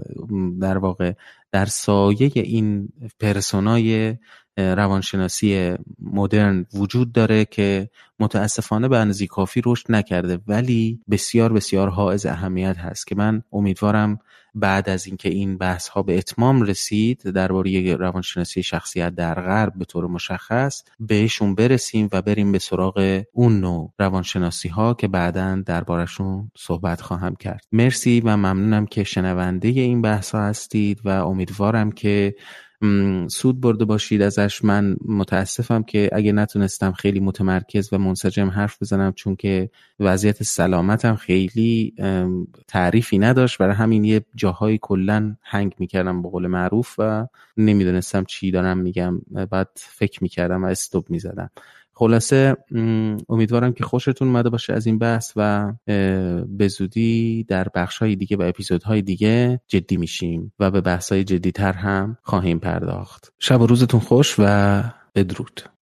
در 0.60 0.78
واقع 0.78 1.12
در 1.52 1.66
سایه 1.66 2.30
این 2.34 2.88
پرسونای 3.20 4.16
روانشناسی 4.56 5.74
مدرن 6.00 6.66
وجود 6.74 7.12
داره 7.12 7.44
که 7.44 7.90
متاسفانه 8.20 8.88
به 8.88 8.98
اندازه 8.98 9.26
کافی 9.26 9.62
رشد 9.66 9.92
نکرده 9.92 10.38
ولی 10.46 11.00
بسیار 11.10 11.52
بسیار 11.52 11.88
حائز 11.88 12.26
اهمیت 12.26 12.76
هست 12.76 13.06
که 13.06 13.14
من 13.14 13.42
امیدوارم 13.52 14.18
بعد 14.54 14.88
از 14.88 15.06
اینکه 15.06 15.28
این 15.28 15.58
بحث 15.58 15.88
ها 15.88 16.02
به 16.02 16.18
اتمام 16.18 16.62
رسید 16.62 17.22
درباره 17.22 17.94
روانشناسی 17.94 18.62
شخصیت 18.62 19.14
در 19.14 19.34
غرب 19.34 19.72
به 19.76 19.84
طور 19.84 20.06
مشخص 20.06 20.82
بهشون 21.00 21.54
برسیم 21.54 22.08
و 22.12 22.22
بریم 22.22 22.52
به 22.52 22.58
سراغ 22.58 23.22
اون 23.32 23.60
نوع 23.60 23.92
روانشناسی 23.98 24.68
ها 24.68 24.94
که 24.94 25.08
بعدا 25.08 25.62
دربارشون 25.66 26.50
صحبت 26.56 27.00
خواهم 27.00 27.34
کرد. 27.36 27.64
مرسی 27.72 28.20
و 28.20 28.36
ممنونم 28.36 28.86
که 28.86 29.04
شنونده 29.04 29.68
این 29.68 30.02
بحث 30.02 30.30
ها 30.30 30.42
هستید 30.42 31.00
و 31.04 31.08
امیدوارم 31.08 31.92
که 31.92 32.34
سود 33.28 33.60
برده 33.60 33.84
باشید 33.84 34.22
ازش. 34.22 34.64
من 34.64 34.96
متاسفم 35.06 35.82
که 35.82 36.10
اگه 36.12 36.32
نتونستم 36.32 36.92
خیلی 36.92 37.20
متمرکز 37.20 37.92
و 37.92 37.98
منسجم 37.98 38.48
حرف 38.48 38.82
بزنم 38.82 39.12
چون 39.12 39.36
که 39.36 39.70
وضعیت 40.00 40.42
سلامتم 40.42 41.14
خیلی 41.14 41.94
تعریفی 42.68 43.18
نداشت. 43.18 43.58
برای 43.58 43.74
همین 43.74 44.04
یه 44.04 44.24
جاهای 44.34 44.78
کلا 44.82 45.36
هنگ 45.42 45.74
می‌کردم 45.78 46.22
به 46.22 46.28
قول 46.28 46.46
معروف 46.46 46.94
و 46.98 47.26
نمی‌دونستم 47.56 48.24
چی 48.24 48.50
دارم 48.50 48.78
میگم. 48.78 49.20
بعد 49.50 49.68
فکر 49.74 50.22
می‌کردم 50.22 50.64
و 50.64 50.66
استوب 50.66 51.10
می‌زدم. 51.10 51.50
خلاصه 51.94 52.56
امیدوارم 53.28 53.72
که 53.72 53.84
خوشتون 53.84 54.28
اومده 54.28 54.50
باشه 54.50 54.72
از 54.72 54.86
این 54.86 54.98
بحث 54.98 55.32
و 55.36 55.72
به 56.48 56.68
زودی 56.68 57.44
در 57.48 57.68
بخش 57.74 57.98
های 57.98 58.16
دیگه 58.16 58.36
و 58.36 58.42
اپیزودهای 58.42 59.02
دیگه 59.02 59.60
جدی 59.68 59.96
میشیم 59.96 60.52
و 60.58 60.70
به 60.70 60.80
بحث 60.80 61.12
های 61.12 61.24
جدی 61.24 61.52
تر 61.52 61.72
هم 61.72 62.18
خواهیم 62.22 62.58
پرداخت. 62.58 63.32
شب 63.38 63.60
و 63.60 63.66
روزتون 63.66 64.00
خوش 64.00 64.34
و 64.38 64.82
بدرود. 65.14 65.64